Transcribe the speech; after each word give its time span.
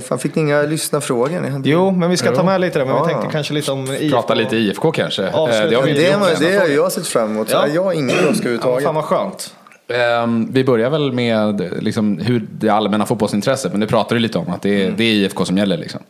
Fan, 0.00 0.18
fick 0.18 0.34
ni 0.34 0.42
inga 0.42 0.62
lyssnarfrågor? 0.62 1.48
Hade- 1.50 1.68
Jo, 1.68 1.90
men 1.90 2.10
vi 2.10 2.16
ska 2.16 2.34
ta 2.34 2.42
med 2.42 2.60
lite 2.60 2.78
där. 2.78 2.86
Men 2.86 2.94
Ja, 2.94 3.02
vi 3.04 3.08
tänkte 3.08 3.26
ja. 3.26 3.30
kanske 3.32 3.54
lite 3.54 3.72
om 3.72 3.92
IFK. 3.92 4.16
Prata 4.16 4.34
lite 4.34 4.56
IFK 4.56 4.90
kanske. 4.92 5.26
Eh, 5.26 5.34
Avsluta 5.34 5.66
Det 5.66 5.76
har 5.76 5.82
vi 5.82 5.90
inte 5.90 6.02
Det, 6.02 6.08
gjort 6.12 6.38
det 6.40 6.58
har 6.58 6.66
jag 6.68 6.92
sett 6.92 7.06
fram 7.06 7.30
emot. 7.30 7.48
Ja. 7.50 7.66
Jag 7.74 7.84
har 7.84 7.92
ingen 7.92 8.06
brådska 8.22 8.26
Ja, 8.28 8.38
överhuvudtaget. 8.38 8.84
fan 8.84 8.94
vad 8.94 9.04
skönt. 9.04 9.54
Ehm, 9.88 10.48
Vi 10.52 10.64
börjar 10.64 10.90
väl 10.90 11.12
med 11.12 11.72
liksom, 11.82 12.18
hur 12.18 12.46
det 12.58 12.68
allmänna 12.68 13.06
fotbollsintresset, 13.06 13.72
men 13.72 13.80
det 13.80 13.86
pratar 13.86 14.16
du 14.16 14.20
lite 14.20 14.38
om, 14.38 14.48
att 14.50 14.62
det 14.62 14.84
är, 14.84 14.90
det 14.90 15.04
är 15.04 15.12
IFK 15.12 15.44
som 15.44 15.58
gäller. 15.58 15.76
Liksom. 15.76 16.00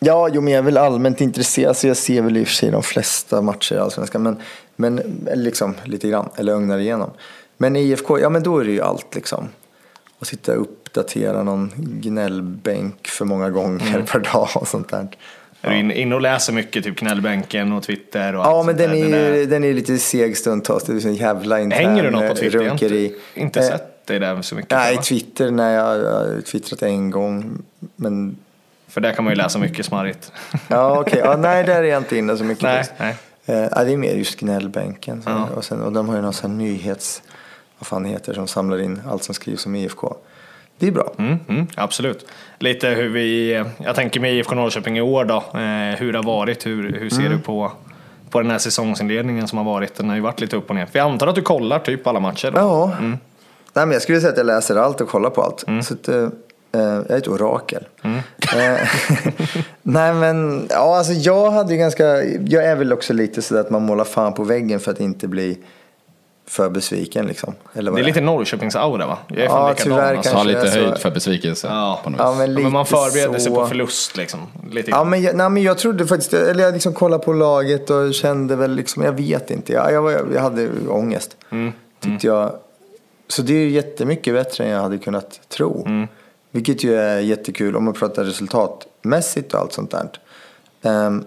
Ja, 0.00 0.28
jo, 0.32 0.40
men 0.40 0.52
jag 0.52 0.58
är 0.58 0.62
väl 0.62 0.76
allmänt 0.76 1.20
intresserad 1.20 1.76
så 1.76 1.86
jag 1.86 1.96
ser 1.96 2.22
väl 2.22 2.36
i 2.36 2.42
och 2.42 2.46
för 2.46 2.54
sig 2.54 2.70
de 2.70 2.82
flesta 2.82 3.42
matcher 3.42 3.74
i 3.74 3.78
Allsvenskan. 3.78 4.22
Men, 4.22 4.36
men 4.76 5.00
liksom 5.34 5.74
lite 5.84 6.08
grann, 6.08 6.28
eller 6.36 6.52
ögnar 6.52 6.78
igenom. 6.78 7.10
Men 7.56 7.76
IFK, 7.76 8.18
ja 8.18 8.28
men 8.28 8.42
då 8.42 8.58
är 8.58 8.64
det 8.64 8.70
ju 8.70 8.80
allt 8.82 9.14
liksom. 9.14 9.48
Att 10.20 10.26
sitta 10.28 10.58
och 10.58 10.66
uppdatera 10.98 11.42
någon 11.42 11.72
gnällbänk 11.76 13.08
för 13.08 13.24
många 13.24 13.50
gånger 13.50 14.02
per 14.12 14.18
dag 14.18 14.48
och 14.54 14.68
sånt 14.68 14.88
där. 14.88 15.08
Är 15.62 15.70
du 15.70 15.78
inne 15.78 15.94
in 15.94 16.12
och 16.12 16.20
läser 16.20 16.52
mycket, 16.52 16.84
typ 16.84 16.96
knällbänken 16.96 17.72
och 17.72 17.82
Twitter 17.82 18.34
och 18.36 18.44
Ja, 18.46 18.62
men 18.62 18.76
den 18.76 18.90
är, 18.90 19.10
Den 19.10 19.34
ju- 19.36 19.46
den 19.46 19.64
är 19.64 19.72
lite 19.74 19.98
seg 19.98 20.36
stundtals. 20.36 20.84
Det 20.84 20.92
är 20.92 21.06
en 21.06 21.14
jävla 21.14 21.60
intern 21.60 21.86
Hänger 21.86 22.02
du 22.02 22.10
något 22.10 22.28
på 22.28 22.34
Twitter? 22.34 22.58
Runkeri. 22.58 23.04
inte, 23.04 23.18
inte 23.40 23.60
Eh, 23.60 23.66
sett 23.66 24.06
dig 24.06 24.18
där 24.18 24.42
så 24.42 24.54
mycket. 24.54 24.70
Nej? 24.70 24.96
Twitter, 24.96 25.50
nej, 25.50 25.74
jag 25.74 25.82
har 25.84 26.40
twittrat 26.40 26.82
en 26.82 27.10
gång. 27.10 27.62
Men 27.96 28.36
För 28.88 29.00
där 29.00 29.12
kan 29.12 29.24
man 29.24 29.32
ju 29.32 29.36
läsa 29.36 29.58
mycket 29.58 29.86
smarrigt. 29.86 30.32
ja, 30.68 31.00
okej. 31.00 31.20
Ja, 31.24 31.36
nej, 31.36 31.64
där 31.64 31.82
är 31.82 31.82
jag 31.88 32.00
inte 32.00 32.16
inne 32.18 32.36
så 32.36 32.44
mycket. 32.44 32.62
nej, 32.62 32.84
nej. 32.98 33.16
Eh, 33.46 33.68
ja, 33.76 33.84
det 33.84 33.92
är 33.92 33.96
mer 33.96 34.14
just 34.14 34.40
gnällbänken. 34.40 35.22
Ja. 35.26 35.48
och, 35.56 35.64
sen, 35.64 35.82
och 35.82 35.92
de 35.92 36.08
har 36.08 36.16
ju 36.16 36.22
någon 36.22 36.32
sån 36.32 36.50
här 36.50 36.58
nyhets... 36.58 37.22
Vad 37.78 37.86
fan 37.86 38.04
heter 38.04 38.34
som 38.34 38.46
samlar 38.48 38.80
in 38.80 39.00
allt 39.08 39.24
som 39.24 39.34
skrivs 39.34 39.66
om 39.66 39.74
IFK. 39.74 40.16
Det 40.78 40.86
är 40.86 40.90
bra. 40.92 41.12
Mm, 41.18 41.38
mm, 41.48 41.66
absolut. 41.74 42.26
Lite 42.58 42.88
hur 42.88 43.08
vi, 43.08 43.52
jag 43.84 43.94
tänker 43.94 44.20
med 44.20 44.34
IFK 44.34 44.54
Norrköping 44.54 44.98
i 44.98 45.00
år 45.00 45.24
då, 45.24 45.34
eh, 45.36 45.98
hur 45.98 46.12
det 46.12 46.18
har 46.18 46.22
varit, 46.24 46.66
hur, 46.66 46.92
hur 47.00 47.10
ser 47.10 47.20
Mm. 47.20 47.32
du 47.32 47.38
på, 47.38 47.72
på 48.30 48.40
den 48.40 48.50
här 48.50 48.58
säsongsinledningen 48.58 49.48
som 49.48 49.58
har 49.58 49.64
varit? 49.64 49.94
Den 49.94 50.08
har 50.08 50.16
ju 50.16 50.22
varit 50.22 50.40
lite 50.40 50.56
upp 50.56 50.68
och 50.70 50.76
ner. 50.76 50.86
För 50.86 50.98
jag 50.98 51.10
antar 51.10 51.26
att 51.26 51.34
du 51.34 51.42
kollar 51.42 51.78
typ 51.78 52.06
alla 52.06 52.20
matcher? 52.20 52.50
Då. 52.50 52.58
Ja. 52.58 52.92
Nej, 53.00 53.86
men 53.86 53.90
jag 53.92 54.02
skulle 54.02 54.20
säga 54.20 54.32
att 54.32 54.38
jag 54.38 54.46
läser 54.46 54.76
allt 54.76 55.00
och 55.00 55.08
kollar 55.08 55.30
på 55.30 55.42
allt. 55.42 55.64
Så 55.84 55.94
att, 55.94 56.08
eh, 56.08 56.16
eh, 56.16 56.28
jag 56.72 57.10
är 57.10 57.16
ett 57.18 57.28
orakel. 57.28 57.84
Eh, 58.02 58.10
nej 59.82 60.14
men, 60.14 60.66
ja 60.70 60.96
alltså 60.98 61.12
jag 61.12 61.50
hade 61.50 61.72
ju 61.72 61.78
ganska, 61.78 62.04
jag 62.24 62.64
är 62.64 62.76
väl 62.76 62.92
också 62.92 63.12
lite 63.12 63.42
sådär 63.42 63.60
att 63.60 63.70
man 63.70 63.82
målar 63.82 64.04
fan 64.04 64.32
på 64.34 64.44
väggen 64.44 64.80
för 64.80 64.90
att 64.90 65.00
inte 65.00 65.28
bli 65.28 65.58
för 66.46 66.70
besviken 66.70 67.26
liksom. 67.26 67.54
Eller 67.72 67.90
vad 67.90 68.00
Det 68.00 68.02
är 68.04 68.06
lite 68.06 68.20
Norrköpings-aura 68.20 69.06
va? 69.06 69.18
Jag 69.28 69.38
är 69.38 69.44
Ja, 69.44 69.74
tyvärr 69.76 70.14
alltså. 70.16 70.30
Ha 70.32 70.36
Kanske 70.44 70.54
lite 70.54 70.66
är 70.66 70.70
så. 70.70 70.78
höjd 70.78 70.98
för 70.98 71.10
besvikelse 71.10 71.66
Ja. 71.70 72.00
på 72.04 72.10
något 72.10 72.20
Ja, 72.20 72.30
men, 72.32 72.40
Ja, 72.40 72.46
lite 72.46 72.62
men 72.62 72.72
man 72.72 72.86
förbereder 72.86 73.32
sig 73.38 73.40
så. 73.40 73.54
på 73.54 73.66
förlust 73.66 74.16
liksom. 74.16 74.40
Lite. 74.70 74.90
Ja, 74.90 75.04
men 75.04 75.22
jag, 75.22 75.36
nej, 75.36 75.50
men 75.50 75.62
jag 75.62 75.78
trodde 75.78 76.06
faktiskt, 76.06 76.34
eller 76.34 76.64
jag 76.64 76.74
liksom 76.74 76.92
kollade 76.94 77.24
på 77.24 77.32
laget 77.32 77.90
och 77.90 78.14
kände 78.14 78.56
väl 78.56 78.74
liksom, 78.74 79.02
jag 79.02 79.12
vet 79.12 79.50
inte, 79.50 79.72
jag, 79.72 79.92
jag, 79.92 80.02
var, 80.02 80.12
jag 80.34 80.40
hade 80.40 80.68
ångest. 80.88 81.36
Mm. 81.50 81.72
Tyckte 82.00 82.26
jag. 82.26 82.52
Så 83.28 83.42
det 83.42 83.52
är 83.52 83.58
ju 83.58 83.70
jättemycket 83.70 84.34
bättre 84.34 84.64
än 84.64 84.70
jag 84.70 84.80
hade 84.82 84.98
kunnat 84.98 85.40
tro. 85.48 85.84
Mm. 85.86 86.08
Vilket 86.50 86.84
ju 86.84 86.94
är 86.96 87.18
jättekul 87.18 87.76
om 87.76 87.84
man 87.84 87.94
pratar 87.94 88.24
resultatmässigt 88.24 89.54
och 89.54 89.60
allt 89.60 89.72
sånt 89.72 89.90
där. 89.90 90.08
Ehm, 90.82 91.24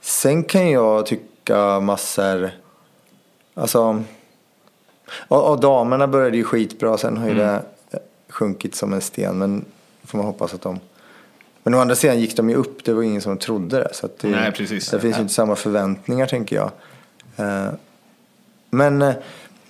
sen 0.00 0.44
kan 0.44 0.70
jag 0.70 1.06
tycka 1.06 1.80
massor, 1.80 2.50
alltså, 3.54 4.02
och, 5.10 5.50
och 5.50 5.60
damerna 5.60 6.06
började 6.08 6.36
ju 6.36 6.44
skitbra, 6.44 6.98
sen 6.98 7.16
har 7.16 7.26
ju 7.26 7.32
Mm. 7.32 7.46
det 7.46 7.62
sjunkit 8.28 8.74
som 8.74 8.92
en 8.92 9.00
sten. 9.00 9.38
Men 9.38 9.64
får 10.04 10.18
man 10.18 10.26
hoppas 10.26 10.54
att 10.54 10.62
de 10.62 10.80
men 11.62 11.74
å 11.74 11.78
andra 11.78 11.94
sidan 11.94 12.20
gick 12.20 12.36
de 12.36 12.50
ju 12.50 12.56
upp, 12.56 12.84
det 12.84 12.92
var 12.92 13.02
ingen 13.02 13.20
som 13.20 13.38
trodde 13.38 13.76
det. 13.76 13.88
Så 13.92 14.08
det, 14.20 14.28
Nej, 14.28 14.52
precis. 14.52 14.90
det 14.90 15.00
finns 15.00 15.16
ju 15.18 15.22
inte 15.22 15.34
samma 15.34 15.56
förväntningar 15.56 16.26
tänker 16.26 16.56
jag. 16.56 16.70
Eh, 17.36 17.68
Men, 18.70 19.02
eh, 19.02 19.14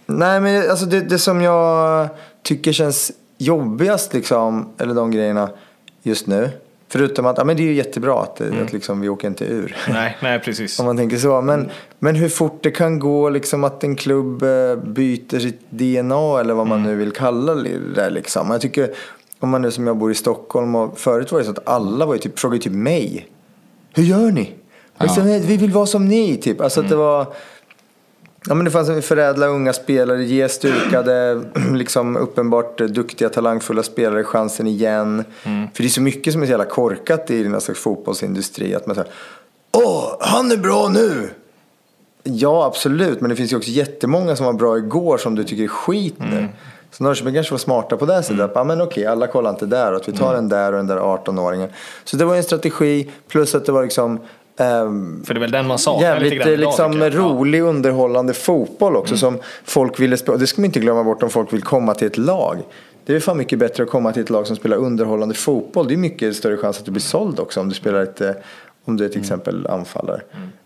nej 0.06 0.40
men 0.40 0.70
alltså 0.70 0.86
det, 0.86 1.00
det 1.00 1.18
som 1.18 1.42
jag 1.42 2.08
tycker 2.42 2.72
känns 2.72 3.12
jobbigast 3.38 4.14
liksom, 4.14 4.68
eller 4.78 4.94
de 4.94 5.10
grejerna 5.10 5.50
just 6.02 6.26
nu. 6.26 6.50
Förutom 6.94 7.26
att, 7.26 7.38
ja 7.38 7.44
men 7.44 7.56
det 7.56 7.62
är 7.62 7.64
ju 7.64 7.74
jättebra 7.74 8.22
att, 8.22 8.40
Mm. 8.40 8.62
att 8.64 8.72
liksom, 8.72 9.00
vi 9.00 9.08
åker 9.08 9.28
inte 9.28 9.44
ur. 9.44 9.76
Nej, 9.88 10.16
nej 10.22 10.38
precis. 10.40 10.78
Om 10.80 10.86
man 10.86 10.96
tänker 10.96 11.16
så. 11.16 11.40
Men, 11.40 11.70
men 11.98 12.14
hur 12.14 12.28
fort 12.28 12.58
det 12.62 12.70
kan 12.70 12.98
gå 12.98 13.28
liksom 13.30 13.64
att 13.64 13.84
en 13.84 13.96
klubb 13.96 14.42
eh, 14.42 14.76
byter 14.76 15.38
sitt 15.38 15.60
DNA 15.70 16.40
eller 16.40 16.54
vad 16.54 16.66
man 16.66 16.78
Mm. 16.78 16.90
nu 16.90 16.96
vill 16.96 17.12
kalla 17.12 17.54
det 17.54 18.10
liksom. 18.10 18.50
Jag 18.50 18.60
tycker, 18.60 18.90
om 19.40 19.48
man 19.48 19.62
nu 19.62 19.70
som 19.70 19.86
jag 19.86 19.96
bor 19.96 20.10
i 20.10 20.14
Stockholm 20.14 20.74
och 20.74 20.98
förut 20.98 21.32
var 21.32 21.38
det 21.38 21.44
så 21.44 21.50
att 21.50 21.68
alla 21.68 22.06
var 22.06 22.14
ju 22.14 22.20
typ, 22.20 22.38
frågade 22.38 22.62
typ 22.62 22.72
mig. 22.72 23.26
Hur 23.94 24.02
gör 24.02 24.30
ni? 24.30 24.52
Liksom, 25.00 25.24
Vi 25.24 25.56
vill 25.56 25.70
vara 25.70 25.86
som 25.86 26.08
ni 26.08 26.36
typ. 26.36 26.60
Alltså 26.60 26.80
att 26.80 26.88
det 26.88 26.96
var 26.96 27.26
Ja 28.48 28.54
men 28.54 28.64
det 28.64 28.70
fanns 28.70 28.88
en 28.88 29.02
förädla 29.02 29.46
unga 29.46 29.72
spelare, 29.72 30.24
ge 30.24 30.48
stukade, 30.48 31.42
liksom 31.72 32.16
uppenbart 32.16 32.78
duktiga, 32.78 33.28
talangfulla 33.28 33.82
spelare 33.82 34.24
chansen 34.24 34.66
igen. 34.66 35.24
För 35.42 35.82
det 35.82 35.84
är 35.84 35.88
så 35.88 36.02
mycket 36.02 36.32
som 36.32 36.42
är 36.42 36.46
så 36.46 36.50
jävla 36.50 36.64
korkat 36.64 37.30
i 37.30 37.42
den 37.42 37.52
här 37.52 37.60
slags 37.60 37.80
fotbollsindustri. 37.80 38.74
Att 38.74 38.86
man 38.86 38.96
säger, 38.96 39.10
åh, 39.72 40.16
han 40.20 40.52
är 40.52 40.56
bra 40.56 40.88
nu! 40.88 41.30
Ja, 42.22 42.64
absolut, 42.64 43.20
men 43.20 43.30
det 43.30 43.36
finns 43.36 43.52
ju 43.52 43.56
också 43.56 43.70
jättemånga 43.70 44.36
som 44.36 44.46
var 44.46 44.52
bra 44.52 44.78
igår 44.78 45.18
som 45.18 45.34
du 45.34 45.44
tycker 45.44 45.64
är 45.64 45.68
skit 45.68 46.14
nu. 46.18 46.48
Så 46.90 47.04
Norrköping 47.04 47.34
kanske 47.34 47.52
var 47.52 47.58
smarta 47.58 47.96
på 47.96 48.06
det 48.06 48.22
sättet. 48.22 48.38
Mm. 48.38 48.50
Ja, 48.54 48.64
men 48.64 48.80
okej, 48.80 49.06
alla 49.06 49.26
kollar 49.26 49.50
inte 49.50 49.66
där. 49.66 49.92
Och 49.92 50.00
att 50.00 50.08
vi 50.08 50.12
tar 50.12 50.34
den 50.34 50.48
där 50.48 50.72
och 50.72 50.78
den 50.78 50.86
där 50.86 50.96
18-åringen. 50.96 51.68
Så 52.04 52.16
det 52.16 52.24
var 52.24 52.36
en 52.36 52.42
strategi, 52.42 53.10
plus 53.28 53.54
att 53.54 53.66
det 53.66 53.72
var 53.72 53.82
liksom 53.82 54.20
För 54.56 55.34
det 55.34 55.38
är 55.38 55.40
väl 55.40 55.50
den 55.50 55.66
man 55.66 55.78
saknar 55.78 56.08
Jävligt 56.08 56.32
idag, 56.32 56.58
liksom. 56.58 57.00
Ja. 57.00 57.10
rolig, 57.10 57.62
underhållande 57.62 58.34
fotboll 58.34 58.96
också 58.96 59.16
som 59.16 59.38
folk 59.64 60.00
ville 60.00 60.16
spela. 60.16 60.38
Det 60.38 60.46
ska 60.46 60.60
man 60.60 60.64
inte 60.66 60.80
glömma 60.80 61.04
bort 61.04 61.22
om 61.22 61.30
folk 61.30 61.52
vill 61.52 61.62
komma 61.62 61.94
till 61.94 62.06
ett 62.06 62.18
lag. 62.18 62.58
Det 63.06 63.16
är 63.16 63.20
fan 63.20 63.38
mycket 63.38 63.58
bättre 63.58 63.82
att 63.82 63.90
komma 63.90 64.12
till 64.12 64.22
ett 64.22 64.30
lag 64.30 64.46
som 64.46 64.56
spelar 64.56 64.76
underhållande 64.76 65.34
fotboll. 65.34 65.88
Det 65.88 65.94
är 65.94 65.98
mycket 65.98 66.36
större 66.36 66.56
chans 66.56 66.78
att 66.78 66.84
du 66.84 66.90
blir 66.90 67.02
såld 67.02 67.40
också 67.40 67.60
om 67.60 67.68
du 67.68 67.74
spelar 67.74 68.02
ett, 68.02 68.20
eh, 68.20 68.30
om 68.84 68.96
du 68.96 69.04
är 69.04 69.08
till 69.08 69.20
exempel 69.20 69.66
anfallare. 69.66 70.20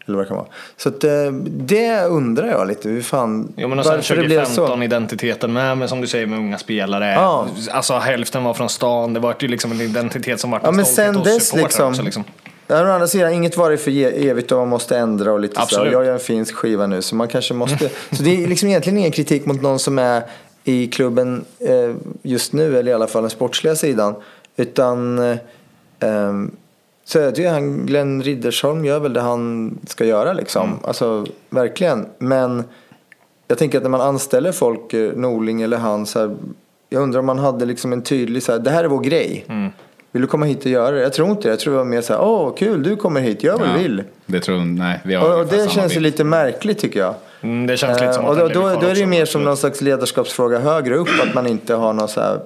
Eller 0.07 0.17
vad 0.17 0.27
det 0.27 0.29
kan 0.29 0.37
vara. 0.37 0.49
Så 0.77 0.89
att, 0.89 1.05
eh, 1.05 1.33
det 1.47 2.05
undrar 2.05 2.47
jag 2.47 2.69
lite. 2.69 2.89
Hur 2.89 3.03
fan, 3.03 3.53
Jo 3.57 3.69
men 3.69 3.79
och 3.79 3.85
varför 3.85 4.17
det 4.17 4.25
blev 4.25 4.45
2015 4.45 4.79
så. 4.79 4.85
identiteten 4.85 5.53
med, 5.53 5.79
men 5.79 5.89
som 5.89 6.01
du 6.01 6.07
säger 6.07 6.27
med 6.27 6.39
unga 6.39 6.59
spelare. 6.59 7.13
Ja. 7.13 7.47
Alltså 7.71 7.95
hälften 7.95 8.45
var 8.45 8.55
från 8.55 8.69
stan, 8.69 9.15
det 9.15 9.21
var 9.21 9.37
ju 9.41 9.49
liksom 9.49 9.73
en 9.73 9.81
identitet 9.81 10.41
som 10.41 10.51
var 10.51 10.61
Ja 10.63 10.69
en 10.69 10.77
men 10.77 10.85
sen 10.85 11.23
dess 11.23 11.55
liksom. 11.55 11.89
Också, 11.89 12.03
liksom. 12.03 12.25
Ja, 12.71 12.83
å 12.89 12.93
andra 12.93 13.07
sidan, 13.09 13.33
inget 13.33 13.57
varar 13.57 13.77
för 13.77 13.91
ge- 13.91 14.29
evigt 14.31 14.53
och 14.53 14.59
man 14.59 14.69
måste 14.69 14.97
ändra 14.99 15.33
och 15.33 15.41
lite 15.41 15.55
så. 15.55 15.61
Absolut. 15.63 15.93
Jag 15.93 16.05
gör 16.05 16.13
en 16.13 16.19
finsk 16.21 16.55
skiva 16.55 16.87
nu 16.87 17.03
så 17.03 17.15
man 17.17 17.29
kanske 17.29 17.55
måste. 17.55 17.89
så 18.13 18.23
det 18.23 18.45
är 18.45 18.49
liksom 18.49 18.69
egentligen 18.69 18.99
ingen 18.99 19.13
kritik 19.13 19.47
mot 19.47 19.63
någon 19.63 19.79
som 19.79 19.99
är 19.99 20.23
i 20.65 20.87
klubben 20.87 21.45
eh, 21.59 21.95
just 22.23 22.53
nu, 22.53 22.79
eller 22.79 22.91
i 22.91 22.95
alla 22.95 23.07
fall 23.07 23.23
den 23.23 23.31
sportsliga 23.31 23.77
sidan. 23.77 24.15
Utan 24.57 25.19
ehm, 26.01 26.51
så 27.05 27.19
jag 27.19 27.35
tycker 27.35 27.51
han, 27.51 27.87
Glenn 27.87 28.23
Riddersholm 28.23 28.85
gör 28.85 29.01
väl 29.01 29.13
det 29.13 29.21
han 29.21 29.79
ska 29.87 30.05
göra 30.05 30.33
liksom. 30.33 30.69
Mm. 30.69 30.79
Alltså 30.85 31.27
verkligen. 31.51 32.07
Men 32.19 32.65
jag 33.49 33.59
tänker 33.59 33.79
att 33.79 33.85
när 33.85 33.91
man 33.91 34.01
anställer 34.01 34.53
folk, 34.53 34.95
eh, 34.95 35.13
Norling 35.13 35.63
eller 35.63 35.77
han, 35.77 36.07
så 36.07 36.19
här, 36.19 36.37
jag 36.89 37.03
undrar 37.03 37.21
om 37.21 37.27
man 37.27 37.39
hade 37.39 37.65
liksom 37.65 37.93
en 37.93 38.03
tydlig 38.03 38.43
så 38.43 38.53
här, 38.53 38.59
det 38.59 38.71
här 38.71 38.85
är 38.85 38.89
vår 38.89 39.01
grej. 39.01 39.45
Mm. 39.49 39.71
Vill 40.13 40.23
du 40.23 40.29
komma 40.29 40.47
hit 40.47 40.65
och 40.65 40.71
göra 40.71 40.91
det? 40.91 41.03
Jag 41.03 41.13
tror 41.13 41.31
inte 41.31 41.43
det. 41.43 41.49
Jag 41.49 41.61
tror 41.61 41.73
det 41.73 41.79
var 41.79 41.85
mer 41.85 42.01
så 42.01 42.13
här, 42.13 42.21
åh 42.21 42.55
kul, 42.57 42.83
du 42.83 42.97
kommer 42.97 43.21
hit, 43.21 43.43
gör 43.43 43.59
vad 43.59 43.69
du 43.69 43.83
vill. 43.83 44.03
Det 44.27 44.41
tror 44.41 44.59
nej, 44.59 45.01
vi 45.05 45.15
har 45.15 45.35
Och, 45.35 45.41
och 45.41 45.47
det 45.47 45.71
känns 45.71 45.97
ju 45.97 46.01
lite 46.01 46.25
märkligt 46.25 46.79
tycker 46.79 47.01
jag. 47.01 47.15
Mm, 47.41 47.67
det 47.67 47.77
känns 47.77 48.01
lite 48.01 48.13
som 48.13 48.25
Eh, 48.25 48.31
att 48.31 48.39
och 48.39 48.49
den 48.49 48.63
då, 48.63 48.69
då, 48.69 48.81
då 48.81 48.87
är 48.87 48.95
det 48.95 49.01
ju 49.01 49.07
mer 49.07 49.25
som 49.25 49.45
någon 49.45 49.57
slags 49.57 49.81
ledarskapsfråga 49.81 50.59
högre 50.59 50.97
upp, 50.97 51.09
att 51.29 51.35
man 51.35 51.47
inte 51.47 51.75
har 51.75 51.93
någon 51.93 52.09
så 52.09 52.21
här 52.21 52.41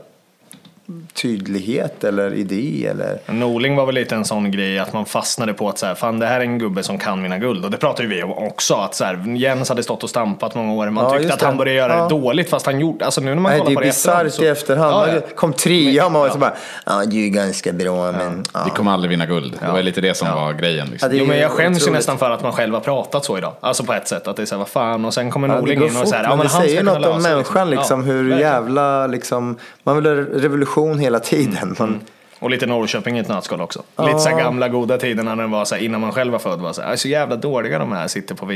tydlighet 1.14 2.04
eller 2.04 2.34
idé 2.34 2.86
eller... 2.90 3.18
Norling 3.26 3.76
var 3.76 3.86
väl 3.86 3.94
lite 3.94 4.14
en 4.14 4.24
sån 4.24 4.50
grej 4.50 4.78
att 4.78 4.92
man 4.92 5.04
fastnade 5.06 5.52
på 5.54 5.68
att 5.68 5.78
så 5.78 5.86
här, 5.86 5.94
fan 5.94 6.18
det 6.18 6.26
här 6.26 6.36
är 6.40 6.44
en 6.44 6.58
gubbe 6.58 6.82
som 6.82 6.98
kan 6.98 7.22
vinna 7.22 7.38
guld. 7.38 7.64
Och 7.64 7.70
det 7.70 7.76
pratar 7.76 8.02
ju 8.04 8.08
vi 8.10 8.22
om 8.22 8.32
också. 8.32 8.74
Att 8.74 8.94
så 8.94 9.04
här, 9.04 9.36
Jens 9.36 9.68
hade 9.68 9.82
stått 9.82 10.02
och 10.02 10.10
stampat 10.10 10.54
många 10.54 10.72
år. 10.72 10.90
Man 10.90 11.04
Ja, 11.04 11.18
tyckte 11.18 11.34
att 11.34 11.42
han 11.42 11.56
började 11.56 11.76
göra 11.78 11.96
Ja. 11.96 12.02
det 12.02 12.08
dåligt 12.08 12.50
fast 12.50 12.66
han 12.66 12.80
gjorde, 12.80 13.04
alltså 13.04 13.20
nu 13.20 13.34
när 13.34 13.42
man 13.42 13.52
Nej, 13.52 13.58
kollar 13.60 13.70
det 13.70 13.74
på 13.74 13.80
är 13.80 13.84
det 13.84 13.88
efterhand. 13.90 14.24
bisarrt 14.24 14.42
i 14.44 14.48
efterhand. 14.48 14.92
Ja, 15.08 15.14
ja. 15.14 15.20
Kom 15.36 15.52
trea 15.52 16.06
och 16.06 16.12
man 16.12 16.20
var 16.20 16.28
Ja. 16.28 16.32
så 16.32 16.38
bara, 16.38 16.54
ja 16.86 17.02
du 17.06 17.24
är 17.24 17.28
ganska 17.28 17.72
bra 17.72 18.12
men... 18.12 18.44
Ja. 18.54 18.62
Vi 18.64 18.70
kommer 18.70 18.92
aldrig 18.92 19.10
vinna 19.10 19.26
guld. 19.26 19.58
Det 19.66 19.72
var 19.72 19.82
lite 19.82 20.00
det 20.00 20.14
som 20.14 20.28
var 20.28 20.52
grejen. 20.52 20.86
Liksom. 20.90 21.10
Är 21.10 21.14
Jo 21.14 21.26
men 21.26 21.38
jag 21.38 21.50
skäms 21.50 21.86
ju 21.86 21.90
nästan 21.90 22.18
för 22.18 22.30
att 22.30 22.42
man 22.42 22.52
själv 22.52 22.74
har 22.74 22.80
pratat 22.80 23.24
så 23.24 23.38
idag. 23.38 23.52
Alltså 23.60 23.84
på 23.84 23.92
ett 23.92 24.08
sätt. 24.08 24.28
Att 24.28 24.36
det 24.36 24.42
är 24.42 24.46
såhär, 24.46 24.58
vad 24.58 24.68
fan. 24.68 25.04
Och 25.04 25.14
sen 25.14 25.30
kommer 25.30 25.48
Norling 25.48 25.76
in 25.78 25.84
och 25.84 25.90
fort, 25.92 26.08
säger, 26.08 26.22
ja 26.24 26.28
men 26.28 26.38
men 26.38 26.46
det 26.46 26.52
han 26.52 26.62
säger 26.62 26.82
något 26.82 27.06
om 27.06 27.22
människan 27.22 27.70
liksom, 27.70 28.04
hur 28.04 28.38
jävla 28.38 29.06
liksom, 29.06 29.56
man 29.82 29.96
vill 29.96 30.06
ha 30.06 30.12
revolution 30.14 30.81
hela 30.88 31.20
tiden. 31.20 31.76
Man, 31.78 32.00
Och 32.38 32.50
lite 32.50 32.66
Norrköping 32.66 33.16
i 33.16 33.20
ett 33.20 33.28
nötskal 33.28 33.60
också. 33.60 33.82
Lite 33.98 34.18
så 34.18 34.28
här 34.28 34.38
gamla 34.38 34.68
goda 34.68 34.98
tider 34.98 35.22
när 35.22 35.36
den 35.36 35.50
var 35.50 35.64
så 35.64 35.74
här, 35.74 35.82
innan 35.82 36.00
man 36.00 36.12
själv 36.12 36.32
var 36.32 36.38
född. 36.38 36.60
Var 36.60 36.72
så, 36.72 36.82
här, 36.82 36.92
"Är 36.92 36.96
så 36.96 37.08
jävla 37.08 37.36
dåliga 37.36 37.78
de 37.78 37.92
här, 37.92 38.08
sitter 38.08 38.34
på 38.34 38.46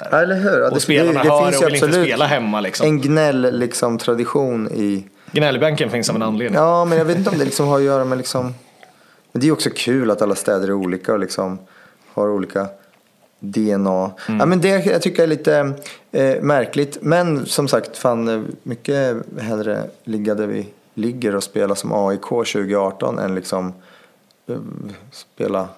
här. 0.00 0.08
Ja, 0.10 0.18
eller 0.18 0.36
hur? 0.36 0.60
Ja, 0.60 0.70
och 0.70 0.82
spelarna 0.82 1.20
hör 1.20 1.46
och 1.46 1.66
vill 1.66 1.74
inte 1.74 1.92
spela 1.92 2.26
hemma 2.26 2.60
liksom. 2.60 2.86
en 2.86 3.00
gnäll 3.00 3.58
liksom, 3.58 3.98
tradition 3.98 4.68
i... 4.68 5.04
Gnällbänken 5.32 5.90
finns 5.90 6.10
av 6.10 6.16
en 6.16 6.22
anledning. 6.22 6.60
Ja, 6.60 6.84
men 6.84 6.98
jag 6.98 7.04
vet 7.04 7.18
inte 7.18 7.30
om 7.30 7.38
det 7.38 7.44
liksom 7.44 7.66
har 7.66 7.76
att 7.78 7.84
göra 7.84 8.04
med 8.04 8.18
liksom... 8.18 8.54
Men 9.32 9.40
det 9.40 9.48
är 9.48 9.52
också 9.52 9.70
kul 9.76 10.10
att 10.10 10.22
alla 10.22 10.34
städer 10.34 10.68
är 10.68 10.72
olika 10.72 11.12
och 11.12 11.18
liksom 11.18 11.58
har 12.14 12.30
olika 12.30 12.66
DNA. 13.40 14.10
Ja, 14.26 14.46
men 14.46 14.60
det 14.60 14.68
jag 14.68 15.02
tycker 15.02 15.18
jag 15.18 15.32
är 15.32 15.36
lite 15.36 15.72
eh, 16.12 16.42
märkligt. 16.42 16.98
Men 17.00 17.46
som 17.46 17.68
sagt, 17.68 17.96
fan 17.96 18.28
eh, 18.28 18.42
mycket 18.62 19.16
hellre 19.40 19.82
ligga 20.04 20.34
där 20.34 20.46
vi 20.46 20.66
ligger 20.94 21.36
och 21.36 21.44
spela 21.44 21.74
som 21.74 21.92
AIK 21.92 22.22
2018 22.22 23.18
än 23.18 23.34
liksom 23.34 23.72
eh, 24.46 24.60
spela 25.10 25.68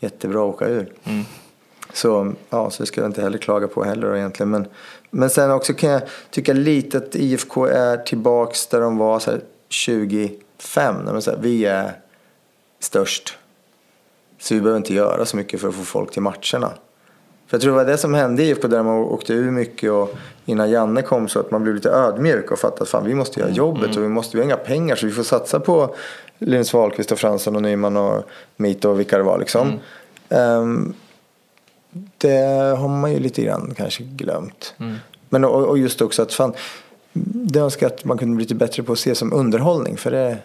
jättebra 0.00 0.40
och 0.40 0.48
åka 0.48 0.68
ur. 0.68 0.92
Så, 1.92 2.32
ja, 2.50 2.70
så 2.70 2.82
det 2.82 2.86
ska 2.86 3.00
jag 3.00 3.08
inte 3.08 3.22
heller 3.22 3.38
klaga 3.38 3.68
på 3.68 3.84
heller 3.84 4.16
egentligen. 4.16 4.50
Men, 4.50 4.66
men 5.10 5.30
sen 5.30 5.50
också 5.50 5.74
kan 5.74 5.90
jag 5.90 6.02
tycka 6.30 6.52
lite 6.52 6.98
att 6.98 7.14
IFK 7.14 7.66
är 7.66 7.96
tillbaks 7.96 8.66
där 8.66 8.80
de 8.80 8.96
var 8.96 9.18
så 9.18 9.30
här 9.30 9.40
25. 9.68 10.94
När 11.04 11.12
man 11.12 11.22
säger 11.22 11.38
vi 11.38 11.64
är 11.64 12.00
störst. 12.80 13.38
Så 14.38 14.54
vi 14.54 14.60
behöver 14.60 14.78
inte 14.78 14.94
göra 14.94 15.24
så 15.24 15.36
mycket 15.36 15.60
för 15.60 15.68
att 15.68 15.74
få 15.74 15.84
folk 15.84 16.10
till 16.10 16.22
matcherna. 16.22 16.72
För 17.48 17.56
jag 17.56 17.60
tror 17.62 17.72
det 17.72 17.84
var 17.84 17.84
det 17.84 17.98
som 17.98 18.14
hände 18.14 18.42
i 18.42 18.48
IFK 18.48 18.68
där 18.68 18.82
man 18.82 18.96
åkte 18.96 19.32
ur 19.32 19.50
mycket 19.50 19.90
och 19.90 20.14
innan 20.44 20.70
Janne 20.70 21.02
kom 21.02 21.28
så 21.28 21.40
att 21.40 21.50
man 21.50 21.62
blev 21.62 21.74
lite 21.74 21.90
ödmjuk 21.90 22.50
och 22.50 22.58
fattade 22.58 22.82
att 22.82 22.88
fan 22.88 23.04
vi 23.04 23.14
måste 23.14 23.40
göra 23.40 23.50
jobbet 23.50 23.96
och 23.96 24.02
vi 24.02 24.08
måste 24.08 24.36
vi 24.36 24.42
har 24.42 24.44
inga 24.44 24.56
pengar 24.56 24.96
så 24.96 25.06
vi 25.06 25.12
får 25.12 25.22
satsa 25.22 25.60
på 25.60 25.94
Linus 26.38 26.74
Wahlqvist 26.74 27.12
och 27.12 27.18
Fransson 27.18 27.56
och 27.56 27.62
Nyman 27.62 27.96
och 27.96 28.22
Mito 28.56 28.88
och 28.88 29.00
vilka 29.00 29.16
det 29.18 29.24
var 29.24 29.38
liksom. 29.38 29.72
Ehm, 30.28 30.94
det 32.18 32.76
har 32.78 32.88
man 32.88 33.12
ju 33.12 33.18
lite 33.18 33.42
grann 33.42 33.74
kanske 33.76 34.02
glömt. 34.02 34.74
Men 35.28 35.44
och, 35.44 35.64
och 35.64 35.78
just 35.78 36.02
också 36.02 36.22
att 36.22 36.32
fan, 36.32 36.52
det 37.22 37.60
önskar 37.60 37.86
jag 37.86 37.92
att 37.92 38.04
man 38.04 38.18
kunde 38.18 38.36
bli 38.36 38.44
lite 38.44 38.54
bättre 38.54 38.82
på 38.82 38.92
att 38.92 38.98
se 38.98 39.14
som 39.14 39.32
underhållning. 39.32 39.96
För 39.96 40.10
det, 40.10 40.36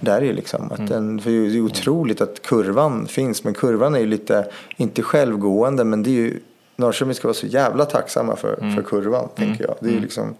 det 0.00 0.10
är 0.10 0.20
ju 0.20 0.32
liksom. 0.32 0.72
Att 0.72 0.88
den, 0.88 1.20
för 1.20 1.30
det 1.30 1.56
är 1.56 1.60
otroligt 1.60 2.20
att 2.20 2.42
kurvan 2.42 3.06
finns. 3.06 3.44
Men 3.44 3.54
kurvan 3.54 3.94
är 3.94 3.98
ju 3.98 4.06
lite, 4.06 4.50
inte 4.76 5.02
självgående. 5.02 5.84
Men 5.84 6.02
det 6.02 6.10
är 6.10 6.12
ju, 6.12 6.40
Norrköping 6.78 7.14
ska 7.14 7.28
vara 7.28 7.34
så 7.34 7.46
jävla 7.46 7.84
tacksamma 7.84 8.36
för, 8.36 8.72
för 8.74 8.82
kurvan. 8.82 9.28
Tänker 9.34 9.64
jag. 9.64 9.74
Det 9.80 9.88
är 9.88 9.92
ju 9.92 10.00
liksom 10.00 10.34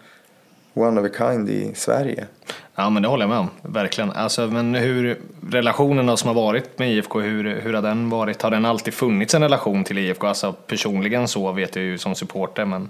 one 0.74 1.00
of 1.00 1.06
a 1.06 1.10
kind 1.18 1.48
i 1.48 1.72
Sverige. 1.74 2.26
Ja 2.74 2.90
men 2.90 3.02
det 3.02 3.08
håller 3.08 3.22
jag 3.22 3.30
med 3.30 3.38
om, 3.38 3.50
verkligen. 3.62 4.10
Alltså, 4.10 4.46
men 4.46 4.74
hur 4.74 5.18
relationen 5.50 6.16
som 6.16 6.28
har 6.28 6.34
varit 6.34 6.78
med 6.78 6.92
IFK, 6.92 7.20
hur, 7.20 7.60
hur 7.60 7.74
har 7.74 7.82
den 7.82 8.10
varit? 8.10 8.42
Har 8.42 8.50
den 8.50 8.64
alltid 8.64 8.94
funnits 8.94 9.34
en 9.34 9.42
relation 9.42 9.84
till 9.84 9.98
IFK? 9.98 10.26
Alltså 10.26 10.52
personligen 10.52 11.28
så 11.28 11.52
vet 11.52 11.76
jag 11.76 11.84
ju 11.84 11.98
som 11.98 12.14
supporter 12.14 12.64
men 12.64 12.88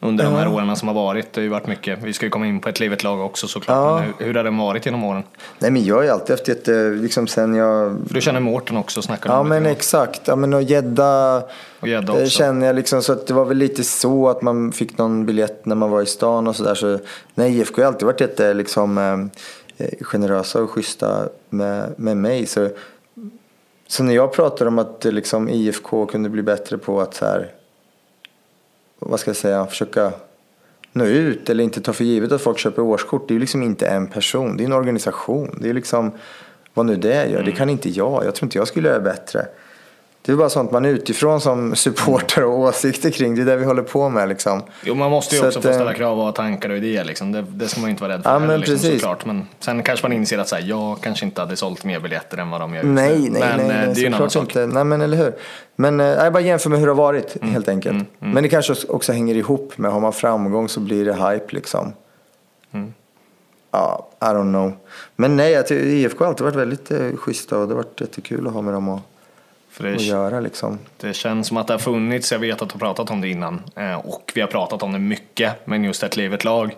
under 0.00 0.24
de 0.24 0.34
här 0.34 0.48
åren 0.48 0.76
som 0.76 0.88
har 0.88 0.94
varit, 0.94 1.32
det 1.32 1.40
har 1.40 1.42
ju 1.42 1.48
varit 1.48 1.66
mycket. 1.66 1.98
Vi 2.02 2.12
ska 2.12 2.26
ju 2.26 2.30
komma 2.30 2.46
in 2.46 2.60
på 2.60 2.68
ett 2.68 2.80
livet 2.80 3.02
lag 3.02 3.20
också 3.20 3.48
såklart. 3.48 3.76
Ja. 3.76 3.94
Men 3.94 4.12
hur, 4.18 4.26
hur 4.26 4.34
har 4.34 4.44
den 4.44 4.58
varit 4.58 4.86
genom 4.86 5.04
åren? 5.04 5.22
Nej 5.58 5.70
men 5.70 5.84
jag 5.84 5.94
har 5.96 6.02
ju 6.02 6.08
alltid 6.08 6.30
haft 6.30 6.48
jätte, 6.48 6.90
liksom 6.90 7.26
sen 7.26 7.54
jag 7.54 7.96
För 8.06 8.14
du 8.14 8.20
känner 8.20 8.40
Mårten 8.40 8.76
också, 8.76 9.02
snackar 9.02 9.30
Ja 9.30 9.42
men 9.42 9.62
det. 9.62 9.70
exakt. 9.70 10.28
Ja, 10.28 10.36
men 10.36 10.54
och 10.54 10.62
gädda 10.62 11.42
Och 11.80 11.88
gädda 11.88 12.12
det 12.12 12.22
också. 12.22 12.26
känner 12.38 12.66
jag 12.66 12.76
liksom. 12.76 13.02
Så 13.02 13.12
att 13.12 13.26
det 13.26 13.34
var 13.34 13.44
väl 13.44 13.56
lite 13.56 13.84
så 13.84 14.28
att 14.28 14.42
man 14.42 14.72
fick 14.72 14.98
någon 14.98 15.26
biljett 15.26 15.66
när 15.66 15.76
man 15.76 15.90
var 15.90 16.02
i 16.02 16.06
stan 16.06 16.46
och 16.46 16.56
sådär. 16.56 16.74
Så, 16.74 16.98
nej, 17.34 17.58
IFK 17.58 17.82
har 17.82 17.86
alltid 17.86 18.06
varit 18.06 18.20
jätte 18.20 18.54
liksom, 18.54 18.98
eh, 19.78 19.88
generösa 20.00 20.62
och 20.62 20.70
schyssta 20.70 21.28
med, 21.48 21.94
med 21.96 22.16
mig. 22.16 22.46
Så, 22.46 22.68
så 23.88 24.02
när 24.02 24.14
jag 24.14 24.32
pratar 24.32 24.66
om 24.66 24.78
att 24.78 25.04
eh, 25.04 25.12
liksom, 25.12 25.48
IFK 25.48 26.06
kunde 26.06 26.28
bli 26.28 26.42
bättre 26.42 26.78
på 26.78 27.00
att 27.00 27.14
så 27.14 27.24
här, 27.24 27.50
vad 28.98 29.20
ska 29.20 29.28
jag 29.28 29.36
säga, 29.36 29.66
försöka 29.66 30.12
nå 30.92 31.04
ut 31.04 31.50
eller 31.50 31.64
inte 31.64 31.80
ta 31.80 31.92
för 31.92 32.04
givet 32.04 32.32
att 32.32 32.42
folk 32.42 32.58
köper 32.58 32.82
årskort. 32.82 33.28
Det 33.28 33.32
är 33.32 33.36
ju 33.36 33.40
liksom 33.40 33.62
inte 33.62 33.86
en 33.86 34.06
person, 34.06 34.56
det 34.56 34.62
är 34.62 34.66
en 34.66 34.72
organisation. 34.72 35.58
Det 35.60 35.68
är 35.68 35.74
liksom 35.74 36.12
vad 36.74 36.86
nu 36.86 36.96
det 36.96 37.26
gör. 37.26 37.42
Det 37.42 37.52
kan 37.52 37.70
inte 37.70 37.88
jag. 37.88 38.24
Jag 38.24 38.34
tror 38.34 38.46
inte 38.46 38.58
jag 38.58 38.68
skulle 38.68 38.88
göra 38.88 39.00
bättre. 39.00 39.46
Det 40.26 40.32
är 40.32 40.36
bara 40.36 40.48
sånt 40.48 40.70
man 40.72 40.84
utifrån 40.84 41.40
som 41.40 41.76
supporter 41.76 42.44
och 42.44 42.58
åsikter 42.58 43.10
kring. 43.10 43.34
Det 43.34 43.42
är 43.42 43.46
det 43.46 43.56
vi 43.56 43.64
håller 43.64 43.82
på 43.82 44.08
med 44.08 44.28
liksom. 44.28 44.62
Jo, 44.84 44.94
man 44.94 45.10
måste 45.10 45.34
ju 45.34 45.40
Så 45.40 45.46
också 45.46 45.58
att, 45.58 45.64
få 45.64 45.70
eh, 45.70 45.74
ställa 45.74 45.94
krav 45.94 46.18
och 46.18 46.24
ha 46.24 46.32
tankar 46.32 46.70
och 46.70 46.76
idéer. 46.76 47.04
Liksom. 47.04 47.32
Det, 47.32 47.44
det 47.48 47.68
ska 47.68 47.80
man 47.80 47.88
ju 47.88 47.90
inte 47.90 48.02
vara 48.02 48.12
rädd 48.12 48.22
för 48.22 48.30
Ja, 48.30 48.38
men 48.38 48.60
liksom, 48.60 48.74
precis. 48.74 48.92
såklart. 49.00 49.24
Men 49.24 49.46
sen 49.60 49.82
kanske 49.82 50.04
man 50.04 50.12
inser 50.12 50.38
att 50.38 50.48
så 50.48 50.56
här, 50.56 50.62
jag 50.62 51.00
kanske 51.00 51.24
inte 51.24 51.40
hade 51.40 51.56
sålt 51.56 51.84
mer 51.84 52.00
biljetter 52.00 52.38
än 52.38 52.50
vad 52.50 52.60
de 52.60 52.74
gör 52.74 52.82
just 52.82 52.94
Nej, 52.94 53.18
nu. 53.18 53.38
nej, 53.38 53.40
men 53.56 53.66
nej, 53.66 53.76
eh, 53.76 53.86
nej 53.86 53.94
det 53.94 54.00
är 54.00 54.02
ju 54.02 54.06
en 54.06 54.14
annan 54.14 54.30
sak. 54.30 54.42
inte. 54.42 54.66
Nej, 54.66 54.84
men 54.84 55.00
eller 55.00 55.16
hur. 55.16 55.32
Men 55.76 56.00
eh, 56.00 56.06
jag 56.06 56.32
bara 56.32 56.42
jämför 56.42 56.70
med 56.70 56.78
hur 56.78 56.86
det 56.86 56.92
har 56.92 56.96
varit 56.96 57.36
Mm, 57.36 57.52
helt 57.54 57.68
enkelt. 57.68 58.04
Men 58.18 58.42
det 58.42 58.48
kanske 58.48 58.74
också 58.88 59.12
hänger 59.12 59.34
ihop 59.34 59.78
med, 59.78 59.92
har 59.92 60.00
man 60.00 60.12
framgång 60.12 60.68
så 60.68 60.80
blir 60.80 61.04
det 61.04 61.14
hype 61.14 61.46
liksom. 61.54 61.92
Mm. 62.72 62.92
Ja, 63.70 64.08
I 64.20 64.24
don't 64.24 64.50
know. 64.52 64.72
Men 65.16 65.36
nej, 65.36 65.64
IFK 65.70 66.24
har 66.24 66.28
alltid 66.28 66.44
varit 66.44 66.56
väldigt 66.56 66.90
eh, 66.90 67.16
schyssta 67.16 67.58
och 67.58 67.68
det 67.68 67.74
har 67.74 67.82
varit 67.82 68.00
jättekul 68.00 68.46
att 68.46 68.52
ha 68.52 68.62
med 68.62 68.74
dem 68.74 68.86
För 68.86 69.15
det, 69.82 69.94
att 69.94 70.02
göra 70.02 70.40
liksom. 70.40 70.78
det 70.96 71.12
känns 71.14 71.48
som 71.48 71.56
att 71.56 71.66
det 71.66 71.72
har 71.74 71.78
funnits, 71.78 72.32
jag 72.32 72.38
vet 72.38 72.62
att 72.62 72.68
du 72.68 72.72
har 72.74 72.78
pratat 72.80 73.10
om 73.10 73.20
det 73.20 73.28
innan 73.28 73.62
eh, 73.76 73.94
och 73.94 74.32
vi 74.34 74.40
har 74.40 74.48
pratat 74.48 74.82
om 74.82 74.92
det 74.92 74.98
mycket, 74.98 75.66
men 75.66 75.84
just 75.84 76.02
ett 76.02 76.16
livet 76.16 76.44
lag. 76.44 76.76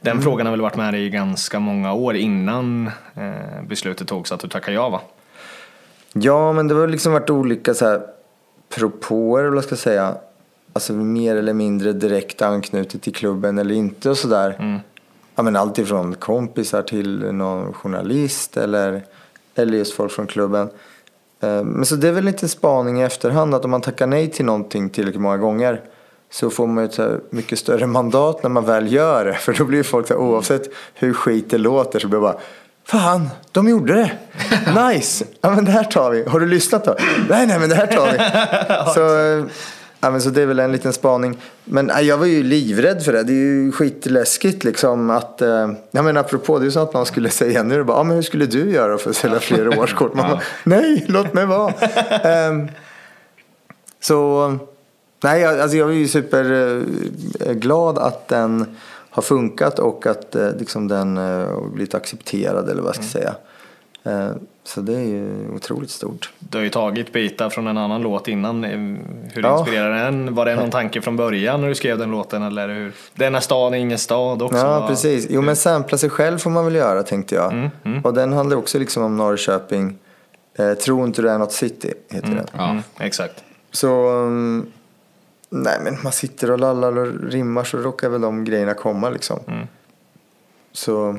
Den 0.00 0.12
Mm. 0.12 0.22
frågan 0.24 0.46
har 0.46 0.50
väl 0.50 0.60
varit 0.60 0.76
med 0.76 0.94
dig 0.94 1.06
i 1.06 1.10
ganska 1.10 1.58
många 1.58 1.92
år 1.92 2.16
innan 2.16 2.90
eh, 3.14 3.62
beslutet 3.68 4.08
togs 4.08 4.32
att 4.32 4.40
du 4.40 4.48
tackar 4.48 4.72
ja 4.72 4.88
va? 4.88 5.00
Ja, 6.12 6.52
men 6.52 6.68
det 6.68 6.74
har 6.74 6.88
liksom 6.88 7.12
varit 7.12 7.30
olika 7.30 7.74
så 7.74 7.84
här 7.86 8.00
propåer, 8.74 9.42
eller 9.44 9.54
vad 9.54 9.64
ska 9.64 9.72
jag 9.72 9.78
säga. 9.78 10.16
Alltså 10.72 10.92
mer 10.92 11.36
eller 11.36 11.52
mindre 11.52 11.92
direkt 11.92 12.42
anknutet 12.42 13.02
till 13.02 13.14
klubben 13.14 13.58
eller 13.58 13.74
inte 13.74 14.10
och 14.10 14.18
sådär. 14.18 14.56
Mm. 14.58 14.80
Ja, 15.34 15.42
men 15.42 15.56
allt 15.56 15.78
ifrån 15.78 16.14
kompisar 16.14 16.82
till 16.82 17.32
någon 17.32 17.72
journalist 17.72 18.56
eller, 18.56 19.02
eller 19.54 19.78
just 19.78 19.94
folk 19.94 20.12
från 20.12 20.26
klubben. 20.26 20.68
Eh, 21.44 21.64
Men 21.64 21.86
så 21.86 21.96
det 21.96 22.08
är 22.08 22.12
väl 22.12 22.24
lite 22.24 22.48
spaning 22.48 23.00
i 23.00 23.04
efterhand 23.04 23.54
att 23.54 23.64
om 23.64 23.70
man 23.70 23.80
tackar 23.80 24.06
nej 24.06 24.30
till 24.30 24.44
någonting 24.44 24.90
tillräckligt 24.90 25.22
många 25.22 25.36
gånger 25.36 25.80
så 26.30 26.50
får 26.50 26.66
man 26.66 26.84
ju 26.84 26.90
ett 26.90 27.32
mycket 27.32 27.58
större 27.58 27.86
mandat 27.86 28.42
när 28.42 28.50
man 28.50 28.64
väl 28.64 28.92
gör 28.92 29.24
det. 29.24 29.34
För 29.44 29.52
då 29.52 29.64
blir 29.64 29.78
ju 29.78 29.84
folk 29.84 30.06
så 30.08 30.14
här, 30.14 30.20
oavsett 30.20 30.62
hur 30.94 31.12
skit 31.12 31.50
det 31.50 31.58
låter 31.58 31.98
så 31.98 32.08
blir 32.08 32.18
det 32.18 32.22
bara 32.22 32.38
Fan, 32.86 33.28
de 33.52 33.68
gjorde 33.68 33.94
det! 33.94 34.10
Nice! 34.88 35.24
Ja 35.40 35.50
men 35.50 35.64
det 35.64 35.70
här 35.70 35.84
tar 35.84 36.10
vi. 36.10 36.24
Har 36.24 36.40
du 36.40 36.46
lyssnat 36.46 36.84
då? 36.84 36.96
Nej, 37.28 37.46
nej 37.46 37.58
men 37.58 37.68
det 37.68 37.74
här 37.74 37.86
tar 37.86 38.12
vi. 38.12 38.18
Så, 38.94 39.18
eh, 39.38 39.44
men 40.10 40.22
så 40.22 40.30
det 40.30 40.42
är 40.42 40.46
väl 40.46 40.58
en 40.58 40.72
liten 40.72 40.92
spaning. 40.92 41.38
Men 41.64 41.86
nej, 41.86 42.04
jag 42.06 42.18
var 42.18 42.26
ju 42.26 42.42
livrädd 42.42 43.02
för 43.02 43.12
det. 43.12 43.22
Det 43.22 43.32
är 43.32 43.36
ju 43.36 43.72
skitläskigt 43.72 44.64
liksom 44.64 45.10
att, 45.10 45.42
eh, 45.42 45.70
jag 45.90 46.04
menar 46.04 46.20
apropå, 46.20 46.58
det 46.58 46.62
är 46.62 46.66
ju 46.66 46.70
så 46.70 46.80
att 46.80 46.94
någon 46.94 47.06
skulle 47.06 47.30
säga 47.42 47.62
nu, 47.62 47.76
det 47.76 47.84
bara, 47.84 47.96
ja 47.98 48.02
men 48.04 48.14
hur 48.16 48.22
skulle 48.22 48.46
du 48.46 48.70
göra 48.70 48.98
för 48.98 49.10
att 49.10 49.16
sälja 49.16 49.40
fler 49.40 49.78
årskort? 49.78 50.14
Man 50.14 50.30
bara, 50.30 50.40
nej, 50.64 51.04
låt 51.08 51.32
mig 51.34 51.46
vara. 51.46 51.72
Ehm, 52.22 52.68
så, 54.00 54.56
nej, 55.22 55.40
jag- 55.40 55.60
alltså 55.60 55.76
jag 55.76 55.88
är 55.90 55.94
ju 55.94 56.08
superglad 56.08 57.98
att 57.98 58.28
den 58.28 58.76
har 59.10 59.22
funkat 59.22 59.78
och 59.78 60.06
att 60.06 60.34
eh, 60.34 60.50
liksom 60.58 60.88
den 60.88 61.16
eh, 61.16 61.22
har 61.24 61.68
blivit 61.74 61.94
accepterad 61.94 62.68
eller 62.68 62.82
vad 62.82 62.88
jag 62.88 62.94
ska 63.04 63.18
säga. 63.18 63.34
Så 64.66 64.80
det 64.80 64.94
är 64.94 65.04
ju 65.04 65.48
otroligt 65.54 65.90
stort. 65.90 66.32
Du 66.38 66.58
har 66.58 66.62
ju 66.64 66.70
tagit 66.70 67.12
bitar 67.12 67.50
från 67.50 67.66
en 67.66 67.78
annan 67.78 68.02
låt 68.02 68.28
innan. 68.28 68.64
eh, 68.64 68.70
Hur 69.34 69.42
Ja. 69.42 69.58
inspirerade 69.58 69.94
den? 70.04 70.34
Var 70.34 70.44
det 70.46 70.56
någon 70.56 70.70
tanke 70.80 71.00
från 71.00 71.16
början 71.16 71.60
när 71.60 71.68
du 71.68 71.74
skrev 71.74 71.98
den 71.98 72.10
låten? 72.10 72.42
Eller 72.42 72.68
hur? 72.68 72.92
Denna 73.14 73.40
stad 73.40 73.72
är 73.74 73.78
ingen 73.78 73.98
stad 73.98 74.42
också. 74.42 74.56
Ja, 74.58 74.84
precis. 74.88 75.26
Jo, 75.30 75.42
men 75.42 75.56
sampla 75.56 75.98
sig 75.98 76.10
själv 76.10 76.38
får 76.38 76.50
man 76.50 76.64
väl 76.64 76.74
göra 76.74 77.02
tänkte 77.02 77.34
jag. 77.34 77.70
Och 78.04 78.14
den 78.14 78.32
handlar 78.32 78.56
också 78.56 78.78
liksom 78.78 79.02
om 79.02 79.16
Norrköping. 79.16 79.98
Eh, 80.58 80.74
Tro 80.74 81.04
inte 81.04 81.22
du 81.22 81.30
är 81.30 81.38
något 81.38 81.52
city, 81.52 81.94
heter 82.10 82.28
den. 82.28 82.46
Ja. 82.52 82.70
Mm, 82.70 82.82
exakt. 83.00 83.44
Så, 83.72 84.10
um, 84.10 84.66
nej 85.50 85.78
men 85.84 85.96
man 86.04 86.12
sitter 86.12 86.50
och 86.50 86.58
lallar 86.58 86.98
och 86.98 87.30
rimmar 87.30 87.64
så 87.64 87.78
råkar 87.78 88.08
väl 88.08 88.20
de 88.20 88.44
grejerna 88.44 88.74
komma 88.74 89.10
liksom. 89.10 89.38
Mm. 89.48 89.66
Så 90.72 91.18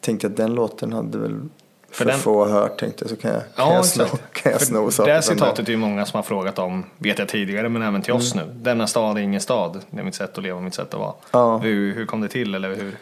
tänkte 0.00 0.26
att 0.26 0.36
den 0.36 0.54
låten 0.54 0.92
hade 0.92 1.18
väl 1.18 1.40
för, 1.90 2.04
den- 2.04 2.18
få 2.18 2.46
hört 2.46 2.80
tänkte 2.80 3.04
jag. 3.04 3.10
Så 3.10 3.16
kan 3.16 3.30
jag, 3.30 3.40
kan 3.40 3.66
Ja, 3.68 3.74
jag 3.74 3.84
sno, 3.84 4.04
kan 4.32 4.52
jag 4.52 4.60
För 4.60 4.66
sno 4.66 4.86
det 4.86 4.92
saker 4.92 5.12
från 5.12 5.22
citatet 5.22 5.68
är 5.68 5.72
ju 5.72 5.76
många 5.78 6.06
som 6.06 6.16
har 6.16 6.22
frågat 6.22 6.58
om, 6.58 6.84
vet 6.98 7.18
jag 7.18 7.28
tidigare, 7.28 7.68
men 7.68 7.82
även 7.82 8.02
till 8.02 8.12
oss 8.12 8.34
nu. 8.34 8.44
Denna 8.54 8.86
stad 8.86 9.18
är 9.18 9.22
ingen 9.22 9.40
stad. 9.40 9.80
Det 9.90 10.00
är 10.00 10.04
mitt 10.04 10.14
sätt 10.14 10.38
att 10.38 10.44
leva, 10.44 10.60
mitt 10.60 10.74
sätt 10.74 10.94
att 10.94 11.00
vara. 11.00 11.12
Ja. 11.30 11.58
Hur, 11.58 11.94
hur 11.94 12.06
kom 12.06 12.20
det 12.20 12.28
till? 12.28 12.54
Eller 12.54 12.76
hur? 12.76 12.96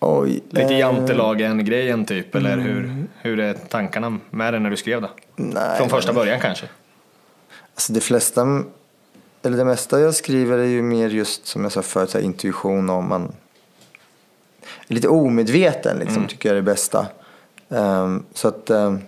Oj, 0.00 0.40
Lite 0.50 0.74
eh, 0.74 0.78
jantelagen-grejen 0.78 2.04
typ, 2.04 2.34
eller 2.34 2.56
hur, 2.58 3.04
hur 3.20 3.40
är 3.40 3.54
tankarna 3.54 4.18
med 4.30 4.54
det 4.54 4.58
när 4.58 4.70
du 4.70 4.76
skrev 4.76 5.02
det? 5.02 5.08
Nej, 5.36 5.78
Från 5.78 5.88
första 5.88 6.12
början 6.12 6.40
kanske? 6.40 6.66
Alltså 7.74 7.92
det 7.92 8.00
flesta, 8.00 8.62
eller 9.42 9.56
det 9.56 9.64
mesta 9.64 10.00
jag 10.00 10.14
skriver 10.14 10.58
är 10.58 10.64
ju 10.64 10.82
mer 10.82 11.08
just 11.08 11.46
som 11.46 11.62
jag 11.62 11.72
sa 11.72 11.82
förut, 11.82 12.10
så 12.10 12.18
här, 12.18 12.24
intuition 12.24 12.90
om 12.90 13.08
man 13.08 13.32
lite 14.86 15.08
omedveten 15.08 15.98
liksom, 15.98 16.26
tycker 16.26 16.48
jag 16.48 16.52
är 16.52 16.56
det 16.62 16.62
bästa. 16.70 17.06
Ehm, 17.70 18.24
så 18.34 18.48
att, 18.48 18.70
ehm, 18.70 18.98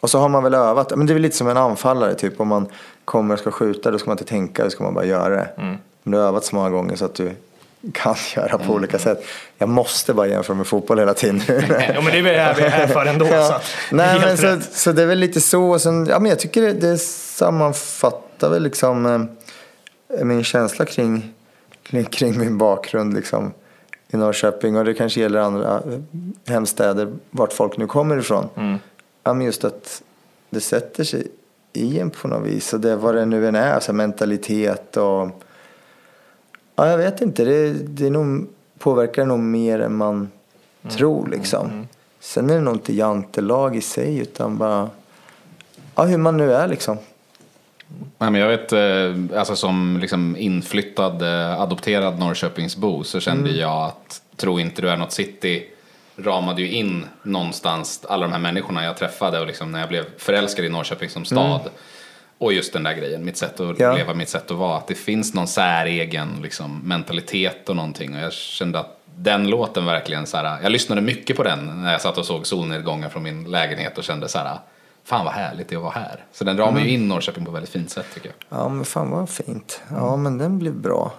och 0.00 0.10
så 0.10 0.18
har 0.18 0.28
man 0.28 0.42
väl 0.42 0.54
övat, 0.54 0.92
men 0.96 1.06
det 1.06 1.12
är 1.12 1.14
väl 1.14 1.22
lite 1.22 1.36
som 1.36 1.48
en 1.48 1.56
anfallare 1.56 2.14
typ 2.14 2.40
om 2.40 2.48
man 2.48 2.66
kommer 3.04 3.34
och 3.34 3.40
ska 3.40 3.50
skjuta 3.50 3.90
då 3.90 3.98
ska 3.98 4.10
man 4.10 4.14
inte 4.14 4.30
tänka, 4.30 4.64
då 4.64 4.70
ska 4.70 4.84
man 4.84 4.94
bara 4.94 5.04
göra 5.04 5.36
det. 5.36 5.50
Mm. 5.56 5.76
Om 6.04 6.12
du 6.12 6.18
har 6.18 6.24
övat 6.24 6.44
så 6.44 6.56
många 6.56 6.70
gånger 6.70 6.96
så 6.96 7.04
att 7.04 7.14
du 7.14 7.30
kan 7.92 8.14
göra 8.36 8.58
på 8.58 8.72
olika 8.72 8.98
sätt. 8.98 9.24
Jag 9.58 9.68
måste 9.68 10.14
bara 10.14 10.26
jämföra 10.26 10.56
med 10.56 10.66
fotboll 10.66 10.98
hela 10.98 11.14
tiden. 11.14 11.42
Ja, 11.94 12.00
men 12.00 12.12
det 12.12 12.18
är 12.18 12.22
väl 12.22 12.34
det 12.34 12.54
vi 12.56 12.62
är 12.62 12.68
här 12.68 12.86
för 12.86 13.06
ändå. 13.06 13.24
Så 13.28 13.32
ja. 13.32 13.54
att, 13.54 13.64
Nej, 13.90 14.20
men 14.20 14.36
så, 14.36 14.58
så 14.72 14.92
det 14.92 15.02
är 15.02 15.06
väl 15.06 15.18
lite 15.18 15.40
så. 15.40 15.78
Sen, 15.78 16.06
ja, 16.06 16.18
men 16.18 16.30
jag 16.30 16.38
tycker 16.38 16.62
det, 16.62 16.72
det 16.72 16.98
sammanfattar 16.98 18.50
väl 18.50 18.62
liksom 18.62 19.06
eh, 19.06 20.24
min 20.24 20.44
känsla 20.44 20.84
kring, 20.84 21.34
kring, 21.82 22.04
kring 22.04 22.38
min 22.38 22.58
bakgrund 22.58 23.14
liksom, 23.14 23.52
i 24.10 24.16
Norrköping. 24.16 24.76
Och 24.76 24.84
det 24.84 24.94
kanske 24.94 25.20
gäller 25.20 25.40
andra 25.40 25.76
eh, 25.76 26.00
hemstäder, 26.52 27.12
vart 27.30 27.52
folk 27.52 27.76
nu 27.76 27.86
kommer 27.86 28.18
ifrån. 28.18 28.48
Mm. 28.56 28.78
Ja, 29.24 29.34
men 29.34 29.46
just 29.46 29.64
att 29.64 30.02
det 30.50 30.60
sätter 30.60 31.04
sig 31.04 31.26
i 31.72 31.98
en 31.98 32.10
på 32.10 32.28
något 32.28 32.46
vis. 32.46 32.72
Och 32.72 32.80
det 32.80 32.96
vad 32.96 33.14
det 33.14 33.24
nu 33.24 33.48
än 33.48 33.54
är, 33.54 33.80
så 33.80 33.92
här 33.92 33.96
mentalitet 33.96 34.96
och... 34.96 35.28
Ja, 36.76 36.88
jag 36.88 36.98
vet 36.98 37.20
inte. 37.20 37.44
Det, 37.44 37.72
det 37.72 38.06
är 38.06 38.10
nog, 38.10 38.46
påverkar 38.78 39.26
nog 39.26 39.38
mer 39.38 39.80
än 39.80 39.96
man 39.96 40.28
tror 40.88 41.26
liksom. 41.26 41.88
Sen 42.20 42.50
är 42.50 42.54
det 42.54 42.60
nog 42.60 42.74
inte 42.74 42.94
jantelag 42.94 43.76
i 43.76 43.80
sig 43.80 44.18
utan 44.18 44.58
bara... 44.58 44.90
Ja, 45.94 46.02
hur 46.04 46.18
man 46.18 46.36
nu 46.36 46.52
är 46.52 46.68
liksom. 46.68 46.98
Nej, 48.18 48.30
men 48.30 48.34
jag 48.40 48.48
vet, 48.48 48.72
eh, 48.72 49.38
alltså 49.38 49.56
som 49.56 49.98
liksom 50.00 50.36
inflyttad, 50.36 51.22
eh, 51.22 51.60
adopterad 51.60 52.18
Norrköpingsbo 52.18 53.04
så 53.04 53.20
kände 53.20 53.48
Mm. 53.50 53.60
jag 53.60 53.84
att 53.84 54.22
Tro 54.36 54.60
inte 54.60 54.82
du 54.82 54.90
är 54.90 54.96
något 54.96 55.12
city 55.12 55.64
ramade 56.16 56.62
ju 56.62 56.70
in 56.70 57.04
någonstans 57.22 58.04
alla 58.08 58.26
de 58.26 58.32
här 58.32 58.38
människorna 58.38 58.84
jag 58.84 58.96
träffade 58.96 59.40
och 59.40 59.46
liksom 59.46 59.72
när 59.72 59.80
jag 59.80 59.88
blev 59.88 60.04
förälskad 60.18 60.64
i 60.64 60.68
Norrköping 60.68 61.08
som 61.10 61.24
stad. 61.24 61.60
Och 62.38 62.52
just 62.52 62.72
den 62.72 62.82
där 62.82 62.94
grejen, 62.94 63.24
mitt 63.24 63.36
sätt 63.36 63.54
att 63.54 63.60
Mm. 63.60 63.76
Ja. 63.78 63.92
leva, 63.96 64.14
mitt 64.14 64.28
sätt 64.28 64.50
att 64.50 64.56
vara. 64.56 64.76
Att 64.76 64.86
det 64.86 64.94
finns 64.94 65.34
någon 65.34 65.46
säregen 65.48 66.28
liksom, 66.42 66.80
mentalitet 66.84 67.68
och 67.68 67.76
någonting. 67.76 68.14
Och 68.14 68.20
jag 68.20 68.32
kände 68.32 68.78
att 68.78 68.96
den 69.16 69.48
låten 69.50 69.84
verkligen 69.84 70.26
så 70.26 70.36
här, 70.36 70.58
jag 70.62 70.72
lyssnade 70.72 71.00
mycket 71.00 71.36
på 71.36 71.42
den 71.42 71.82
när 71.82 71.92
jag 71.92 72.00
satt 72.00 72.18
och 72.18 72.26
såg 72.26 72.46
solnedgången 72.46 73.10
från 73.10 73.22
min 73.22 73.50
lägenhet 73.50 73.98
och 73.98 74.04
kände 74.04 74.28
så 74.28 74.38
här, 74.38 74.58
fan 75.04 75.24
vad 75.24 75.34
härligt 75.34 75.68
det 75.68 75.74
är 75.74 75.76
att 75.76 75.82
vara 75.82 75.92
här. 75.92 76.24
Så 76.32 76.44
den 76.44 76.56
ramar 76.56 76.70
Mm. 76.70 76.82
ju 76.84 76.90
in 76.94 77.08
Norrköping 77.08 77.44
på 77.44 77.50
ett 77.50 77.54
väldigt 77.54 77.70
fint 77.70 77.90
sätt 77.90 78.06
tycker 78.14 78.28
jag. 78.48 78.58
Ja, 78.60 78.68
men 78.68 78.84
fan 78.84 79.10
vad 79.10 79.28
fint. 79.28 79.80
Ja, 79.90 80.16
men 80.16 80.38
den 80.38 80.58
blev 80.58 80.74
bra. 80.74 81.12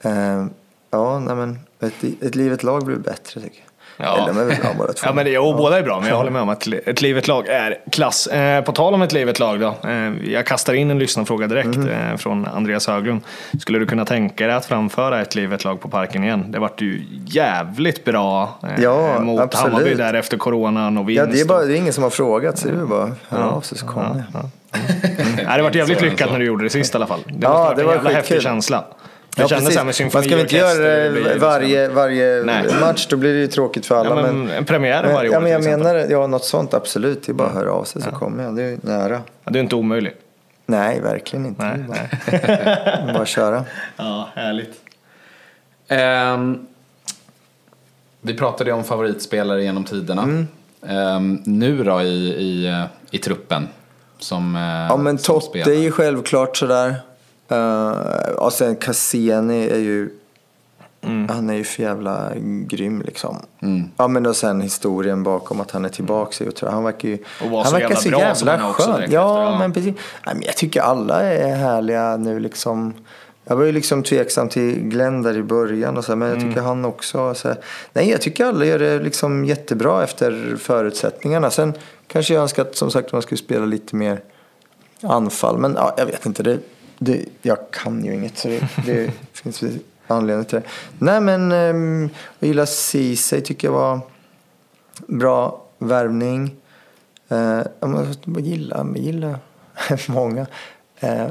Eh, 0.00 0.46
ja, 0.90 1.18
nej 1.18 1.36
men 1.36 1.58
ett, 1.80 2.04
ett 2.22 2.34
livet 2.34 2.62
lag 2.62 2.84
blir 2.84 2.96
bättre 2.96 3.40
tycker 3.40 3.58
jag. 3.60 3.69
Ja. 3.96 4.16
Eller 4.16 4.26
de 4.26 4.40
är 4.54 4.60
bra 4.60 4.70
båda 4.78 4.92
två. 4.92 5.06
Ja, 5.06 5.12
men 5.12 5.24
det, 5.24 5.30
jo, 5.30 5.54
båda 5.56 5.78
är 5.78 5.82
bra, 5.82 6.00
men 6.00 6.08
jag 6.08 6.16
håller 6.16 6.30
med 6.30 6.42
om 6.42 6.48
att 6.48 6.66
ett 6.86 7.02
livet 7.02 7.28
lag 7.28 7.46
är 7.48 7.78
klass. 7.92 8.26
Eh, 8.26 8.64
på 8.64 8.72
tal 8.72 8.94
om 8.94 9.02
ett 9.02 9.12
livet 9.12 9.38
lag 9.38 9.60
då. 9.60 9.74
Eh, 9.88 10.12
jag 10.32 10.46
kastar 10.46 10.74
in 10.74 10.90
en 10.90 10.98
lyssnarfråga 10.98 11.46
direkt 11.46 11.66
Mhm. 11.76 11.88
eh, 11.88 12.16
från 12.16 12.46
Andreas 12.46 12.86
Höglund. 12.86 13.20
Skulle 13.60 13.78
du 13.78 13.86
kunna 13.86 14.04
tänka 14.04 14.46
dig 14.46 14.56
att 14.56 14.64
framföra 14.66 15.20
ett 15.20 15.34
livet 15.34 15.64
lag 15.64 15.80
på 15.80 15.88
parken 15.88 16.24
igen? 16.24 16.44
Det 16.52 16.58
vart 16.58 16.80
ju 16.80 17.02
jävligt 17.26 18.04
bra 18.04 18.58
eh, 18.62 18.82
Ja, 18.82 19.20
mot 19.20 19.40
absolut. 19.40 19.72
Hammarby 19.72 19.94
där 19.94 20.14
efter 20.14 20.36
coronan 20.36 20.98
och 20.98 21.08
vinst. 21.08 21.18
Ja, 21.18 21.26
det 21.26 21.40
är, 21.40 21.44
bara, 21.44 21.64
det 21.64 21.74
är 21.74 21.76
ingen 21.76 21.92
som 21.92 22.02
har 22.02 22.10
frågat 22.10 22.58
så 22.58 22.68
det 22.68 22.74
är 22.80 22.84
bara 22.86 23.10
hör 23.28 23.42
av 23.42 23.60
sig 23.60 23.78
så 23.78 23.86
kommer 23.86 24.24
jag. 24.34 24.42
Nej, 25.46 25.56
det 25.56 25.62
vart 25.62 25.74
jävligt 25.74 25.98
det 25.98 26.04
lyckat 26.04 26.32
när 26.32 26.38
du 26.38 26.44
gjorde 26.44 26.64
det 26.64 26.70
sist 26.70 26.94
i 26.94 26.96
alla 26.96 27.06
fall. 27.06 27.20
Det 27.26 27.34
Ja, 27.46 27.72
det 27.76 27.80
en 27.82 27.86
var 27.86 27.94
jävla 27.94 28.10
häftig 28.10 28.42
känsla. 28.42 28.84
Det 29.40 29.44
Ja, 29.44 29.48
kändes 29.48 29.76
precis. 29.76 30.00
med 30.00 30.14
Man 30.14 30.22
ska 30.22 30.30
väl 30.36 30.40
inte 30.40 30.56
göra 30.56 31.38
varje, 31.38 31.88
varje 31.88 32.42
Nej. 32.44 32.64
match, 32.80 33.06
då 33.10 33.16
blir 33.16 33.32
det 33.34 33.40
ju 33.40 33.46
tråkigt 33.46 33.86
för 33.86 33.94
alla. 33.96 34.08
Ja, 34.16 34.22
men, 34.22 34.38
men 34.44 34.50
en 34.56 34.64
premiär 34.64 35.02
varje 35.02 35.28
år 35.28 35.34
ja, 35.34 35.40
men 35.40 35.52
jag 35.52 35.64
menar, 35.64 35.94
ja, 35.94 36.26
något 36.26 36.44
sånt 36.44 36.74
absolut. 36.74 37.26
Det 37.26 37.32
är 37.32 37.34
bara 37.34 37.48
att 37.48 37.54
höra 37.54 37.72
av 37.72 37.84
sig 37.84 38.02
så 38.02 38.10
kommer 38.10 38.44
jag. 38.44 38.56
Det 38.56 38.62
är 38.62 38.68
ju 38.68 38.78
nära. 38.82 39.20
Ja, 39.44 39.50
det 39.50 39.58
är 39.58 39.62
inte 39.62 39.74
omöjligt. 39.76 40.20
Nej, 40.66 41.00
verkligen 41.00 41.46
inte. 41.46 41.64
Nej, 41.64 41.84
nej. 41.88 43.12
bara, 43.14 43.26
köra. 43.26 43.64
Ja, 43.96 44.28
härligt. 44.34 44.74
Ehm, 45.88 46.66
vi 48.20 48.34
pratade 48.36 48.70
ju 48.70 48.76
om 48.76 48.84
favoritspelare 48.84 49.62
genom 49.62 49.84
tiderna. 49.84 50.22
Mm. 50.22 50.48
Ehm, 50.86 51.42
nu 51.44 51.84
då 51.84 52.02
i, 52.02 52.06
i, 52.28 52.84
i 53.10 53.18
truppen 53.18 53.68
som 54.18 54.56
eh, 54.56 54.62
Ja, 54.62 54.96
men 54.96 55.18
som 55.18 55.34
Totte 55.34 55.46
spelar. 55.46 55.70
är 55.72 55.80
ju 55.82 55.90
självklart 55.90 56.56
sådär. 56.56 56.94
Uh, 57.52 58.30
och 58.36 58.52
sen 58.52 58.76
Cassini 58.76 59.68
är 59.68 59.78
ju... 59.78 60.10
Han 61.28 61.50
är 61.50 61.54
ju 61.54 61.64
för 61.64 61.82
jävla 61.82 62.32
grym 62.66 63.02
liksom. 63.06 63.36
Ja 63.96 64.08
men 64.08 64.26
och 64.26 64.36
sen 64.36 64.60
historien 64.60 65.22
bakom 65.22 65.60
att 65.60 65.70
han 65.70 65.84
är 65.84 65.88
tillbaka. 65.88 66.44
Mm. 66.44 66.74
Han 66.74 66.84
verkar 66.84 67.08
ju... 67.08 67.18
Och 67.44 67.50
var 67.50 67.58
han 67.58 67.66
så 67.66 67.72
verkar 67.72 67.88
jävla 67.88 68.34
så 68.34 68.44
bra 68.44 68.52
jävla 68.52 68.66
är 68.66 68.70
också 68.70 68.82
skön. 68.82 68.96
direkt 68.96 69.12
Ja, 69.12 69.42
efter, 69.42 69.52
ja. 69.52 69.58
men 69.58 69.72
precis. 69.72 69.94
Nej, 70.26 70.34
men 70.34 70.42
jag 70.42 70.56
tycker 70.56 70.80
alla 70.80 71.22
är 71.22 71.56
härliga 71.56 72.16
nu 72.16 72.40
liksom. 72.40 72.94
Jag 73.44 73.56
var 73.56 73.64
ju 73.64 73.72
liksom 73.72 74.02
tveksam 74.02 74.48
till 74.48 74.80
Glenn 74.80 75.22
där 75.22 75.36
i 75.36 75.42
början 75.42 75.96
och 75.96 76.04
så, 76.04 76.16
men 76.16 76.28
jag 76.28 76.40
tycker 76.40 76.60
han 76.60 76.84
också. 76.84 77.34
Så 77.34 77.54
nej, 77.92 78.10
jag 78.10 78.20
tycker 78.20 78.46
alla 78.46 78.64
gör 78.64 78.78
det 78.78 78.98
liksom 78.98 79.44
jättebra 79.44 80.04
efter 80.04 80.56
förutsättningarna. 80.60 81.50
Sen 81.50 81.72
kanske 82.06 82.34
jag 82.34 82.42
önskar 82.42 82.62
att 82.62 82.76
som 82.76 82.90
sagt 82.90 83.12
man 83.12 83.22
skulle 83.22 83.38
spela 83.38 83.64
lite 83.64 83.96
mer 83.96 84.20
anfall. 85.02 85.58
Men 85.58 85.74
ja, 85.74 85.94
jag 85.96 86.06
vet 86.06 86.26
inte. 86.26 86.42
Det, 86.42 86.58
det, 87.02 87.24
jag 87.42 87.70
kan 87.70 88.04
ju 88.04 88.14
inget 88.14 88.38
så 88.38 88.48
det, 88.48 88.68
det 88.86 89.12
finns 89.32 89.62
anledning 90.06 90.44
till 90.44 90.60
det. 90.60 90.66
Nej 90.98 91.20
men 91.20 91.52
um, 91.52 92.10
jag 92.38 92.48
gillar 92.48 92.66
Ceesay 92.66 93.40
tycker 93.40 93.68
jag 93.68 93.72
var 93.72 94.00
bra 95.06 95.62
värvning. 95.78 96.56
Uh, 97.32 97.62
jag 97.80 98.40
gillar, 98.40 98.78
jag 98.78 98.98
gillar 98.98 99.38
många. 100.08 100.46
Uh, 101.04 101.26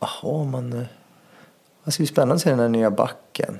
Jaha, 0.00 0.44
man... 0.44 0.72
Uh, 0.72 0.84
det 1.84 1.92
ska 1.92 2.00
bli 2.00 2.06
spännande 2.06 2.34
att 2.34 2.40
se 2.40 2.50
den 2.50 2.58
här 2.58 2.68
nya 2.68 2.90
backen. 2.90 3.58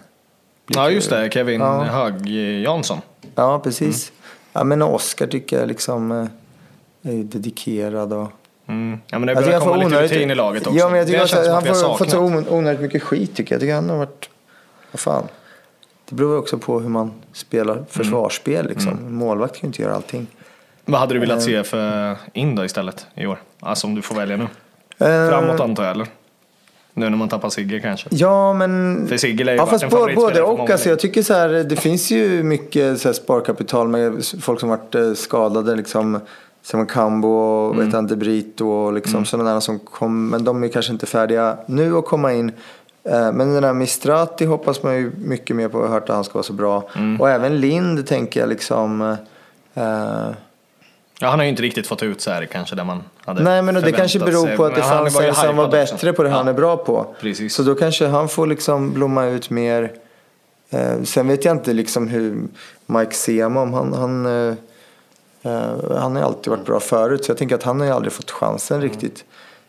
Ja, 0.67 0.91
just 0.91 1.11
det. 1.11 1.31
Kevin 1.33 1.61
Ja. 1.61 1.83
Hög 1.83 2.27
Jansson. 2.63 2.99
Ja, 3.35 3.59
precis. 3.59 4.13
Ja, 4.53 4.65
men 4.65 4.83
Oscar 4.83 5.27
tycker 5.27 5.59
jag 5.59 5.69
liksom 5.69 6.11
är 7.03 7.23
dedikerad 7.25 8.13
och... 8.13 8.33
Mm. 8.67 8.99
Ja, 9.07 9.19
men 9.19 9.27
det 9.27 9.35
börjar 9.35 9.53
han 9.53 9.61
komma 9.61 9.77
lite 9.77 9.87
onödigt- 9.87 10.13
rutin 10.13 10.31
i 10.31 10.35
laget 10.35 10.67
också. 10.67 10.79
Ja, 10.79 10.89
men 10.89 10.99
jag 10.99 11.07
tycker 11.07 11.19
det 11.19 11.25
att 11.25 11.31
känns 11.31 11.49
han 11.49 11.57
att 11.59 11.65
vi 11.65 11.69
har 11.69 11.75
får, 11.75 11.97
fått 11.97 12.11
så 12.11 12.19
onödigt 12.55 12.81
mycket 12.81 13.03
skit 13.03 13.37
tycker 13.37 13.53
jag. 13.55 13.57
Jag 13.57 13.61
tycker 13.61 13.75
han 13.75 13.91
har 13.91 13.97
varit... 13.97 14.29
Vad 14.93 15.01
fan. 15.01 15.29
Det 16.09 16.15
beror 16.15 16.39
också 16.39 16.59
på 16.59 16.81
hur 16.81 16.89
man 16.89 17.13
spelar 17.33 17.85
försvarsspel 17.91 18.69
liksom. 18.69 18.93
Mm. 18.93 19.15
Målvakt 19.15 19.55
kan 19.55 19.61
ju 19.61 19.67
inte 19.67 19.83
göra 19.83 19.95
allting. 19.95 20.27
Vad 20.85 21.01
hade 21.01 21.15
du 21.15 21.21
velat 21.21 21.39
Eh. 21.39 21.45
se 21.45 21.65
för 21.65 22.17
in 22.33 22.55
då 22.55 22.65
istället 22.65 23.07
i 23.15 23.27
år? 23.27 23.39
Alltså 23.61 23.87
om 23.87 23.95
du 23.95 24.03
får 24.03 24.15
välja 24.15 24.37
nu. 24.37 24.45
Eh, 25.07 25.29
Framåt 25.31 25.61
antar 25.61 25.85
jag 25.85 25.93
eller? 25.93 26.07
Nu 26.97 27.11
när 27.11 27.17
man 27.17 27.29
tappar 27.29 27.49
Sigge 27.51 27.81
kanske. 27.81 28.09
Ja, 28.13 28.53
men... 28.53 29.07
För 29.09 29.17
Sigge 29.17 29.45
lär 29.45 29.53
ju 29.53 29.59
Ja, 29.59 29.67
fast 29.67 29.85
en 29.85 29.91
både, 29.91 30.15
både 30.15 30.43
och. 30.43 30.71
Alltså, 30.71 30.89
jag 30.89 30.99
tycker 30.99 31.23
så 31.23 31.35
här, 31.35 31.49
det 31.49 31.77
finns 31.77 32.11
ju 32.11 32.43
mycket 32.43 33.01
så 33.01 33.09
här 33.09 33.13
sparkapital 33.13 33.89
med 33.89 34.25
folk 34.41 34.61
som 34.61 34.69
varit 34.69 34.95
eh, 34.95 35.13
skadade. 35.15 35.77
Liksom, 35.77 36.21
Simon 36.65 36.87
Cambo 36.87 37.29
och 37.29 37.75
Mm. 37.75 37.85
vet 37.87 37.95
han, 37.95 38.07
Brito 38.07 38.67
och 38.69 38.93
liksom 38.93 39.25
sådana 39.25 39.53
där 39.53 39.61
som 39.61 39.79
kom. 39.79 40.29
Men 40.29 40.45
de 40.45 40.65
är 40.65 40.69
kanske 40.69 40.93
inte 40.93 41.07
färdiga 41.07 41.57
nu 41.67 41.97
att 41.97 42.05
komma 42.05 42.33
in. 42.33 42.53
Eh, 43.05 43.33
Men 43.33 43.53
den 43.53 43.63
där 43.63 43.73
Mistrati 43.73 44.45
hoppas 44.45 44.83
man 44.83 44.95
ju 44.97 45.13
mycket 45.25 45.57
mer 45.57 45.69
på. 45.69 45.79
Jag 45.79 45.83
har 45.87 45.89
hört 45.95 46.09
att 46.09 46.15
han 46.15 46.25
ska 46.25 46.35
vara 46.35 46.43
så 46.43 46.53
bra. 46.53 46.89
Mm. 46.97 47.21
Och 47.21 47.31
även 47.31 47.61
Lind 47.61 48.07
tänker 48.07 48.41
jag 48.41 48.49
liksom. 48.49 49.17
eh, 49.75 49.85
Ja, 51.21 51.29
han 51.29 51.39
har 51.39 51.45
ju 51.45 51.49
inte 51.51 51.63
riktigt 51.63 51.87
fått 51.87 52.03
ut 52.03 52.21
så 52.21 52.31
här 52.31 52.45
kanske 52.47 52.77
där 52.77 52.85
man 52.85 53.03
hade 53.25 53.43
Nej 53.43 53.63
men 53.63 53.75
det 53.75 53.93
kanske 53.93 54.19
beror 54.19 54.47
sig. 54.47 54.57
på 54.57 54.65
att 54.65 54.75
det 54.75 54.81
han 54.81 54.91
fanns 55.11 55.21
en 55.21 55.35
som 55.35 55.57
var 55.57 55.65
hypad 55.67 55.83
också. 55.83 55.95
bättre 55.95 56.13
på 56.13 56.23
det 56.23 56.29
han 56.29 56.47
Ja. 56.47 56.53
är 56.53 56.57
bra 56.57 56.77
på. 56.77 57.07
Precis. 57.21 57.55
Så 57.55 57.63
då 57.63 57.75
kanske 57.75 58.07
han 58.07 58.29
får 58.29 58.47
liksom 58.47 58.93
blomma 58.93 59.25
ut 59.27 59.51
mer. 59.51 59.93
Eh, 60.71 61.03
sen 61.05 61.29
vet 61.29 61.45
jag 61.45 61.55
inte 61.57 61.73
liksom 61.73 62.09
hur 62.09 62.43
Mike 62.87 63.15
Sema, 63.15 63.61
om 63.63 63.73
han, 63.75 63.93
han, 63.93 64.27
eh, 64.49 64.55
han 65.99 66.17
har 66.17 66.23
alltid 66.23 66.51
varit 66.51 66.67
bra 66.67 66.81
förut. 66.81 67.25
Så 67.25 67.31
jag 67.31 67.39
tänker 67.39 67.55
att 67.55 67.63
han 67.63 67.81
har 67.81 67.89
aldrig 67.89 68.13
fått 68.13 68.31
chansen 68.31 68.77
Mm. 68.77 68.89
riktigt. 68.91 69.25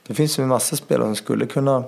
Det 0.07 0.13
finns 0.13 0.39
ju 0.39 0.41
en 0.43 0.47
massa 0.49 0.75
spelare 0.75 1.07
som 1.07 1.15
skulle 1.15 1.45
kunna. 1.45 1.83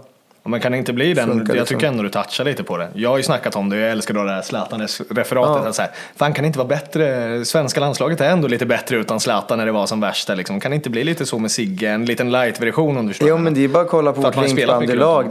Ja, 0.48 0.52
Men 0.52 0.62
kan 0.62 0.72
det 0.72 0.78
inte 0.78 0.94
bli 0.94 1.14
den, 1.14 1.30
Funkar 1.30 1.54
jag 1.54 1.60
liksom. 1.60 1.78
tycker 1.78 1.88
ändå 1.88 2.04
du 2.04 2.10
touchar 2.10 2.44
lite 2.44 2.64
på 2.64 2.78
det. 2.78 2.88
Jag 2.94 3.10
har 3.10 3.18
ju 3.18 3.24
snackat 3.24 3.56
om 3.56 3.70
det, 3.70 3.78
jag 3.78 3.92
älskar 3.92 4.14
då 4.14 4.24
det 4.24 4.32
här 4.32 4.42
Zlatan-referatet. 4.42 5.66
Ja. 5.66 5.74
Så 5.74 5.82
här, 5.82 5.92
Fan 6.16 6.34
kan 6.34 6.44
det 6.44 6.48
inte 6.48 6.60
vara 6.60 6.68
bättre, 6.68 7.46
svenska 7.46 7.80
landslaget 7.80 8.22
är 8.22 8.30
ändå 8.30 8.48
lite 8.48 8.66
bättre 8.66 8.98
utan 8.98 9.20
Zlatan 9.20 9.58
när 9.58 9.66
det 9.66 9.72
var 9.72 9.86
som 9.86 10.00
värst. 10.00 10.30
Liksom. 10.30 10.60
Kan 10.60 10.72
det 10.72 10.76
inte 10.76 10.90
bli 10.90 11.04
lite 11.04 11.26
så 11.26 11.40
med 11.40 11.52
Sigge, 11.52 11.90
en 11.90 12.06
liten 12.06 12.32
light-version 12.32 12.98
om 12.98 13.08
du 13.08 13.14
förstår? 13.14 13.30
Jo 13.30 13.38
men 13.38 13.54
det 13.54 13.64
är 13.64 13.68
bara 13.68 13.84
att 13.84 13.90
kolla 13.90 14.14
på 14.14 14.22
vårt 14.22 14.38
runt 14.38 14.56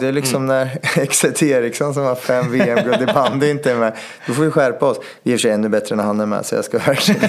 Det 0.00 0.08
är 0.08 0.12
liksom 0.12 0.46
när 0.46 0.78
Exet 0.96 1.42
Eriksson 1.42 1.94
som 1.94 2.04
har 2.04 2.14
fem 2.14 2.52
VM-guld 2.52 3.02
i 3.02 3.12
bandy 3.12 3.50
inte 3.50 3.70
är 3.70 3.76
med. 3.76 3.92
Då 4.26 4.32
får 4.32 4.42
vi 4.42 4.50
skärpa 4.50 4.86
oss. 4.86 5.00
Vi 5.22 5.30
är 5.30 5.34
i 5.34 5.36
och 5.36 5.40
för 5.40 5.42
sig 5.42 5.50
ännu 5.50 5.68
bättre 5.68 5.96
när 5.96 6.04
han 6.04 6.20
är 6.20 6.26
med 6.26 6.46
så 6.46 6.54
jag 6.54 6.64
ska 6.64 6.78
verkligen 6.78 7.22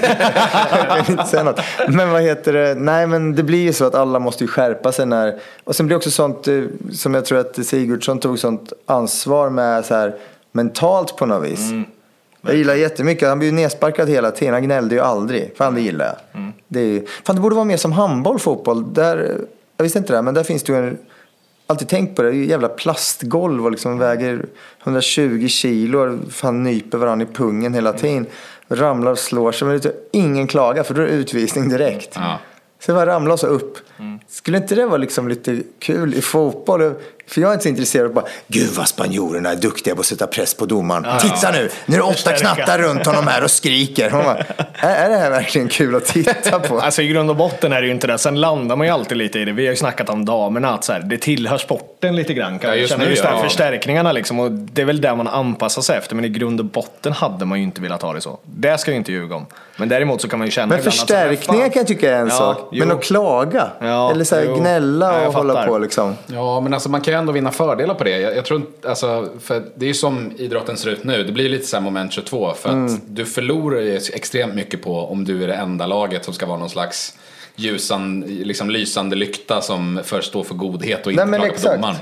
inte 1.09 1.23
säga 1.23 1.43
något. 1.43 1.59
Men 1.87 2.11
vad 2.11 2.21
heter 2.21 2.53
det? 2.53 2.75
Nej 2.75 3.07
men 3.07 3.35
det 3.35 3.43
blir 3.43 3.61
ju 3.61 3.73
så 3.73 3.85
att 3.85 3.95
alla 3.95 4.19
måste 4.19 4.43
ju 4.43 4.47
skärpa 4.47 4.91
sig 4.91 5.05
när. 5.05 5.39
Och 5.63 5.75
sen 5.75 5.87
blir 5.87 5.93
det 5.93 5.97
också 5.97 6.11
sånt 6.11 6.47
eh, 6.47 6.63
som 6.93 7.13
jag 7.13 7.25
tror 7.25 7.39
att 7.39 7.65
Sigurdsson 7.77 8.19
tog 8.19 8.39
sånt 8.39 8.73
ansvar 8.85 9.49
med 9.49 9.85
så 9.85 9.95
här 9.95 10.15
mentalt 10.51 11.17
på 11.17 11.25
något 11.25 11.43
vis. 11.43 11.71
Jag 12.41 12.55
gillar 12.55 12.75
jättemycket. 12.75 13.27
Han 13.27 13.39
blir 13.39 13.49
ju 13.49 13.55
nedsparkad 13.55 14.09
hela 14.09 14.31
tiden. 14.31 14.53
Han 14.53 14.63
gnällde 14.63 14.95
ju 14.95 15.01
aldrig. 15.01 15.53
Fan 15.57 15.75
det 15.75 15.81
gillar 15.81 16.05
jag. 16.05 16.43
Det, 16.67 16.79
är 16.79 16.85
ju, 16.85 17.05
fan, 17.23 17.35
det 17.35 17.41
borde 17.41 17.55
vara 17.55 17.65
mer 17.65 17.77
som 17.77 17.91
handboll, 17.91 18.39
fotboll. 18.39 18.93
Där, 18.93 19.37
jag 19.77 19.83
visste 19.83 19.99
inte 19.99 20.13
det, 20.13 20.21
men 20.21 20.33
där 20.33 20.43
finns 20.43 20.63
det 20.63 20.73
ju 20.73 20.87
en 20.87 20.97
alltid 21.67 21.87
tänkt 21.87 22.15
på 22.15 22.21
det. 22.21 22.29
Det 22.29 22.35
är 22.35 22.37
ju 22.37 22.45
jävla 22.45 22.69
plastgolv 22.69 23.65
och 23.65 23.71
liksom 23.71 23.97
väger 23.97 24.45
120 24.83 25.47
kilo. 25.47 26.17
Fan 26.29 26.63
nyper 26.63 26.97
varandra 26.97 27.27
i 27.31 27.33
pungen 27.33 27.73
hela 27.73 27.93
tiden. 27.93 28.25
Ramlar 28.67 29.11
och 29.11 29.19
slår 29.19 29.51
sig. 29.51 29.67
Men 29.67 29.79
du, 29.79 29.91
ingen 30.11 30.47
klagar 30.47 30.83
för 30.83 30.93
då 30.93 31.01
är 31.01 31.05
det 31.05 31.11
utvisning 31.11 31.69
direkt. 31.69 32.11
Ja. 32.15 32.39
Så 32.79 32.91
jag 32.91 32.97
bara 32.97 33.15
ramla 33.15 33.33
och 33.33 33.39
så 33.39 33.47
upp. 33.47 33.77
Skulle 34.27 34.57
inte 34.57 34.75
det 34.75 34.85
vara 34.85 34.97
liksom 34.97 35.27
lite 35.27 35.61
kul 35.79 36.13
i 36.13 36.21
fotboll? 36.21 36.93
För 37.27 37.41
jag 37.41 37.49
är 37.49 37.53
inte 37.53 37.63
så 37.63 37.69
intresserad 37.69 38.05
av 38.05 38.13
bara, 38.13 38.25
gud 38.47 38.69
vad 38.69 38.87
spanjorerna 38.87 39.51
är 39.51 39.55
duktiga 39.55 39.95
på 39.95 39.99
att 39.99 40.05
sätta 40.05 40.27
press 40.27 40.53
på 40.53 40.65
domaren. 40.65 41.19
Titta 41.19 41.51
nu, 41.51 41.69
nu 41.85 41.95
är 41.95 41.99
det 41.99 42.03
åtta 42.03 42.31
knattar 42.31 42.77
runt 42.79 43.05
honom 43.05 43.27
här 43.27 43.43
och 43.43 43.51
skriker. 43.51 44.09
Man 44.11 44.23
bara, 44.23 44.37
är, 44.73 45.09
det 45.09 45.15
här 45.15 45.29
verkligen 45.29 45.67
kul 45.67 45.95
att 45.95 46.05
titta 46.05 46.59
på? 46.59 46.79
Alltså 46.87 47.01
i 47.01 47.07
grund 47.07 47.29
och 47.29 47.35
botten 47.35 47.73
är 47.73 47.81
det 47.81 47.87
ju 47.87 47.93
inte 47.93 48.07
det. 48.07 48.17
Sen 48.17 48.41
landar 48.41 48.75
man 48.75 48.87
ju 48.87 48.93
alltid 48.93 49.17
lite 49.17 49.39
i 49.39 49.45
det. 49.45 49.51
Vi 49.51 49.65
har 49.65 49.71
ju 49.71 49.77
snackat 49.77 50.09
om 50.09 50.25
damerna, 50.25 50.73
att 50.73 50.83
så 50.83 50.93
här, 50.93 50.99
det 50.99 51.17
tillhör 51.17 51.57
sporten 51.57 52.15
lite 52.15 52.33
grann. 52.33 52.59
Kan 52.59 52.69
Ja, 52.69 52.75
just 52.75 52.89
känna 52.91 53.03
nu, 53.03 53.09
just 53.09 53.23
ja. 53.23 53.39
förstärkningarna 53.43 54.11
liksom. 54.11 54.39
Och 54.39 54.51
det 54.51 54.81
är 54.81 54.85
väl 54.85 55.01
där 55.01 55.15
man 55.15 55.27
anpassar 55.27 55.81
sig 55.81 55.97
efter. 55.97 56.15
Men 56.15 56.25
i 56.25 56.29
grund 56.29 56.59
och 56.59 56.65
botten 56.65 57.13
hade 57.13 57.45
man 57.45 57.57
ju 57.57 57.63
inte 57.63 57.81
velat 57.81 58.01
ha 58.01 58.13
det 58.13 58.21
så. 58.21 58.39
Det 58.43 58.77
ska 58.77 58.91
jag 58.91 58.95
inte 58.95 59.11
ljuga 59.11 59.35
om. 59.35 59.45
Men 59.77 59.89
däremot 59.89 60.21
så 60.21 60.27
kan 60.27 60.39
man 60.39 60.47
ju 60.47 60.51
känna 60.51 60.67
Men 60.67 60.77
att 60.77 60.83
förstärkningar 60.83 61.69
kan 61.69 61.79
jag 61.79 61.87
tycka 61.87 62.11
är 62.11 62.21
en 62.21 62.27
Ja, 62.27 62.35
sak. 62.35 62.67
Men 62.71 62.87
jo. 62.89 62.95
att 62.95 63.03
klaga? 63.03 63.67
Ja, 63.79 64.11
eller 64.11 64.25
så 64.25 64.35
här 64.35 64.43
jo. 64.43 64.55
gnälla 64.55 65.21
Ja, 65.21 65.27
och 65.27 65.33
hålla 65.33 65.67
på 65.67 65.77
liksom. 65.77 66.15
Ja, 66.27 66.59
men 66.59 66.73
alltså 66.73 66.89
man 66.89 67.01
kan 67.01 67.13
ju 67.17 67.19
ändå 67.19 67.31
vinna 67.31 67.51
fördelar 67.51 67.93
på 67.95 68.03
det. 68.03 68.19
Jag, 68.19 68.35
jag 68.37 68.45
tror 68.45 68.59
inte, 68.59 68.89
alltså, 68.89 69.29
för 69.39 69.63
det 69.75 69.85
är 69.85 69.87
ju 69.87 69.93
som 69.93 70.31
idrotten 70.37 70.77
ser 70.77 70.89
ut 70.89 71.03
nu. 71.03 71.23
Det 71.23 71.31
blir 71.31 71.49
lite 71.49 71.65
så 71.67 71.75
här 71.77 71.83
moment 71.83 72.13
22. 72.13 72.53
För 72.53 72.69
att 72.69 72.75
Mm. 72.75 73.01
du 73.07 73.25
förlorar 73.25 73.79
ju 73.81 73.95
extremt 73.95 74.55
mycket 74.55 74.83
på 74.83 74.99
om 75.11 75.23
du 75.25 75.43
är 75.43 75.47
det 75.47 75.53
enda 75.53 75.85
laget 75.87 76.25
som 76.25 76.33
ska 76.33 76.45
vara 76.45 76.57
någon 76.59 76.69
slags 76.69 77.13
ljusan, 77.55 78.21
liksom 78.27 78.69
lysande 78.69 79.15
lykta 79.15 79.61
som 79.61 79.99
först 80.03 80.27
står 80.29 80.43
för 80.43 80.55
godhet 80.55 81.05
och 81.05 81.11
inte 81.11 81.25
Nej, 81.25 81.31
men 81.31 81.39
klagar 81.39 81.49
på 81.53 81.55
exakt. 81.55 81.75
domaren. 81.75 81.95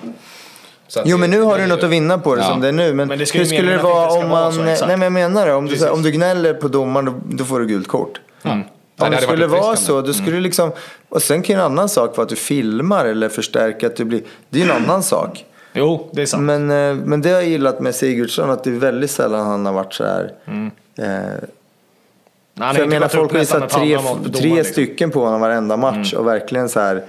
Så 0.88 1.00
att 1.00 1.08
Jo 1.08 1.16
det- 1.18 1.22
men 1.22 1.30
nu 1.32 1.42
har 1.42 1.58
du 1.58 1.66
något 1.68 1.82
ju- 1.82 1.86
att 1.86 1.92
vinna 1.92 2.18
på 2.18 2.36
det 2.36 2.42
Ja. 2.42 2.48
som 2.48 2.62
det 2.62 2.68
är 2.68 2.72
nu. 2.72 2.94
Men, 2.94 3.08
Men 3.08 3.20
hur 3.20 3.26
skulle 3.26 3.62
det 3.62 3.76
att 3.76 3.84
vara 3.84 4.12
om 4.12 4.30
vara 4.30 4.42
man... 4.52 4.54
så, 4.54 4.62
nej 4.62 4.98
men 4.98 5.02
jag 5.02 5.12
menar 5.12 5.46
det. 5.46 5.54
Om 5.54 5.66
du, 5.66 5.90
om 5.90 6.04
du 6.04 6.12
gnäller 6.12 6.54
på 6.54 6.68
domaren 6.68 7.06
då, 7.06 7.14
då 7.36 7.44
får 7.46 7.60
du 7.60 7.66
gult 7.68 7.88
kort. 7.88 8.20
Nej, 8.42 8.68
Om 8.98 9.12
det 9.12 9.22
skulle 9.22 9.48
vara 9.48 9.76
så, 9.76 10.02
då 10.02 10.14
skulle 10.14 10.32
du 10.32 10.40
liksom... 10.40 10.72
Och 11.10 11.22
sen 11.22 11.42
kan 11.42 11.56
ju 11.56 11.60
en 11.60 11.66
annan 11.66 11.90
sak 11.90 12.18
vara 12.18 12.24
att 12.24 12.30
du 12.30 12.36
filmar 12.36 13.06
eller 13.06 13.30
förstärker 13.30 13.88
att 13.88 13.96
du 13.96 14.06
blir... 14.06 14.22
Det 14.50 14.62
är 14.62 14.66
ju 14.66 14.72
en 14.72 14.84
annan 14.84 15.04
sak. 15.04 15.46
Jo, 15.74 16.10
det 16.14 16.22
är 16.22 16.26
sant. 16.26 16.44
Men, 16.44 16.72
eh, 16.72 16.96
men 17.06 17.22
det 17.22 17.30
har 17.30 17.36
jag 17.36 17.50
gillat 17.50 17.80
med 17.80 17.96
Sigurdsson, 17.96 18.50
att 18.50 18.64
det 18.64 18.70
är 18.70 18.74
väldigt 18.74 19.12
sällan 19.12 19.46
han 19.48 19.66
har 19.66 19.74
varit 19.74 19.94
så 19.94 20.04
här... 20.04 20.32
Mm. 20.46 20.72
Eh, 20.98 21.34
Nej, 22.58 22.74
för 22.74 22.82
jag 22.82 22.90
menar 22.90 23.08
folk 23.08 23.32
har 23.32 23.40
ju 23.40 23.46
satt 23.46 23.70
tre, 23.70 23.98
tre 24.34 24.56
liksom. 24.56 24.72
stycken 24.74 25.12
på 25.12 25.26
honom 25.26 25.42
varenda 25.42 25.78
match 25.78 26.14
och 26.14 26.28
verkligen 26.28 26.70
så 26.70 26.80
här. 26.80 27.04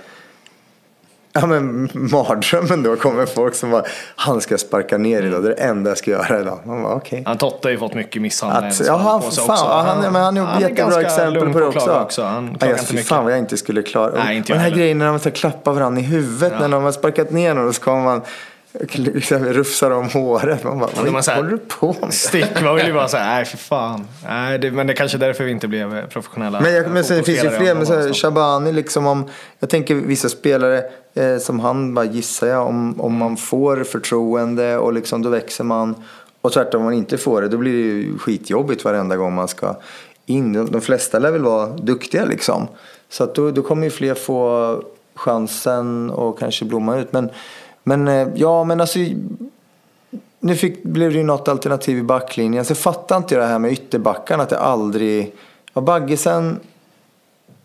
Ja 1.40 1.46
men 1.46 1.88
mardrömmen 1.92 2.82
då 2.82 2.96
kommer 2.96 3.26
folk 3.26 3.54
som 3.54 3.70
bara, 3.70 3.82
han 4.16 4.40
ska 4.40 4.58
sparka 4.58 4.98
ner 4.98 5.22
idag, 5.22 5.42
det 5.42 5.52
är 5.52 5.56
det 5.56 5.62
enda 5.62 5.90
jag 5.90 5.98
ska 5.98 6.10
göra 6.10 6.40
idag. 6.40 6.58
Man 6.64 6.82
bara 6.82 6.94
okej. 6.94 7.22
Han 7.26 7.38
Totte 7.38 7.68
har 7.68 7.72
ju 7.72 7.78
fått 7.78 7.94
mycket 7.94 8.22
misshandel. 8.22 8.64
Att, 8.70 8.86
ja, 8.86 8.96
han, 8.96 9.20
fan, 9.20 9.28
också. 9.28 9.44
ja, 9.48 9.84
han, 9.86 10.12
men 10.12 10.22
han 10.22 10.36
är 10.36 10.56
är 10.56 10.60
jättebra 10.60 11.00
exempel 11.00 11.52
på 11.52 11.60
det 11.60 11.72
klaga 11.72 12.02
också. 12.02 12.22
Han 12.22 12.54
klagar 12.54 12.66
jag, 12.72 12.78
inte 12.80 12.86
fy 12.86 12.94
mycket. 12.94 13.08
fan 13.08 13.24
vad 13.24 13.32
jag 13.32 13.38
inte 13.38 13.56
skulle 13.56 13.82
klara. 13.82 14.24
Nej, 14.24 14.36
inte 14.36 14.52
och 14.52 14.54
den 14.54 14.58
här 14.58 14.64
heller. 14.64 14.76
grejen 14.82 14.98
när 14.98 15.10
man 15.10 15.20
ska 15.20 15.30
klappa 15.30 15.72
varandra 15.72 16.00
i 16.00 16.04
huvudet 16.04 16.52
Ja. 16.52 16.60
när 16.60 16.68
de 16.76 16.84
har 16.84 16.92
sparkat 16.92 17.30
ner 17.30 17.54
någon 17.54 17.68
och 17.68 17.74
så 17.74 17.82
kommer 17.82 18.02
man 18.04 18.20
liksom, 18.92 19.44
rufsar 19.44 19.90
om 19.90 20.08
håret. 20.08 20.64
Man 20.64 20.78
bara, 20.78 20.90
Ja, 20.96 21.02
vad 21.02 21.12
man 21.12 21.22
så 21.22 21.30
här- 21.30 21.38
håller 21.38 21.50
du 21.50 21.58
på 21.58 21.96
med? 22.00 22.14
Stick, 22.14 22.62
man 22.64 22.76
vill 22.76 22.86
ju 22.86 22.92
bara 22.92 23.08
säga, 23.08 23.24
nej 23.24 23.44
för 23.44 23.56
fan. 23.58 24.06
Nej, 24.28 24.58
det, 24.58 24.70
men 24.70 24.86
det 24.86 24.92
är 24.92 24.94
kanske 24.94 25.16
är 25.16 25.18
därför 25.18 25.44
vi 25.44 25.50
inte 25.50 25.68
blev 25.68 25.96
eh, 25.98 26.04
professionella 26.06 26.60
Men, 26.60 26.74
jag, 26.74 26.90
men 26.90 27.04
sen 27.04 27.24
finns 27.24 27.44
ju 27.44 27.50
fler, 27.50 27.74
men 27.74 27.86
så, 27.86 28.02
så. 28.02 28.14
Shabani 28.14 28.72
liksom 28.72 29.06
om, 29.06 29.28
jag 29.58 29.70
tänker 29.70 29.94
vissa 29.94 30.28
spelare 30.28 30.82
eh, 31.16 31.38
som 31.38 31.60
han 31.60 31.94
bara 31.94 32.04
gissar 32.04 32.46
jag, 32.46 32.66
om, 32.66 33.00
om 33.00 33.16
man 33.16 33.36
får 33.36 33.84
förtroende 33.84 34.78
och 34.78 34.92
liksom 34.92 35.22
då 35.22 35.30
växer 35.30 35.64
man. 35.64 35.94
Och 36.40 36.52
tvärtom 36.52 36.80
om 36.80 36.84
man 36.84 36.94
inte 36.94 37.18
får 37.18 37.42
det, 37.42 37.48
då 37.48 37.56
blir 37.56 37.72
det 37.72 37.78
ju 37.78 38.18
skitjobbigt 38.18 38.84
varenda 38.84 39.16
gång 39.16 39.34
man 39.34 39.48
ska 39.48 39.74
in. 40.26 40.52
De, 40.52 40.70
de 40.70 40.80
flesta 40.80 41.18
lär 41.18 41.30
väl 41.30 41.42
vara 41.42 41.66
duktiga 41.66 42.24
liksom. 42.24 42.68
Så 43.08 43.24
att 43.24 43.34
då, 43.34 43.50
då 43.50 43.62
kommer 43.62 43.84
ju 43.84 43.90
fler 43.90 44.14
få 44.14 44.82
chansen 45.14 46.10
och 46.10 46.38
kanske 46.38 46.64
blomma 46.64 46.96
ut. 46.96 47.12
Men, 47.12 47.30
men 47.82 48.08
eh, 48.08 48.28
ja, 48.34 48.64
men 48.64 48.80
alltså 48.80 48.98
nu 50.40 50.56
fick, 50.56 50.82
blev 50.82 51.12
det 51.12 51.18
ju 51.18 51.24
något 51.24 51.48
alternativ 51.48 51.98
i 51.98 52.02
backlinjen. 52.02 52.64
Så 52.64 52.74
fattar 52.74 53.16
inte 53.16 53.34
jag 53.34 53.44
det 53.44 53.48
här 53.48 53.58
med 53.58 53.72
ytterbackarna. 53.72 54.42
Att 54.42 54.48
det 54.48 54.58
aldrig... 54.58 55.34
Ja, 55.74 55.80
Baggesen 55.80 56.60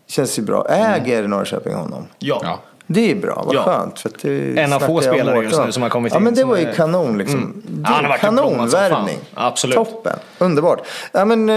känns 0.06 0.38
ju 0.38 0.42
bra. 0.42 0.66
Äger 0.68 1.28
Norrköping 1.28 1.74
honom? 1.74 2.06
Ja. 2.18 2.40
Ja. 2.44 2.58
Det 2.92 3.10
är 3.10 3.14
bra, 3.14 3.42
vad 3.46 3.54
Ja. 3.54 3.62
skönt. 3.62 4.00
För 4.00 4.10
det 4.22 4.60
En 4.60 4.72
av 4.72 4.80
få 4.80 5.00
spelare 5.00 5.42
just 5.44 5.56
nu 5.58 5.62
om. 5.64 5.72
som 5.72 5.82
har 5.82 5.90
kommit 5.90 6.12
Ja 6.12 6.18
in 6.18 6.24
men 6.24 6.34
det 6.34 6.44
var 6.44 6.56
ju 6.56 6.64
är- 6.68 6.72
kanon 6.72 7.18
liksom. 7.18 7.38
Mm. 7.38 7.62
Det- 7.66 7.80
Ja, 7.90 7.94
han 7.94 8.04
har. 8.04 8.16
Kanonvärvning. 8.18 9.18
Absolut. 9.34 9.74
Toppen, 9.76 10.18
underbart. 10.38 10.80
Ja, 11.12 11.24
men, 11.24 11.48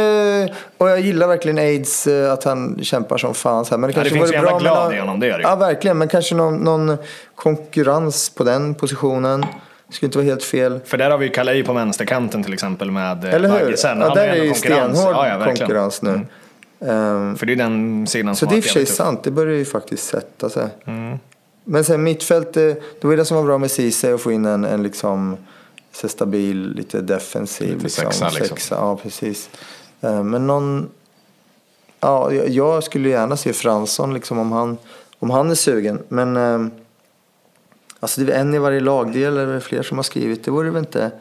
eh, 0.44 0.52
och 0.78 0.90
jag 0.90 1.00
gillar 1.00 1.28
verkligen 1.28 1.58
Aids, 1.58 2.08
eh, 2.08 2.32
att 2.34 2.44
han 2.44 2.80
kämpar 2.84 3.18
som 3.18 3.34
fan. 3.34 3.66
Men 3.72 3.82
det, 3.82 3.84
Ja, 3.84 3.88
det 3.88 3.94
kanske 3.94 4.10
finns 4.14 4.28
ju 4.28 4.32
bra 4.32 4.42
jävla 4.52 4.60
glad 4.60 4.94
i 4.94 4.98
honom, 5.00 5.20
det 5.20 5.28
gör 5.28 5.38
det. 5.38 5.44
Ja 5.44 5.56
verkligen, 5.56 5.98
men 5.98 6.08
kanske 6.08 6.36
någon, 6.36 6.56
någon 6.58 6.98
konkurrens 7.36 8.30
på 8.30 8.44
den 8.44 8.76
positionen. 8.76 9.46
Skulle 9.90 10.08
inte 10.08 10.18
vara 10.18 10.26
helt 10.26 10.44
fel. 10.44 10.80
För 10.86 10.98
där 10.98 11.10
har 11.12 11.18
vi 11.18 11.26
ju 11.26 11.32
Kalej 11.32 11.64
på 11.64 11.74
vänsterkanten 11.74 12.44
till 12.44 12.54
exempel 12.54 12.92
med 12.92 13.24
eh, 13.26 13.34
Eller 13.34 13.50
hur? 13.50 13.60
Baggesen. 13.60 14.00
Ja, 14.02 14.10
där 14.14 14.24
är 14.24 14.30
ändå 14.32 14.44
ju 14.44 14.52
konkurrens. 14.52 14.98
stenhård 14.98 15.16
Ja, 15.16 15.28
ja, 15.28 15.38
verkligen. 15.38 15.58
konkurrens 15.58 16.02
nu. 16.02 16.10
Ehm, 16.10 16.28
För 17.38 17.46
det 17.46 17.52
är 17.54 17.56
den 17.56 18.08
sidan 18.08 18.36
så 18.36 18.40
som 18.40 18.48
det 18.50 18.56
är 18.56 18.58
i 18.58 18.60
och 18.60 18.64
för 18.64 18.72
sig 18.72 18.86
sant, 18.86 19.24
det 19.24 19.32
börjar 19.32 19.56
ju 19.56 19.66
faktiskt 19.66 20.08
sätta 20.08 20.50
sig. 20.50 20.70
Mm. 20.86 21.18
Men 21.64 21.84
sen 21.84 22.04
mittfält, 22.04 22.58
eh, 22.58 22.64
det 23.02 23.04
var 23.08 23.18
det 23.18 23.26
som 23.26 23.38
var 23.38 23.44
bra 23.44 23.58
med 23.58 23.72
Ceesay 23.72 24.14
att 24.14 24.22
få 24.22 24.32
in 24.32 24.46
en, 24.46 24.66
en 24.66 24.84
liksom 24.84 25.38
så 25.92 26.08
stabil, 26.08 26.74
lite 26.76 27.02
defensiv. 27.02 27.70
Lite 27.70 27.84
liksom, 27.84 28.04
sexa, 28.12 28.30
liksom. 28.30 28.58
sexa, 28.58 28.76
Ja, 28.76 28.98
precis. 28.98 29.50
Eh, 30.02 30.24
Men 30.24 30.48
någon... 30.48 30.90
Ja, 32.00 32.32
jag- 32.34 32.84
skulle 32.84 33.10
gärna 33.10 33.38
se 33.38 33.54
Fransson 33.54 34.14
liksom 34.14 34.40
om 34.40 34.52
han, 34.52 34.78
om 35.20 35.30
han 35.30 35.52
är 35.52 35.56
sugen. 35.56 36.00
Men 36.08 36.38
eh, 36.38 36.68
alltså 38.00 38.22
det 38.22 38.34
är 38.34 38.40
en 38.40 38.54
i 38.54 38.58
varje 38.58 38.80
lagdel 38.80 39.38
eller 39.38 39.60
fler 39.60 39.84
som 39.84 39.98
har 39.98 40.04
skrivit. 40.04 40.46
Det 40.46 40.52
vore 40.52 40.70
väl 40.70 40.80
inte 40.80 41.12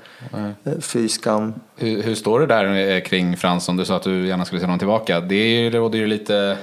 eh, 0.65 0.73
fy 0.81 1.09
skam. 1.09 1.55
Hur, 1.77 2.03
hur 2.03 2.15
står 2.15 2.41
det 2.41 2.47
där 2.47 2.89
eh, 2.97 3.01
kring 3.01 3.37
Fransson? 3.37 3.77
Du 3.77 3.85
sa 3.85 3.97
att 3.97 4.03
du 4.03 4.27
gärna 4.27 4.45
skulle 4.45 4.61
se 4.61 4.67
honom 4.67 4.79
tillbaka. 4.79 5.21
Det 5.21 5.35
är- 5.35 5.71
det 5.71 5.79
råder 5.79 5.99
ju 5.99 6.07
lite, 6.07 6.57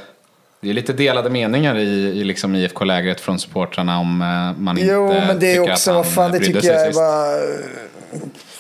det 0.62 0.70
är 0.70 0.74
lite 0.74 0.94
delade 0.94 1.30
meningar 1.30 1.78
i, 1.78 1.82
i 2.22 2.24
liksom 2.24 2.56
IFK-lägret 2.56 3.20
från 3.22 3.40
supportrarna 3.40 4.00
om 4.00 4.22
eh, 4.22 4.62
man 4.62 4.78
inte 4.78 4.92
Jo, 4.94 5.08
men 5.08 5.40
det 5.40 5.52
är 5.52 5.56
tycker 5.60 5.72
också, 5.72 5.92
att 5.92 5.96
vad 5.96 6.06
han 6.06 6.14
fan, 6.14 6.32
det 6.32 6.40
tycker 6.40 6.64
jag 6.68 6.88
är 6.88 6.94
bara 6.94 7.42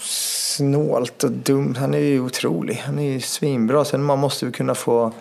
snålt 0.01 1.23
och 1.23 1.31
dumt. 1.31 1.75
Han 1.79 1.93
är 1.93 1.99
ju 1.99 2.19
otrolig. 2.21 2.83
Han 2.85 2.99
är 2.99 3.11
ju 3.11 3.19
svinbra. 3.21 3.85
Sen 3.85 4.03
man 4.03 4.19
måste 4.19 4.45
ju 4.45 4.51
kunna 4.51 4.75
få 4.75 5.11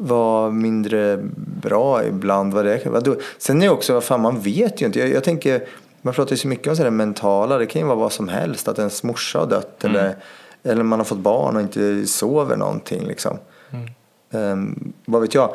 vara 0.00 0.50
mindre 0.50 1.18
bra 1.62 2.04
ibland. 2.04 2.54
Vad 2.54 2.64
det 2.64 2.78
kan 2.78 2.92
vara. 2.92 3.16
Sen 3.38 3.62
är 3.62 3.66
det 3.66 3.72
också, 3.72 3.94
vad 3.94 4.04
fan, 4.04 4.20
man 4.20 4.40
vet 4.40 4.82
ju 4.82 4.86
inte. 4.86 4.98
Jag, 4.98 5.08
jag 5.08 5.24
tänker, 5.24 5.64
man 6.02 6.14
pratar 6.14 6.30
ju 6.30 6.36
så 6.36 6.48
mycket 6.48 6.68
om 6.68 6.76
sådär 6.76 6.90
mentala. 6.90 7.58
Det 7.58 7.66
kan 7.66 7.82
ju 7.82 7.86
vara 7.86 7.96
vad 7.96 8.12
som 8.12 8.28
helst. 8.28 8.68
Att 8.68 8.78
ens 8.78 9.02
morsa 9.02 9.38
har 9.38 9.46
dött. 9.46 9.84
Eller, 9.84 10.16
eller 10.62 10.82
man 10.82 11.00
har 11.00 11.04
fått 11.04 11.18
barn 11.18 11.56
och 11.56 11.62
inte 11.62 12.06
sover 12.06 12.56
någonting 12.56 13.06
liksom. 13.06 13.38
Ehm, 14.30 14.92
vad 15.04 15.20
vet 15.20 15.34
jag. 15.34 15.54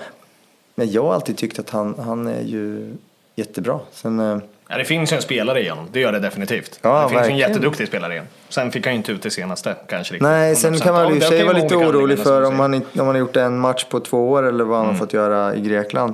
Men 0.76 0.92
jag 0.92 1.04
har 1.04 1.14
alltid 1.14 1.38
tyckt 1.38 1.60
att 1.60 1.70
han, 1.70 1.96
han 2.00 2.28
är 2.28 2.42
ju 2.42 2.96
jättebra. 3.36 3.80
Sen, 3.92 4.20
eh, 4.20 4.38
Ja, 4.69 4.78
det 4.78 4.86
finns 4.86 5.12
ju 5.12 5.15
en 5.15 5.21
spelare 5.21 5.62
i 5.62 5.69
honom, 5.69 5.88
det 5.91 5.99
gör 5.99 6.12
det 6.12 6.19
definitivt. 6.19 6.80
Ja, 6.82 6.93
det 6.95 7.01
finns 7.01 7.12
ju 7.12 7.15
en 7.15 7.21
verkligen. 7.21 7.38
jätteduktig 7.49 7.88
spelare 7.88 8.13
i 8.13 8.17
honom. 8.17 8.32
Sen 8.49 8.71
fick 8.71 8.86
han 8.86 8.93
ju 8.93 8.97
inte 8.97 9.12
ut 9.12 9.21
det 9.21 9.30
senaste 9.30 9.75
kanske 9.88 10.13
riktigt. 10.13 10.28
Nej, 10.28 10.56
sen 10.56 10.73
100%. 10.73 10.84
kan 10.84 10.93
man 10.93 11.19
ju 11.19 11.38
i 11.39 11.43
vara 11.43 11.58
lite 11.58 11.75
orolig 11.75 12.19
för 12.19 12.43
om 12.43 12.73
inte, 12.73 12.99
om 12.99 13.06
man 13.06 13.15
har 13.15 13.19
gjort 13.19 13.36
en 13.36 13.60
match 13.60 13.86
på 13.89 13.99
två 13.99 14.30
år 14.32 14.43
eller 14.43 14.63
vad 14.63 14.78
han 14.78 14.86
Mm. 14.86 14.95
har 14.95 15.06
fått 15.06 15.13
göra 15.13 15.56
i 15.56 15.62
Grekland. 15.62 16.13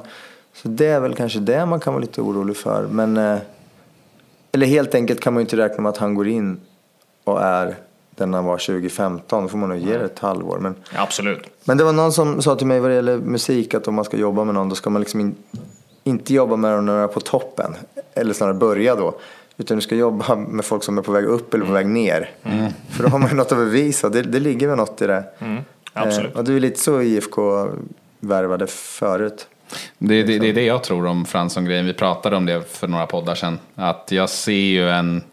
Så 0.53 0.67
det 0.67 0.85
är 0.87 0.99
väl 0.99 1.15
kanske 1.15 1.39
det 1.39 1.65
man 1.65 1.79
kan 1.79 1.93
vara 1.93 2.01
lite 2.01 2.21
orolig 2.21 2.57
för. 2.57 2.87
Men, 2.87 3.17
eh, 3.17 3.37
eller 4.51 4.67
helt 4.67 4.95
enkelt 4.95 5.19
kan 5.19 5.33
man 5.33 5.41
ju 5.41 5.45
inte 5.45 5.57
räkna 5.57 5.81
med 5.83 5.89
att 5.89 5.97
han 5.97 6.15
går 6.15 6.27
in 6.27 6.59
och 7.23 7.41
är 7.41 7.75
den 8.15 8.33
han 8.33 8.45
var 8.45 8.57
2015. 8.57 9.43
Då 9.43 9.49
får 9.49 9.57
man 9.57 9.69
nog 9.69 9.77
ge 9.77 9.97
det 9.97 10.05
ett 10.05 10.19
halvår. 10.19 10.57
Men. 10.59 10.75
Ja, 10.93 11.01
absolut. 11.01 11.43
men 11.63 11.77
det 11.77 11.83
var 11.83 11.93
någon 11.93 12.11
som 12.11 12.41
sa 12.41 12.55
till 12.55 12.67
mig 12.67 12.79
vad 12.79 12.89
det 12.91 12.95
gäller 12.95 13.17
musik 13.17 13.73
att 13.73 13.87
om 13.87 13.95
man 13.95 14.05
ska 14.05 14.17
jobba 14.17 14.43
med 14.43 14.53
någon 14.55 14.69
då 14.69 14.75
ska 14.75 14.89
man 14.89 15.01
liksom 15.01 15.19
in, 15.19 15.35
inte 16.03 16.33
jobba 16.33 16.55
med 16.55 16.71
dem 16.71 16.85
när 16.85 16.93
de 16.93 17.03
är 17.03 17.07
på 17.07 17.19
toppen. 17.19 17.75
Eller 18.13 18.33
snarare 18.33 18.53
börja 18.53 18.95
då. 18.95 19.15
Utan 19.57 19.77
du 19.77 19.81
ska 19.81 19.95
jobba 19.95 20.35
med 20.35 20.65
folk 20.65 20.83
som 20.83 20.97
är 20.97 21.01
på 21.01 21.11
väg 21.11 21.25
upp 21.25 21.53
eller 21.53 21.65
på 21.65 21.71
väg 21.71 21.87
ner. 21.87 22.29
För 22.89 23.03
då 23.03 23.09
har 23.09 23.19
man 23.19 23.29
ju 23.29 23.35
något 23.35 23.51
att 23.51 23.57
bevisa. 23.57 24.09
Det, 24.09 24.21
det 24.21 24.39
ligger 24.39 24.67
väl 24.67 24.77
något 24.77 25.01
i 25.01 25.07
det. 25.07 25.23
Mm, 25.39 25.63
absolut. 25.93 26.33
Eh, 26.33 26.37
och 26.37 26.43
det 26.43 26.53
är 26.53 26.59
lite 26.59 26.79
så 26.79 27.01
IFK 27.01 27.67
värvade 28.19 28.67
förut. 28.67 29.47
Det, 29.97 30.23
det, 30.23 30.39
det 30.39 30.49
är 30.49 30.53
det 30.53 30.65
jag 30.65 30.83
tror 30.83 31.05
om 31.05 31.25
Fransson-grejen. 31.25 31.85
Vi 31.85 31.93
pratade 31.93 32.35
om 32.35 32.45
det 32.45 32.73
för 32.73 32.87
några 32.87 33.05
poddar 33.05 33.35
sedan. 33.35 33.59
Att 33.75 34.07
jag 34.11 34.29
ser 34.29 34.51
ju 34.51 34.89
en 34.89 35.23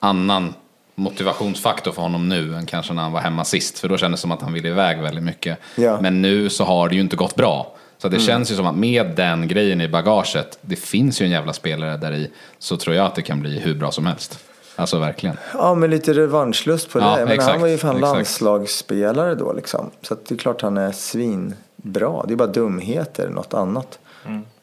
annan 0.00 0.54
motivationsfaktor 0.94 1.92
för 1.92 2.02
honom 2.02 2.28
nu 2.28 2.54
än 2.54 2.66
kanske 2.66 2.92
när 2.92 3.02
han 3.02 3.12
var 3.12 3.20
hemma 3.20 3.44
sist. 3.44 3.78
För 3.78 3.88
då 3.88 3.96
kändes 3.96 4.20
det 4.20 4.22
som 4.22 4.32
att 4.32 4.42
han 4.42 4.52
ville 4.52 4.68
iväg 4.68 4.98
väldigt 4.98 5.24
mycket. 5.24 5.58
Ja. 5.74 6.00
Men 6.00 6.22
nu 6.22 6.48
så 6.48 6.64
har 6.64 6.88
det 6.88 6.94
ju 6.94 7.00
inte 7.00 7.16
gått 7.16 7.34
bra. 7.34 7.76
Så 8.06 8.16
det 8.16 8.20
känns 8.20 8.52
ju 8.52 8.54
som 8.54 8.66
att 8.66 8.76
med 8.76 9.06
den 9.16 9.48
grejen 9.48 9.80
i 9.80 9.88
bagaget, 9.88 10.58
det 10.60 10.76
finns 10.76 11.20
ju 11.20 11.24
en 11.24 11.30
jävla 11.30 11.52
spelare 11.52 11.96
där 11.96 12.12
i, 12.12 12.30
så 12.58 12.76
tror 12.76 12.96
jag 12.96 13.06
att 13.06 13.14
det 13.14 13.22
kan 13.22 13.40
bli 13.40 13.58
hur 13.58 13.74
bra 13.74 13.92
som 13.92 14.06
helst. 14.06 14.38
Alltså 14.76 14.98
verkligen. 14.98 15.36
Ja, 15.54 15.74
med 15.74 15.90
lite 15.90 16.12
revanschlust 16.12 16.90
på 16.90 16.98
det. 16.98 17.04
Ja, 17.04 17.18
exakt, 17.18 17.52
han 17.52 17.60
var 17.60 17.68
ju 17.68 17.78
fan 17.78 17.96
exakt. 17.96 18.14
landslagsspelare 18.14 19.34
då 19.34 19.52
liksom. 19.52 19.90
Så 20.02 20.14
att 20.14 20.26
det 20.26 20.34
är 20.34 20.38
klart 20.38 20.62
han 20.62 20.76
är 20.76 20.92
svinbra. 20.92 22.24
Det 22.26 22.32
är 22.32 22.36
bara 22.36 22.48
dumheter, 22.48 23.28
något 23.28 23.54
annat. 23.54 23.98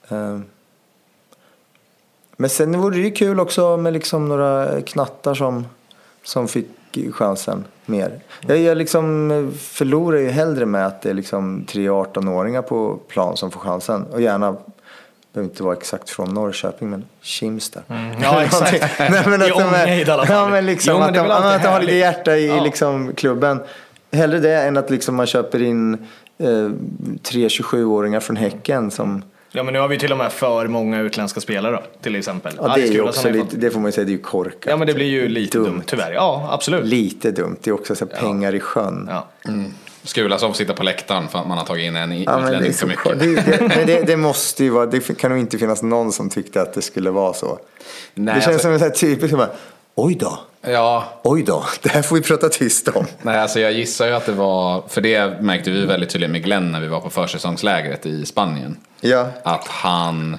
Eh, 0.10 0.40
Men 2.38 2.50
sen 2.50 2.82
vore 2.82 2.96
det 2.96 3.02
ju 3.02 3.12
kul 3.12 3.40
också 3.40 3.78
med 3.78 3.94
liksom 3.94 4.30
några 4.30 4.82
knattar 4.82 5.34
som, 5.34 5.66
som 6.24 6.48
fick 6.48 6.68
chansen 7.12 7.64
mer. 7.86 8.20
Jag, 8.48 8.58
jag 8.58 8.78
liksom 8.78 9.54
förlorar 9.62 10.18
ju 10.18 10.30
hellre 10.30 10.66
med 10.66 10.88
att 10.88 11.02
det 11.02 11.10
är 11.10 11.14
liksom 11.14 11.66
tre 11.68 11.90
18-åringar 11.90 12.62
på 12.62 13.00
plan 13.08 13.38
som 13.38 13.52
får 13.52 13.60
chansen. 13.60 14.04
Och 14.12 14.22
gärna, 14.22 14.56
behöver 15.34 15.52
inte 15.52 15.64
vara 15.64 15.76
exakt 15.76 16.10
från 16.10 16.34
Norrköping, 16.34 16.90
men 16.90 17.06
Kimstad. 17.22 17.82
Ja, 18.22 18.44
exakt. 18.44 19.00
Nej, 19.00 19.24
men 19.28 19.42
I 19.48 19.52
Ångeid 19.52 20.08
i 20.08 20.12
alla 20.12 20.26
fall. 20.26 20.36
Ja, 20.36 20.48
men 20.48 20.66
liksom 20.66 20.94
Jo, 20.94 21.00
men 21.00 21.10
att, 21.10 21.16
de, 21.16 21.32
att 21.32 21.66
har 21.66 21.80
lite 21.82 21.96
hjärta 21.96 22.38
i 22.38 22.48
Ja. 22.48 22.64
liksom, 22.64 23.14
klubben. 23.14 23.60
Hellre 24.12 24.40
det 24.40 24.62
än 24.62 24.78
att 24.78 24.90
liksom 24.90 25.16
man 25.16 25.26
köper 25.26 25.62
in 25.62 25.94
eh, 26.38 26.70
tre 27.24 27.48
27-åringar 27.48 28.20
från 28.20 28.36
Häcken 28.36 28.92
som... 28.92 29.24
Ja 29.56 29.64
men 29.64 29.74
nu 29.74 29.80
har 29.80 29.88
vi 29.88 30.00
till 30.00 30.12
och 30.12 30.18
med 30.18 30.32
för 30.32 30.68
många 30.68 31.00
utländska 31.02 31.40
spelare 31.42 31.72
då, 31.76 31.82
till 32.02 32.16
exempel. 32.16 32.54
Ja, 32.58 32.74
det, 32.76 32.82
är 32.84 32.88
ju 32.92 33.02
också 33.02 33.30
lite, 33.30 33.46
fått- 33.46 33.62
det 33.62 33.72
får 33.72 33.80
man 33.80 33.88
ju 33.88 33.92
säga, 33.92 34.06
det 34.06 34.12
är 34.12 34.14
ju 34.14 34.22
korkat. 34.22 34.66
Ja 34.68 34.78
men 34.78 34.88
det 34.88 34.94
blir 34.94 35.06
ju 35.06 35.28
lite 35.28 35.58
dumt, 35.58 35.66
Dumt. 35.66 35.82
tyvärr. 35.86 36.12
Ja 36.14 36.48
absolut. 36.52 36.86
Lite 36.86 37.32
dumt. 37.32 37.56
Det 37.64 37.70
är 37.70 37.74
också 37.74 37.96
så 37.96 38.06
här, 38.06 38.20
pengar 38.22 38.56
i 38.56 38.60
sjön. 38.60 39.10
Ja. 39.12 39.28
Skulason 40.04 40.50
får 40.50 40.58
sitta 40.58 40.74
på 40.74 40.84
läktaren 40.84 41.28
för 41.28 41.40
att 41.40 41.48
man 41.48 41.58
har 41.58 41.66
tagit 41.66 41.84
in 41.86 41.96
en 41.96 42.12
i- 42.12 42.24
Ja, 42.24 42.32
men 42.40 42.42
det, 42.42 42.48
är 42.48 42.52
utlänning 42.52 42.74
så, 42.74 42.80
för 42.80 42.88
mycket. 42.88 43.20
det, 43.20 43.58
det, 43.58 43.76
men 43.78 43.88
det, 43.88 44.02
det 44.08 44.18
måste 44.28 44.64
ju 44.64 44.70
vara, 44.70 44.86
det 44.86 45.18
kan 45.18 45.32
nog 45.32 45.40
inte 45.40 45.58
finnas 45.58 45.84
någon 45.84 46.12
som 46.12 46.30
tyckte 46.30 46.62
att 46.62 46.74
det 46.74 46.82
skulle 46.82 47.10
vara 47.12 47.34
så. 47.34 47.60
Nej, 48.14 48.36
det 48.36 48.42
känns 48.42 48.48
alltså- 48.48 48.62
som 48.62 48.72
en 48.72 48.80
sån 48.80 48.88
här 48.88 48.96
typisk, 48.96 49.34
oj 49.96 50.16
då, 50.16 50.40
Ja, 50.66 51.06
oj 51.24 51.44
då, 51.44 51.64
det 51.84 51.90
här 51.90 52.02
får 52.02 52.16
vi 52.16 52.22
prata 52.22 52.50
tyst 52.50 52.88
om. 52.88 53.06
Nej, 53.22 53.40
alltså 53.40 53.60
jag 53.60 53.72
gissar 53.74 54.08
ju 54.08 54.14
att 54.14 54.26
det 54.26 54.32
var, 54.32 54.84
för 54.88 55.02
det 55.02 55.42
märkte 55.42 55.72
vi 55.72 55.86
väldigt 55.86 56.10
tydligt 56.10 56.30
med 56.30 56.44
Glenn 56.44 56.72
när 56.72 56.80
vi 56.80 56.88
var 56.88 57.00
på 57.00 57.10
försäsongslägret 57.10 58.06
i 58.06 58.26
Spanien. 58.26 58.78
Ja, 59.02 59.28
Att 59.44 59.68
han 59.68 60.38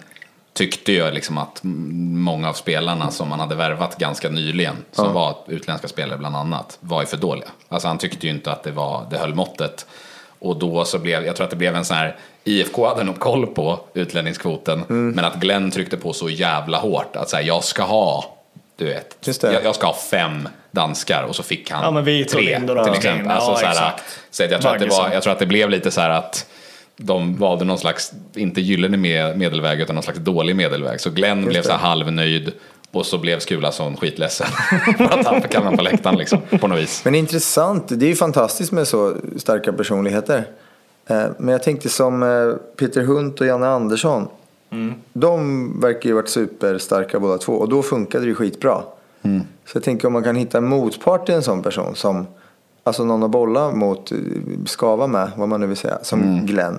tyckte 0.52 0.92
ju 0.92 1.10
liksom 1.10 1.38
att 1.38 1.60
många 1.62 2.48
av 2.48 2.52
spelarna 2.52 3.10
som 3.10 3.30
han 3.30 3.40
hade 3.40 3.54
värvat 3.54 3.98
ganska 3.98 4.28
nyligen, 4.30 4.76
som 4.92 5.12
var 5.12 5.36
utländska 5.46 5.88
spelare 5.88 6.18
bland 6.18 6.36
annat, 6.36 6.76
var 6.80 7.00
ju 7.00 7.06
för 7.06 7.16
dåliga. 7.16 7.48
Alltså 7.68 7.88
han 7.88 7.98
tyckte 7.98 8.26
ju 8.26 8.32
inte 8.32 8.52
att 8.52 8.62
det, 8.62 8.70
var, 8.70 9.06
det 9.10 9.18
höll 9.18 9.34
måttet. 9.34 9.86
Och 10.38 10.56
då 10.58 10.84
så 10.84 10.98
blev, 10.98 11.26
jag 11.26 11.36
tror 11.36 11.44
att 11.44 11.50
det 11.50 11.56
blev 11.56 11.76
en 11.76 11.84
sån 11.84 11.96
här, 11.96 12.16
IFK 12.44 12.88
hade 12.88 13.04
nog 13.04 13.18
koll 13.18 13.46
på 13.46 13.80
utlänningskvoten, 13.94 14.82
Mm. 14.88 15.10
men 15.10 15.24
att 15.24 15.34
Glenn 15.34 15.70
tryckte 15.70 15.96
på 15.96 16.12
så 16.12 16.28
jävla 16.30 16.78
hårt 16.78 17.16
att 17.16 17.28
så 17.30 17.36
här, 17.36 17.42
jag 17.42 17.64
ska 17.64 17.82
ha, 17.82 18.33
du 18.76 18.84
vet, 18.84 19.16
Just 19.24 19.40
det. 19.40 19.52
jag, 19.52 19.64
jag 19.64 19.74
ska 19.74 19.86
ha 19.86 19.94
fem 20.10 20.48
danskar 20.70 21.22
och 21.28 21.36
så 21.36 21.42
fick 21.42 21.70
han 21.70 21.82
Ja, 21.84 21.90
men 21.90 22.04
vi 22.04 22.24
tre 22.24 22.40
till 22.58 22.68
Ja, 22.76 22.94
exempel. 22.96 23.30
Alltså, 23.30 23.54
så 23.56 23.66
här, 23.66 23.92
så 24.30 24.42
jag, 24.42 24.62
tror 24.62 24.72
att 24.74 24.80
det 24.80 24.86
var, 24.86 25.10
jag 25.12 25.22
tror 25.22 25.32
att 25.32 25.38
det 25.38 25.46
blev 25.46 25.70
lite 25.70 25.90
så 25.90 26.00
här 26.00 26.10
att 26.10 26.46
de 26.96 27.36
valde 27.36 27.64
någon 27.64 27.78
slags, 27.78 28.12
inte 28.34 28.60
gyllene 28.60 28.96
me- 28.96 29.36
medelväg 29.36 29.80
utan 29.80 29.94
någon 29.94 30.02
slags 30.02 30.18
dålig 30.18 30.56
medelväg. 30.56 31.00
Så 31.00 31.10
Glenn 31.10 31.44
blev 31.44 31.62
så 31.62 31.70
här 31.70 31.78
halvnöjd 31.78 32.52
och 32.92 33.06
så 33.06 33.18
blev 33.18 33.38
Skulason 33.38 33.96
skitledsen. 33.96 34.46
Att 34.98 35.26
han 35.26 35.42
fick 35.42 35.54
hamna 35.54 35.76
på 35.76 35.82
läktaren 35.82 36.16
liksom, 36.18 36.40
på 36.60 36.68
något 36.68 36.78
vis. 36.78 37.04
Men 37.04 37.14
intressant, 37.14 37.84
det 37.88 38.06
är 38.06 38.08
ju 38.08 38.14
fantastiskt 38.16 38.72
med 38.72 38.88
så 38.88 39.16
starka 39.36 39.72
personligheter. 39.72 40.44
Eh, 41.08 41.24
Men 41.38 41.48
jag 41.52 41.62
tänkte 41.62 41.88
som 41.88 42.22
eh, 42.22 42.28
Peter 42.78 43.02
Hunt 43.02 43.40
och 43.40 43.46
Janne 43.46 43.66
Andersson. 43.66 44.28
De 45.12 45.80
verkar 45.80 46.08
ju 46.08 46.14
varit 46.14 46.28
superstarka 46.28 47.20
båda 47.20 47.38
två 47.38 47.52
och 47.52 47.68
då 47.68 47.82
funkade 47.82 48.24
det 48.24 48.28
ju 48.28 48.34
skitbra. 48.34 48.82
Så 49.66 49.76
jag 49.76 49.82
tänker 49.82 50.06
om 50.06 50.12
man 50.12 50.24
kan 50.24 50.36
hitta 50.36 50.58
en 50.58 50.64
motpart 50.64 51.26
till 51.26 51.34
en 51.34 51.42
sån 51.42 51.62
person 51.62 51.94
som 51.94 52.26
Alltså 52.86 53.04
någon 53.04 53.22
att 53.22 53.30
bolla 53.30 53.70
mot, 53.70 54.12
skava 54.66 55.06
med, 55.06 55.30
vad 55.36 55.48
man 55.48 55.60
nu 55.60 55.66
vill 55.66 55.76
säga, 55.76 55.98
som 56.02 56.46
Glenn. 56.46 56.78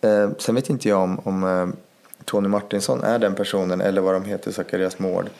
Eh, 0.00 0.30
sen 0.38 0.54
vet 0.54 0.70
inte 0.70 0.88
jag 0.88 1.02
om, 1.02 1.20
om 1.24 1.44
eh, 1.44 1.68
Tony 2.24 2.48
Martinsson 2.48 3.02
är 3.02 3.18
den 3.18 3.34
personen 3.34 3.80
eller 3.80 4.00
vad 4.00 4.14
de 4.14 4.24
heter, 4.24 4.52
Zacharias 4.52 4.98
Mård. 4.98 5.30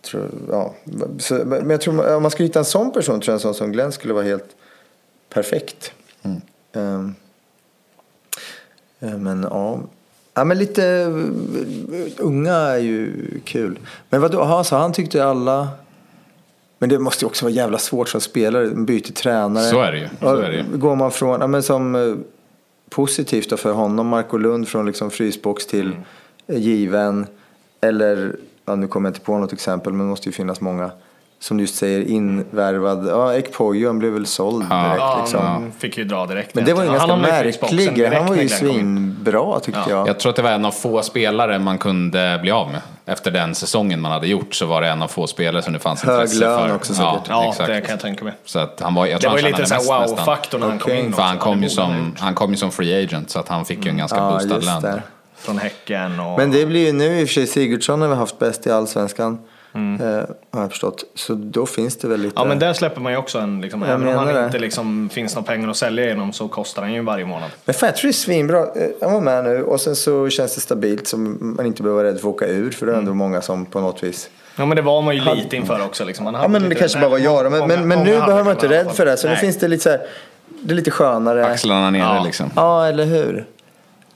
Tror, 0.00 0.30
ja. 0.50 0.74
så, 1.18 1.34
men 1.34 1.70
jag 1.70 1.80
tror 1.80 2.14
om 2.16 2.22
man 2.22 2.30
skulle 2.30 2.46
hitta 2.46 2.58
en 2.58 2.64
sån 2.64 2.92
person 2.92 3.20
tror 3.20 3.32
jag 3.32 3.34
en 3.34 3.40
sån 3.40 3.54
som 3.54 3.72
Glenn 3.72 3.92
skulle 3.92 4.14
vara 4.14 4.24
helt 4.24 4.56
perfekt. 5.28 5.92
Ehm, 6.72 7.14
eh, 9.00 9.18
men 9.18 9.42
ja. 9.42 9.80
Ja 10.36 10.44
men 10.44 10.58
lite 10.58 10.86
eh, 10.86 12.24
unga 12.24 12.54
är 12.54 12.78
ju 12.78 13.12
kul. 13.44 13.78
Men 14.10 14.20
vadå, 14.20 14.40
aha, 14.40 14.64
så 14.64 14.76
han 14.76 14.92
tyckte 14.92 15.24
alla 15.24 15.68
men 16.78 16.88
det 16.88 16.98
måste 16.98 17.24
ju 17.24 17.26
också 17.26 17.44
vara 17.44 17.52
jävla 17.54 17.78
svårt 17.78 18.08
som 18.08 18.20
spelare, 18.20 18.66
byter 18.68 19.12
tränare. 19.12 19.64
Så 19.64 19.80
är 19.80 19.92
det 19.92 19.98
ju, 19.98 20.08
så 20.20 20.36
är 20.36 20.50
det 20.50 20.56
ju. 20.56 20.78
Går 20.78 20.96
man 20.96 21.10
från, 21.10 21.40
ja, 21.40 21.46
men 21.46 21.62
som 21.62 21.94
eh, 21.94 22.14
positivt 22.90 23.50
då 23.50 23.56
för 23.56 23.72
honom, 23.72 24.06
Marco 24.06 24.36
Lund 24.36 24.68
från 24.68 24.86
liksom 24.86 25.10
frysbox 25.10 25.66
till 25.66 25.96
Mm. 26.48 26.62
given. 26.62 27.26
Eller, 27.80 28.36
ja, 28.64 28.74
nu 28.74 28.86
kommer 28.86 29.08
jag 29.08 29.10
inte 29.10 29.24
på 29.24 29.38
något 29.38 29.52
exempel 29.52 29.92
men 29.92 30.06
det 30.06 30.10
måste 30.10 30.28
ju 30.28 30.32
finnas 30.32 30.60
många. 30.60 30.90
Som 31.40 31.56
du 31.56 31.62
just 31.62 31.74
säger, 31.76 32.00
invärvad. 32.08 33.06
Ja, 33.08 33.34
Ekpojon 33.34 33.98
blev 33.98 34.12
väl 34.12 34.26
såld 34.26 34.66
Ja. 34.70 34.82
direkt 34.84 34.98
Ja, 35.00 35.18
liksom. 35.20 35.40
han 35.46 35.72
fick 35.78 35.98
ju 35.98 36.04
dra 36.04 36.26
direkt. 36.26 36.54
Men 36.54 36.64
det 36.64 36.72
var 36.74 36.82
ju 36.84 36.90
ganska 36.90 37.10
Han 37.12 37.20
märklig. 37.20 37.94
direkt 37.94 38.14
Han 38.16 38.26
var 38.26 38.36
ju 38.36 38.48
svinbra 38.48 39.60
tyckte 39.60 39.80
Ja. 39.86 39.90
jag. 39.90 40.08
Jag 40.08 40.18
tror 40.20 40.30
att 40.30 40.36
det 40.36 40.42
var 40.42 40.50
en 40.50 40.64
av 40.64 40.70
få 40.70 41.02
spelare 41.02 41.58
man 41.58 41.78
kunde 41.78 42.38
bli 42.42 42.50
av 42.50 42.70
med. 42.70 42.80
Efter 43.06 43.30
den 43.30 43.54
säsongen 43.54 44.00
man 44.00 44.12
hade 44.12 44.26
gjort 44.26 44.54
så 44.54 44.66
var 44.66 44.80
det 44.82 44.88
en 44.88 45.02
av 45.02 45.08
få 45.08 45.26
spelare 45.26 45.62
som 45.62 45.72
det 45.72 45.78
fanns 45.78 46.02
Hög 46.04 46.14
intresse 46.14 46.40
lön 46.40 46.68
för. 46.68 46.74
också 46.74 46.94
säkert. 46.94 47.20
Ja, 47.28 47.48
exakt. 47.50 47.68
det 47.68 47.80
kan 47.80 47.90
jag 47.90 48.00
tänka 48.00 48.24
mig. 48.24 48.34
Så 48.44 48.58
att 48.58 48.80
han 48.80 48.94
var, 48.94 49.06
jag 49.06 49.20
Det 49.20 49.28
var 49.28 49.36
ju 49.36 49.42
han 49.42 49.50
lite 49.52 49.66
såhär 49.66 50.06
wow-faktor 50.08 50.58
när 50.58 50.66
han 50.68 50.78
kom 50.78 50.92
in 50.92 51.12
För 51.12 51.22
han 51.22 51.38
kom, 51.38 51.62
ju 51.62 51.68
som, 51.68 52.14
han 52.18 52.34
kom 52.34 52.50
ju 52.50 52.56
som 52.56 52.70
free 52.72 53.04
agent 53.04 53.30
så 53.30 53.38
att 53.38 53.48
han 53.48 53.64
fick 53.64 53.84
ju 53.84 53.90
en 53.90 53.96
ganska 53.96 54.18
Ja, 54.18 54.30
boostad 54.32 54.54
just 54.54 54.66
lön. 54.66 54.82
det. 54.82 55.02
Från 55.36 55.58
Häcken 55.58 56.20
och... 56.20 56.38
Men 56.38 56.50
det 56.50 56.66
blir 56.66 56.86
ju 56.86 56.92
nu 56.92 57.20
i 57.20 57.24
och 57.24 57.28
för 57.28 57.34
sig 57.34 57.46
Sigurdsson 57.46 58.00
har 58.00 58.08
vi 58.08 58.14
haft 58.14 58.38
bäst 58.38 58.66
i 58.66 58.70
allsvenskan. 58.70 59.38
Eh, 60.00 60.06
har 60.50 60.60
jag 60.60 60.70
förstått. 60.70 61.04
Så 61.14 61.34
då 61.34 61.66
finns 61.66 61.96
det 61.96 62.08
väl 62.08 62.20
lite. 62.20 62.36
Mm. 62.36 62.42
Ja 62.42 62.48
men 62.48 62.58
där 62.58 62.72
släpper 62.72 63.00
man 63.00 63.12
ju 63.12 63.18
också 63.18 63.38
en, 63.38 63.60
liksom, 63.60 63.82
Jag 63.82 63.90
även 63.90 64.08
om 64.08 64.14
han 64.14 64.34
det. 64.34 64.44
inte 64.44 64.58
liksom, 64.58 65.08
finns 65.12 65.34
några 65.34 65.46
pengar 65.46 65.68
att 65.68 65.76
sälja 65.76 66.04
genom 66.04 66.32
så 66.32 66.48
kostar 66.48 66.82
han 66.82 66.92
ju 66.92 67.02
varje 67.02 67.24
månad. 67.26 67.50
Men 67.64 67.74
fan, 67.74 67.86
jag 67.86 67.96
tror 67.96 68.08
det 68.08 68.10
är 68.10 68.12
svinbra. 68.12 68.58
Eh, 68.60 68.66
Han 69.00 69.12
var 69.12 69.20
med 69.20 69.44
nu 69.44 69.62
och 69.64 69.80
sen 69.80 69.96
så 69.96 70.28
känns 70.28 70.54
det 70.54 70.60
stabilt 70.60 71.06
så 71.08 71.16
man 71.18 71.66
inte 71.66 71.82
behöver 71.82 72.02
vara 72.02 72.12
rädd 72.12 72.20
för 72.20 72.28
att 72.28 72.34
åka 72.34 72.46
ur. 72.46 72.70
För 72.70 72.86
det 72.86 72.92
är 72.92 72.96
ändå 72.96 73.10
Mm. 73.10 73.18
många 73.18 73.40
som 73.42 73.66
på 73.66 73.80
något 73.80 74.02
vis. 74.02 74.30
Ja 74.56 74.66
men 74.66 74.76
det 74.76 74.82
var 74.82 75.02
man 75.02 75.14
ju 75.16 75.34
lite 75.34 75.56
inför 75.56 75.84
också 75.84 76.04
liksom. 76.04 76.24
Man 76.24 76.34
Ja 76.34 76.40
hade 76.40 76.52
men 76.60 76.68
det 76.68 76.74
kanske 76.74 77.00
bara 77.00 77.10
var 77.10 77.18
jag. 77.18 77.42
Men, 77.50 77.60
många- 77.60 77.66
men, 77.76 77.88
men 77.88 77.98
nu 78.04 78.14
hade 78.14 78.26
behöver 78.26 78.44
man 78.44 78.52
inte 78.54 78.66
i 78.66 78.68
rädd 78.68 78.90
för 78.92 79.06
det. 79.06 79.16
Så 79.16 79.28
nu 79.28 79.36
finns 79.36 79.58
det 79.58 79.68
lite 79.68 79.82
så 79.82 79.90
här. 79.90 80.00
Det 80.62 80.72
är 80.72 80.76
lite 80.76 80.90
skönare. 80.90 81.46
Axlarna 81.46 81.90
nere 81.90 82.02
Ja. 82.02 82.22
liksom. 82.24 82.50
Ja, 82.56 82.86
eller 82.86 83.04
hur? 83.04 83.46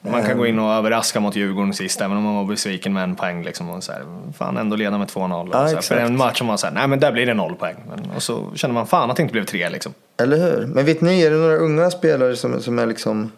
Man 0.03 0.23
kan 0.23 0.39
gå 0.39 0.47
in 0.47 0.59
och 0.59 0.73
överraska 0.73 1.21
mot 1.21 1.37
Djurgården 1.37 1.75
sist 1.75 2.01
även 2.01 2.17
om 2.17 2.23
man 2.23 2.35
var 2.35 2.45
besviken 2.45 2.93
med 2.93 3.03
en 3.03 3.17
poäng 3.17 3.43
liksom. 3.43 3.71
Och 3.71 3.85
så 3.85 3.93
här, 3.93 4.03
fan 4.39 4.57
ändå 4.57 4.77
leda 4.77 4.99
med 4.99 5.09
2-0. 5.09 5.41
och 5.41 5.55
Ja, 5.55 5.69
så 5.69 5.75
här, 5.75 5.83
för 5.83 5.97
en 5.97 6.17
match 6.17 6.39
som 6.39 6.47
man 6.47 6.59
säger, 6.59 6.75
nej 6.75 6.89
men 6.89 7.01
där 7.01 7.13
blir 7.13 7.27
det 7.27 7.35
noll 7.35 7.55
poäng. 7.55 7.77
Men, 7.89 8.11
och 8.17 8.23
så 8.23 8.51
känner 8.55 8.75
man 8.75 8.87
fan 8.87 9.11
att 9.11 9.17
det 9.17 9.23
inte 9.23 9.33
blev 9.33 9.45
tre 9.45 9.69
liksom. 9.71 9.95
Eller 10.23 10.37
hur? 10.37 10.67
Men 10.67 10.85
vet 10.85 11.01
ni, 11.01 11.23
är 11.23 11.31
det 11.31 11.37
några 11.37 11.57
unga 11.57 11.91
spelare 11.91 12.37
som, 12.37 12.63
som 12.63 12.79
är 12.79 12.87
liksom 12.87 13.31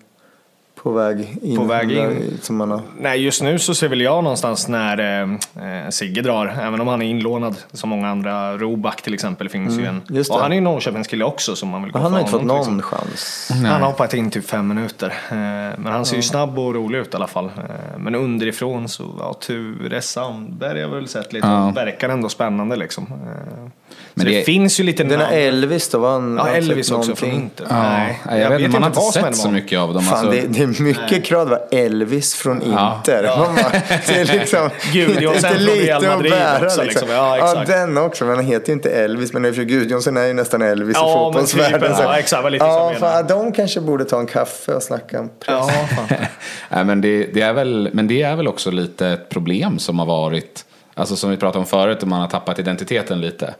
på 0.82 0.90
väg 0.92 1.38
in? 1.42 1.56
På 1.56 1.64
väg 1.64 1.90
in. 1.92 2.38
Som 2.42 2.56
man 2.56 2.70
har... 2.70 2.80
Nej, 3.00 3.22
just 3.24 3.42
nu 3.42 3.58
så 3.58 3.74
ser 3.74 3.88
väl 3.88 4.00
jag 4.00 4.24
någonstans 4.24 4.68
när 4.68 5.22
eh, 5.22 5.88
Sigge 5.90 6.22
drar, 6.22 6.56
även 6.60 6.80
om 6.80 6.88
han 6.88 7.02
är 7.02 7.06
inlånad 7.06 7.56
som 7.72 7.90
många 7.90 8.08
andra. 8.08 8.58
Roback 8.58 9.02
till 9.02 9.14
exempel 9.14 9.48
finns 9.48 9.78
ju 9.78 9.82
en. 9.82 9.88
Mm, 9.88 10.02
just 10.08 10.30
Och 10.30 10.36
det. 10.36 10.42
han 10.42 10.52
är 10.52 10.56
ju 10.56 10.60
Norrköpingskille 10.62 11.24
också 11.24 11.56
som 11.56 11.68
man 11.68 11.82
vill 11.82 11.92
gå 11.92 11.98
Han 11.98 12.12
har 12.12 12.20
inte 12.20 12.30
fått 12.30 12.44
någon 12.44 12.58
exempel. 12.60 12.82
chans. 12.82 13.48
Han 13.50 13.64
har 13.82 13.88
hoppat 13.88 14.14
in 14.14 14.30
typ 14.30 14.46
fem 14.48 14.68
minuter. 14.68 15.06
Eh, 15.30 15.36
Men 15.78 15.86
han 15.86 16.06
ser 16.06 16.16
ju 16.16 16.22
snabb 16.22 16.58
och 16.58 16.74
rolig 16.74 16.98
ut 16.98 17.12
i 17.14 17.16
alla 17.16 17.26
fall. 17.26 17.44
Eh, 17.46 17.98
Men 17.98 18.14
underifrån 18.14 18.88
så, 18.88 19.04
ja, 19.18 19.34
Ture 19.40 20.02
Sandberg 20.02 20.70
har 20.70 20.76
jag 20.78 20.88
väl 20.88 21.08
sett 21.08 21.32
lite. 21.32 21.46
Ja. 21.46 21.70
Verkar 21.74 22.08
ändå 22.08 22.28
spännande 22.28 22.76
liksom. 22.76 23.04
Eh, 23.04 23.68
Men 24.14 24.26
det, 24.26 24.32
det- 24.32 24.42
finns 24.44 24.80
ju 24.80 24.84
lite 24.84 25.02
Den 25.04 25.18
namn. 25.18 25.22
här 25.32 25.40
Elvis 25.40 25.88
då? 25.88 25.98
Var 25.98 26.12
han, 26.12 26.36
Ja, 26.36 26.48
Elvis 26.48 26.86
sett 26.86 26.96
också 26.96 27.16
från? 27.16 27.30
Inter. 27.30 27.66
Ja, 27.70 27.82
Nej, 27.82 28.40
jag, 28.40 28.50
vet 28.50 28.60
inte, 28.60 28.70
man 28.72 28.82
har 28.82 28.88
inte 28.90 29.00
vad 29.00 29.12
som 29.12 29.22
sett 29.22 29.36
så 29.36 29.50
mycket 29.50 29.78
av 29.78 29.94
dem. 29.94 30.02
Fan, 30.02 30.18
alltså. 30.18 30.30
det, 30.30 30.46
det 30.46 30.62
är 30.62 30.82
mycket 30.82 31.24
krav. 31.24 31.44
Det 31.48 31.50
var 31.50 31.78
Elvis 31.84 32.34
från 32.34 32.62
Ja. 32.72 32.96
Inter. 32.96 33.22
Man 33.38 33.54
bara, 33.54 33.70
det 34.06 34.12
är 34.20 34.38
liksom, 34.38 34.70
inte 34.94 35.20
Real 35.20 36.04
att 36.04 36.16
Madrid 36.18 36.32
också, 36.62 36.82
liksom. 36.82 37.08
Ja, 37.10 37.36
exakt. 37.36 37.66
den 37.70 37.98
också. 37.98 38.24
Men 38.24 38.36
han 38.36 38.44
heter 38.44 38.66
ju 38.68 38.72
inte 38.72 38.90
Elvis. 38.90 39.32
Men 39.32 39.42
Gudjonsen 39.52 40.16
är 40.16 40.26
ju 40.26 40.32
nästan 40.32 40.62
Elvis 40.62 40.96
Ja, 41.00 41.10
i 41.10 41.14
fotbollsvärlden. 41.14 41.80
typ, 41.80 41.98
ja, 42.02 42.18
exakt, 42.18 42.50
lite 42.52 42.64
ja, 42.64 42.94
fan, 43.00 43.26
de 43.26 43.52
kanske 43.52 43.80
borde 43.80 44.04
ta 44.04 44.18
en 44.20 44.26
kaffe 44.26 44.74
och 44.74 44.82
snacka 44.82 45.20
om 45.20 45.28
press. 45.28 45.38
Ja, 45.48 45.70
fan. 45.96 46.06
Nej, 46.68 46.84
men, 46.84 47.00
det, 47.00 47.26
det 47.34 47.40
är 47.40 47.52
väl, 47.52 47.90
men 47.92 48.08
det 48.08 48.22
är 48.22 48.36
väl 48.36 48.48
också 48.48 48.70
lite 48.70 49.08
ett 49.08 49.28
problem 49.28 49.78
som 49.78 49.98
har 49.98 50.06
varit, 50.06 50.64
alltså 50.94 51.16
som 51.16 51.30
vi 51.30 51.36
pratade 51.36 51.58
om 51.58 51.66
förut, 51.66 52.02
om 52.02 52.08
man 52.08 52.20
har 52.20 52.28
tappat 52.28 52.58
identiteten 52.58 53.20
lite. 53.20 53.54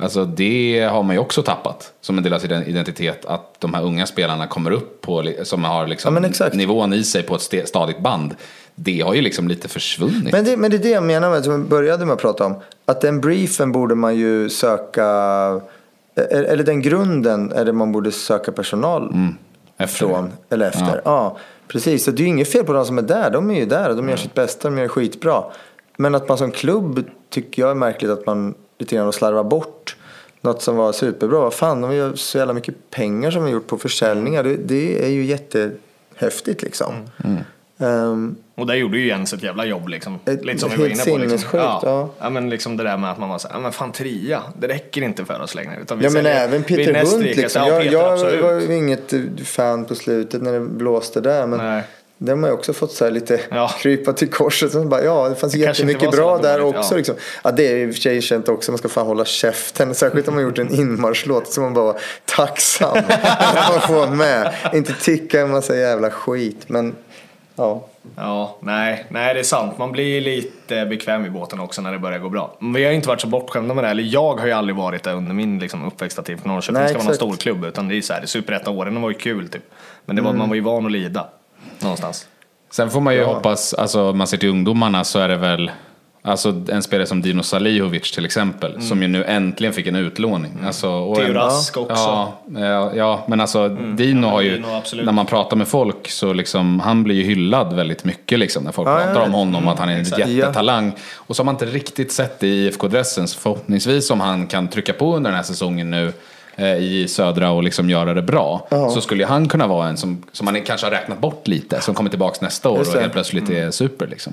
Alltså 0.00 0.24
det 0.24 0.88
har 0.92 1.02
man 1.02 1.14
ju 1.16 1.20
också 1.20 1.42
tappat 1.42 1.92
som 2.00 2.18
en 2.18 2.24
del 2.24 2.32
av 2.32 2.38
sin 2.38 2.52
identitet. 2.52 3.24
Att 3.26 3.60
de 3.60 3.74
här 3.74 3.82
unga 3.84 4.06
spelarna 4.06 4.46
kommer 4.46 4.70
upp 4.70 5.00
på, 5.00 5.32
som 5.42 5.64
har 5.64 5.80
Ja, 5.80 5.86
liksom 5.86 6.24
exakt. 6.24 6.54
nivån 6.56 6.92
i 6.92 7.04
sig 7.04 7.22
på 7.22 7.34
ett 7.34 7.68
stadigt 7.68 8.00
band. 8.00 8.34
Det 8.74 9.00
har 9.00 9.14
ju 9.14 9.20
liksom 9.22 9.48
lite 9.48 9.68
försvunnit. 9.68 10.32
Men 10.32 10.44
det, 10.44 10.56
men 10.56 10.70
det 10.70 10.76
är 10.76 10.78
det 10.82 10.88
jag 10.90 11.02
menar 11.02 11.30
med, 11.30 11.44
som 11.44 11.62
vi 11.62 11.68
började 11.68 12.04
med 12.06 12.12
att 12.12 12.20
prata 12.20 12.44
om. 12.46 12.54
Att 12.86 13.00
den 13.00 13.20
briefen 13.20 13.72
borde 13.72 13.94
man 13.94 14.16
ju 14.16 14.48
söka, 14.50 15.04
eh, 16.16 16.38
eller 16.52 16.64
den 16.64 16.82
grunden 16.82 17.52
är 17.52 17.64
det 17.64 17.72
man 17.72 17.92
borde 17.92 18.12
söka 18.12 18.52
personal 18.52 19.14
Efter. 19.76 19.96
från. 20.06 20.32
Eller 20.50 20.68
efter. 20.68 21.00
Ja. 21.04 21.36
precis. 21.68 22.04
Så 22.04 22.10
det 22.10 22.22
är 22.22 22.24
ju 22.24 22.28
inget 22.28 22.52
fel 22.52 22.64
på 22.64 22.72
de 22.72 22.84
som 22.84 22.98
är 22.98 23.02
där. 23.02 23.30
De 23.30 23.50
är 23.50 23.54
ju 23.58 23.66
där 23.66 23.90
och 23.90 23.96
de 23.96 24.08
gör 24.08 24.16
sitt 24.16 24.34
bästa, 24.34 24.70
de 24.70 24.78
gör 24.78 24.88
skitbra. 24.88 25.42
Men 25.96 26.14
att 26.14 26.28
man 26.28 26.38
som 26.38 26.50
klubb 26.50 27.04
tycker 27.30 27.62
jag 27.62 27.70
är 27.70 27.74
märkligt 27.74 28.10
att 28.10 28.26
man 28.26 28.54
lite 28.78 28.96
grann 28.96 29.12
slarvar 29.12 29.44
bort 29.44 29.96
något 30.40 30.62
som 30.62 30.76
var 30.76 30.92
superbra. 30.92 31.40
Vad 31.40 31.54
fan, 31.54 31.80
de 31.80 31.94
gör 31.94 32.14
så 32.14 32.38
jävla 32.38 32.52
mycket 32.54 32.90
pengar 32.90 33.30
som 33.30 33.42
har 33.42 33.48
gjort 33.50 33.66
på 33.66 33.78
försäljningar. 33.78 34.42
Det, 34.44 34.56
det 34.56 35.04
är 35.04 35.08
ju 35.08 35.24
jättehäftigt 35.24 36.62
liksom. 36.62 36.94
Ehm, 37.80 38.36
Och 38.54 38.66
där 38.66 38.74
gjorde 38.74 38.98
ju 38.98 39.06
Jens 39.06 39.32
ett 39.32 39.42
jävla 39.42 39.64
jobb 39.64 39.88
liksom. 39.88 40.18
Ett- 40.24 40.44
Lite 40.44 40.58
som 40.58 40.70
vi 40.70 40.76
var 40.76 40.88
helt 40.88 41.06
inne 41.06 41.16
på. 41.18 41.24
Liksom. 41.30 41.58
Ja. 41.58 41.80
ja. 41.84 42.08
ja. 42.18 42.30
men 42.30 42.50
liksom 42.50 42.76
det 42.76 42.84
där 42.84 42.96
med 42.96 43.10
att 43.10 43.18
man 43.18 43.28
var 43.28 43.38
så 43.38 43.48
här, 43.48 43.54
ja 43.54 43.60
men 43.60 43.72
fan 43.72 43.92
trea, 43.92 44.42
det 44.58 44.68
räcker 44.68 45.02
inte 45.02 45.24
för 45.24 45.40
oss 45.40 45.54
längre. 45.54 45.78
Utan 45.82 45.98
vi 45.98 46.04
Ja 46.04 46.10
men 46.10 46.22
säljer- 46.24 46.44
även 46.44 46.62
vi 46.68 46.76
Peter 46.76 46.94
Hunt 47.04 47.36
liksom. 47.36 47.62
Ja, 47.62 47.68
Jag, 47.82 47.82
Peter, 48.20 48.36
jag 48.36 48.42
var 48.42 48.60
ju 48.60 48.74
inget 48.76 49.14
fan 49.44 49.84
på 49.84 49.94
slutet 49.94 50.42
när 50.42 50.52
det 50.52 50.60
blåste 50.60 51.20
där. 51.20 51.46
Men 51.46 51.58
Nej. 51.58 51.82
Det 52.18 52.32
har 52.32 52.36
man 52.36 52.50
ju 52.50 52.54
också 52.54 52.72
fått 52.72 52.92
så 52.92 53.10
lite 53.10 53.40
Ja. 53.50 53.70
krypa 53.82 54.12
till 54.12 54.30
korset. 54.30 54.72
Så 54.72 54.84
bara, 54.84 55.02
ja 55.04 55.28
det 55.28 55.34
fanns 55.34 55.52
Det 55.52 55.58
jättemycket 55.58 56.10
bra 56.10 56.38
där 56.38 56.58
dåligt, 56.58 56.76
också. 56.76 56.92
ja. 56.92 56.96
Liksom. 56.96 57.14
Ja, 57.44 57.50
det 57.50 57.72
är 57.72 57.76
i 57.76 57.90
och 57.90 57.94
för 57.94 58.00
sig 58.00 58.22
känt 58.22 58.48
också. 58.48 58.72
Man 58.72 58.78
ska 58.78 58.88
fan 58.88 59.06
hålla 59.06 59.24
käften. 59.24 59.94
Särskilt 59.94 60.28
om 60.28 60.34
man 60.34 60.42
gjort 60.44 60.58
en 60.58 60.74
inmarschlåt. 60.74 61.52
Så 61.52 61.60
man 61.60 61.74
bara 61.74 61.84
var 61.84 62.00
tacksam 62.24 62.96
att 63.38 63.70
man 63.72 63.80
får 63.80 64.14
med. 64.14 64.54
Inte 64.74 64.92
ticka 64.92 65.40
en 65.40 65.50
massa 65.50 65.76
jävla 65.76 66.10
skit. 66.10 66.64
Men 66.66 66.94
ja. 67.56 67.88
Ja, 68.16 68.58
nej, 68.60 69.06
nej 69.08 69.34
det 69.34 69.40
är 69.40 69.44
sant. 69.44 69.78
Man 69.78 69.92
blir 69.92 70.20
lite 70.20 70.86
bekväm 70.86 71.26
i 71.26 71.30
båten 71.30 71.60
också 71.60 71.82
när 71.82 71.92
det 71.92 71.98
börjar 71.98 72.18
gå 72.18 72.28
bra. 72.28 72.56
Men 72.60 72.72
vi 72.72 72.84
har 72.84 72.92
inte 72.92 73.08
varit 73.08 73.20
så 73.20 73.26
bortskämda 73.26 73.74
med 73.74 73.84
det. 73.84 73.90
Eller 73.90 74.02
jag 74.02 74.34
har 74.40 74.46
ju 74.46 74.52
aldrig 74.52 74.76
varit 74.76 75.02
det 75.02 75.12
under 75.12 75.34
min 75.34 75.58
liksom, 75.58 75.86
uppväxtartid. 75.86 76.40
För 76.40 76.48
Norrköping 76.48 76.74
Nej, 76.80 76.88
ska 76.88 76.98
vara 76.98 77.04
en 77.04 77.08
exakt. 77.10 77.16
stor 77.16 77.36
klubb. 77.36 77.64
Utan 77.64 77.88
det 77.88 77.96
är 77.96 78.02
så 78.02 78.12
här, 78.12 78.26
superettan-åren 78.26 79.02
var 79.02 79.10
ju 79.10 79.16
kul 79.18 79.48
typ. 79.48 79.62
Men 80.04 80.16
det 80.16 80.22
var, 80.22 80.30
Mm. 80.30 80.38
man 80.38 80.48
var 80.48 80.54
ju 80.56 80.60
van 80.62 80.86
att 80.86 80.92
lida. 80.92 81.26
Någonstans. 81.78 82.26
Sen 82.70 82.90
får 82.90 83.00
man 83.00 83.14
ju 83.14 83.24
hoppas, 83.24 83.74
alltså 83.74 84.10
om 84.10 84.18
man 84.18 84.26
ser 84.26 84.36
till 84.36 84.48
ungdomarna 84.48 85.04
så 85.04 85.18
är 85.18 85.28
det 85.28 85.36
väl 85.36 85.70
Alltså 86.22 86.62
en 86.68 86.82
spelare 86.82 87.06
som 87.06 87.22
Dino 87.22 87.42
Salihovic 87.42 88.10
till 88.12 88.24
exempel, 88.24 88.82
som 88.82 89.02
ju 89.02 89.08
nu 89.08 89.24
äntligen 89.24 89.72
fick 89.72 89.86
en 89.86 89.96
utlåning. 89.96 90.52
Alltså, 90.66 90.88
och 90.88 91.16
Theo 91.16 91.32
Rask 91.32 91.76
också. 91.76 91.94
Ja, 91.94 92.32
ja, 92.54 92.92
ja, 92.94 93.24
men 93.28 93.40
alltså 93.40 93.68
Dino 93.68 94.26
Ja, 94.26 94.30
har 94.30 94.40
ju, 94.40 94.56
Dino, 94.56 95.04
när 95.04 95.12
man 95.12 95.26
pratar 95.26 95.56
med 95.56 95.68
folk 95.68 96.10
så 96.10 96.32
liksom, 96.32 96.80
han 96.80 97.04
blir 97.04 97.14
ju 97.14 97.22
hyllad 97.22 97.72
väldigt 97.76 98.04
mycket 98.04 98.38
liksom 98.38 98.64
när 98.64 98.72
folk 98.72 98.88
Ja, 98.88 98.96
pratar 98.96 99.14
ja, 99.14 99.22
om 99.22 99.32
honom, 99.32 99.68
att 99.68 99.78
han 99.78 99.88
är 99.88 99.94
en 99.94 100.00
exakt. 100.00 100.28
jättetalang. 100.28 100.92
Och 101.14 101.36
så 101.36 101.40
har 101.40 101.44
man 101.44 101.54
inte 101.54 101.66
riktigt 101.66 102.12
sett 102.12 102.40
det 102.40 102.46
i 102.46 102.66
IFK-dressen, 102.66 103.28
så 103.28 103.38
förhoppningsvis 103.38 104.10
om 104.10 104.20
han 104.20 104.46
kan 104.46 104.68
trycka 104.68 104.92
på 104.92 105.16
under 105.16 105.30
den 105.30 105.36
här 105.36 105.44
säsongen 105.44 105.90
nu 105.90 106.12
i 106.66 107.08
södra 107.08 107.50
och 107.50 107.62
liksom 107.62 107.90
göra 107.90 108.14
det 108.14 108.22
bra. 108.22 108.66
Så 108.70 109.00
skulle 109.00 109.26
han 109.26 109.48
kunna 109.48 109.66
vara 109.66 109.88
en 109.88 109.96
som, 109.96 110.22
som 110.32 110.44
man 110.44 110.62
kanske 110.62 110.86
har 110.86 110.90
räknat 110.90 111.18
bort 111.18 111.48
lite, 111.48 111.80
som 111.80 111.94
kommer 111.94 112.10
tillbaka 112.10 112.36
nästa 112.40 112.68
år 112.68 112.78
och 112.80 112.86
helt 113.00 113.12
plötsligt 113.12 113.50
är 113.50 113.70
super 113.70 114.06
liksom. 114.06 114.32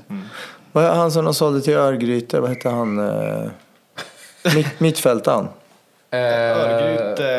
Vad 0.72 0.84
är 0.84 0.90
han 0.94 1.10
som 1.10 1.24
de 1.24 1.34
sålde 1.34 1.60
till 1.60 1.74
Örgryte? 1.76 2.40
Vad 2.40 2.50
hette 2.50 2.68
han? 2.68 2.98
Eh, 2.98 3.50
mitt, 4.54 4.66
mittfältaren. 4.80 5.48
Örgryte, 6.12 7.30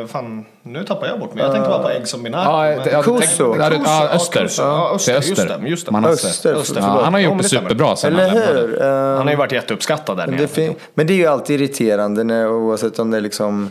eh, 0.00 0.06
fan, 0.06 0.44
nu 0.62 0.84
tappar 0.84 1.06
jag 1.06 1.20
bort 1.20 1.34
mig. 1.34 1.44
Jag 1.44 1.52
tänkte 1.52 1.70
bara 1.70 1.82
på 2.12 2.18
Binar. 2.18 2.44
Ja, 2.44 2.62
men- 2.62 2.70
ja, 2.92 3.02
tänk- 3.02 3.40
ja, 3.86 4.08
Öster. 4.12 4.48
Ja, 4.58 4.92
Öster, 4.94 5.12
Det 5.12 5.18
är 5.18 5.22
just 5.28 5.36
det, 5.48 5.68
just 5.68 5.86
det. 5.86 5.92
Manasse. 5.92 6.28
Öster, 6.28 6.54
Öster, 6.54 6.80
Ja, 6.80 7.00
han 7.04 7.14
har 7.14 7.20
gjort 7.20 7.38
det 7.38 7.44
superbra 7.48 7.96
sen 7.96 8.12
Eller 8.12 8.28
han 8.28 8.38
hur? 8.38 8.82
Eh, 8.82 8.88
Han 8.88 9.18
har 9.26 9.30
ju 9.30 9.36
varit 9.36 9.52
jätteuppskattad 9.52 10.16
där 10.16 10.26
Men 10.26 10.36
nere. 10.36 10.48
det, 10.54 10.74
men 10.94 11.06
det 11.06 11.12
är 11.12 11.16
ju 11.16 11.26
alltid 11.26 11.60
irriterande 11.60 12.24
när, 12.24 12.50
oavsett 12.52 12.98
om 12.98 13.10
det 13.10 13.16
är 13.16 13.20
liksom, 13.20 13.70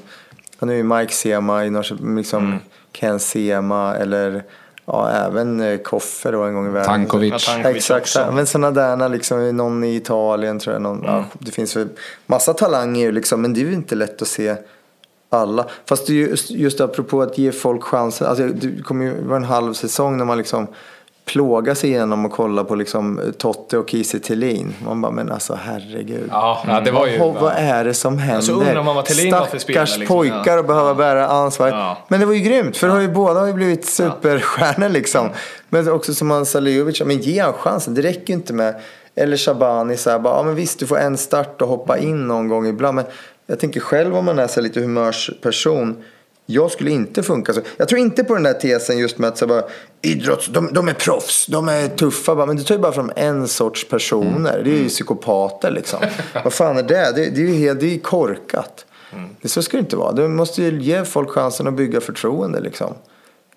ja, 0.60 0.65
nu 0.65 0.74
är 0.74 0.78
ju 0.78 0.84
Mike 0.84 1.13
Sema 1.13 1.65
i 1.65 1.69
Norrköping, 1.69 2.15
liksom 2.17 2.45
Mm. 2.45 2.60
Ken 2.91 3.19
Sema 3.19 3.95
eller 3.95 4.43
ja, 4.86 5.10
även 5.10 5.60
eh, 5.62 5.78
Koffe 5.78 6.32
då 6.32 6.43
en 6.43 6.54
gång 6.54 6.65
i 6.67 6.69
världen. 6.69 6.88
Tankovic. 6.88 7.32
Ja, 7.48 7.54
Tankovic 7.54 7.78
Exakt, 7.78 8.02
också. 8.02 8.32
men 8.32 8.48
sådana 8.48 8.72
där 8.98 9.10
liksom, 9.10 9.58
någon 9.58 9.84
i 9.84 9.95
Italien 9.95 10.60
tror 10.60 10.74
jag. 10.74 10.82
Någon, 10.82 11.00
Mm. 11.00 11.12
ja, 11.12 11.24
det 11.39 11.52
finns 11.52 11.76
väl 11.76 11.88
massa 12.26 12.54
talanger 12.54 13.06
ju 13.06 13.12
liksom, 13.12 13.41
men 13.41 13.54
det 13.54 13.62
är 13.62 13.65
ju 13.65 13.74
inte 13.74 13.95
lätt 13.95 14.22
att 14.22 14.28
se 14.28 14.56
alla. 15.30 15.65
Fast 15.86 16.10
just, 16.10 16.52
just 16.52 16.82
apropå 16.82 17.22
att 17.22 17.38
ge 17.38 17.52
folk 17.52 17.84
chansen. 17.84 18.28
Alltså, 18.28 18.48
det 18.48 18.84
kommer 18.84 19.06
ju 19.06 19.22
vara 19.24 19.38
en 19.38 19.43
halv 19.43 19.74
säsong 19.74 20.17
när 20.17 20.26
man 20.26 20.38
liksom 20.38 20.67
plågar 21.31 21.73
sig 21.73 21.89
igenom 21.89 22.25
och 22.25 22.31
kollar 22.31 22.63
på 22.63 22.75
liksom 22.75 23.33
Totte 23.37 23.77
och 23.77 23.89
Kiese 23.89 24.19
Thelin. 24.19 24.75
Man 24.85 25.01
bara, 25.01 25.11
men 25.11 25.31
alltså 25.31 25.59
herregud. 25.63 26.29
Ja, 26.31 26.63
ja, 26.67 26.79
det 26.81 26.91
var 26.91 27.07
ju... 27.07 27.19
Vad, 27.19 27.33
vad 27.33 27.53
är 27.53 27.83
det 27.83 27.93
som 27.93 28.17
händer? 28.17 28.41
så 28.41 28.53
undrar 28.53 28.83
man 28.83 28.95
vad 28.95 29.05
Thelin 29.05 29.31
var 29.31 29.45
för 29.45 29.57
spelare, 29.57 29.87
Stackars 29.87 29.99
liksom. 29.99 30.17
pojkar 30.17 30.53
Ja. 30.53 30.59
att 30.59 30.67
behöva 30.67 30.95
bära 30.95 31.27
ansvar. 31.27 31.67
Ja. 31.67 31.97
Men 32.07 32.19
det 32.19 32.25
var 32.25 32.33
ju 32.33 32.39
grymt, 32.39 32.77
för 32.77 32.87
det 32.87 32.93
har 32.93 33.01
ju, 33.01 33.07
båda 33.07 33.39
har 33.39 33.47
ju 33.47 33.53
blivit 33.53 33.85
superstjärnor 33.85 34.89
liksom. 34.89 35.29
Men 35.69 35.91
också 35.91 36.13
som 36.13 36.31
han 36.31 36.45
Saliovic, 36.45 36.99
ja, 36.99 37.05
men 37.05 37.17
ge 37.17 37.39
han 37.39 37.53
chansen. 37.53 37.93
Det 37.93 38.01
räcker 38.01 38.27
ju 38.27 38.33
inte 38.33 38.53
med, 38.53 38.75
eller 39.15 39.37
Shabani 39.37 39.97
så 39.97 40.09
här, 40.09 40.19
bara, 40.19 40.37
ja 40.37 40.43
men 40.43 40.55
visst 40.55 40.79
du 40.79 40.87
får 40.87 40.97
en 40.97 41.17
start 41.17 41.61
och 41.61 41.67
hoppa 41.67 41.97
in 41.97 42.27
någon 42.27 42.47
gång 42.47 42.67
ibland. 42.67 42.95
Men 42.95 43.05
jag 43.47 43.59
tänker 43.59 43.79
själv 43.79 44.15
om 44.15 44.25
man 44.25 44.39
är 44.39 44.47
så 44.47 44.61
lite 44.61 44.79
humörsperson. 44.79 46.03
Jag 46.51 46.71
skulle 46.71 46.91
inte 46.91 47.23
funka 47.23 47.53
så. 47.53 47.62
Jag 47.77 47.88
tror 47.88 48.01
inte 48.01 48.23
på 48.23 48.33
den 48.33 48.43
där 48.43 48.53
tesen 48.53 48.97
just 48.97 49.17
med 49.17 49.27
att 49.27 49.38
så 49.38 49.47
bara, 49.47 49.63
idrotts, 50.01 50.47
de, 50.47 50.73
de 50.73 50.88
är 50.88 50.93
proffs, 50.93 51.47
de 51.47 51.69
är 51.69 51.88
tuffa. 51.88 52.35
Bara, 52.35 52.45
Men 52.45 52.55
det 52.55 52.63
tar 52.63 52.75
ju 52.75 52.81
bara 52.81 52.91
fram 52.91 53.12
en 53.15 53.47
sorts 53.47 53.88
personer. 53.89 54.62
Det 54.63 54.71
är 54.71 54.77
ju 54.77 54.89
psykopater 54.89 55.71
liksom. 55.71 55.99
Vad 56.43 56.53
fan 56.53 56.77
är 56.77 56.83
det? 56.83 57.12
Det, 57.15 57.29
det 57.29 57.41
är 57.41 57.45
ju 57.45 57.53
helt, 57.53 57.79
det 57.79 57.95
är 57.95 57.99
korkat. 57.99 58.85
Det, 59.41 59.49
så 59.49 59.62
ska 59.62 59.77
det 59.77 59.81
inte 59.81 59.95
vara. 59.95 60.12
Du 60.12 60.27
måste 60.27 60.63
ju 60.63 60.81
ge 60.81 61.05
folk 61.05 61.29
chansen 61.29 61.67
att 61.67 61.73
bygga 61.73 62.01
förtroende 62.01 62.59
liksom. 62.59 62.93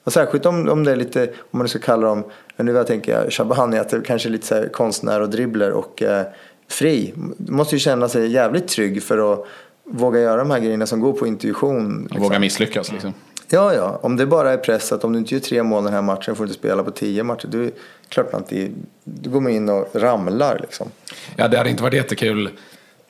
Och 0.05 0.12
särskilt 0.12 0.46
om, 0.46 0.68
om 0.68 0.85
det 0.85 0.92
är 0.92 0.96
lite, 0.96 1.31
om 1.50 1.59
man 1.59 1.68
ska 1.68 1.78
kalla 1.78 2.07
dem, 2.07 2.24
men 2.57 2.66
nu 2.66 2.72
jag 2.72 2.87
tänker 2.87 3.12
jag, 3.12 3.33
Shabani, 3.33 3.78
att 3.78 3.88
det 3.88 4.00
kanske 4.00 4.28
är 4.28 4.31
lite 4.31 4.46
så 4.46 4.68
konstnär 4.72 5.20
och 5.20 5.31
dribbler 5.31 5.70
och 5.70 6.02
eh, 6.02 6.26
fri. 6.68 7.14
Du 7.37 7.52
måste 7.52 7.74
ju 7.74 7.78
känna 7.78 8.09
sig 8.09 8.33
jävligt 8.33 8.68
trygg 8.68 9.02
för 9.02 9.33
att 9.33 9.46
våga 9.85 10.21
göra 10.21 10.37
de 10.37 10.51
här 10.51 10.59
grejerna 10.59 10.87
som 10.87 11.01
går 11.01 11.12
på 11.12 11.27
intuition. 11.27 12.03
Liksom. 12.03 12.21
Våga 12.21 12.38
misslyckas 12.38 12.92
liksom. 12.92 13.14
Ja, 13.49 13.75
ja. 13.75 13.99
Om 14.03 14.16
det 14.16 14.27
bara 14.27 14.53
är 14.53 14.57
pressat, 14.57 15.05
om 15.05 15.12
du 15.12 15.18
inte 15.18 15.35
gör 15.35 15.40
tre 15.40 15.62
mål 15.62 15.85
den 15.85 15.92
här 15.92 16.03
matchen 16.03 16.37
får 16.37 16.45
du 16.45 16.49
inte 16.49 16.59
spela 16.59 16.83
på 16.83 16.90
tio 16.90 17.23
matcher. 17.23 17.47
Du, 17.47 17.73
klart 18.09 18.33
man 18.33 18.42
inte, 18.42 18.81
du 19.05 19.31
går 19.31 19.40
man 19.40 19.53
in 19.53 19.68
och 19.68 19.88
ramlar 19.95 20.59
liksom. 20.62 20.88
Ja, 21.37 21.49
det 21.49 21.59
hade 21.59 21.71
inte 21.71 21.83
varit 21.83 21.95
jättekul. 21.95 22.51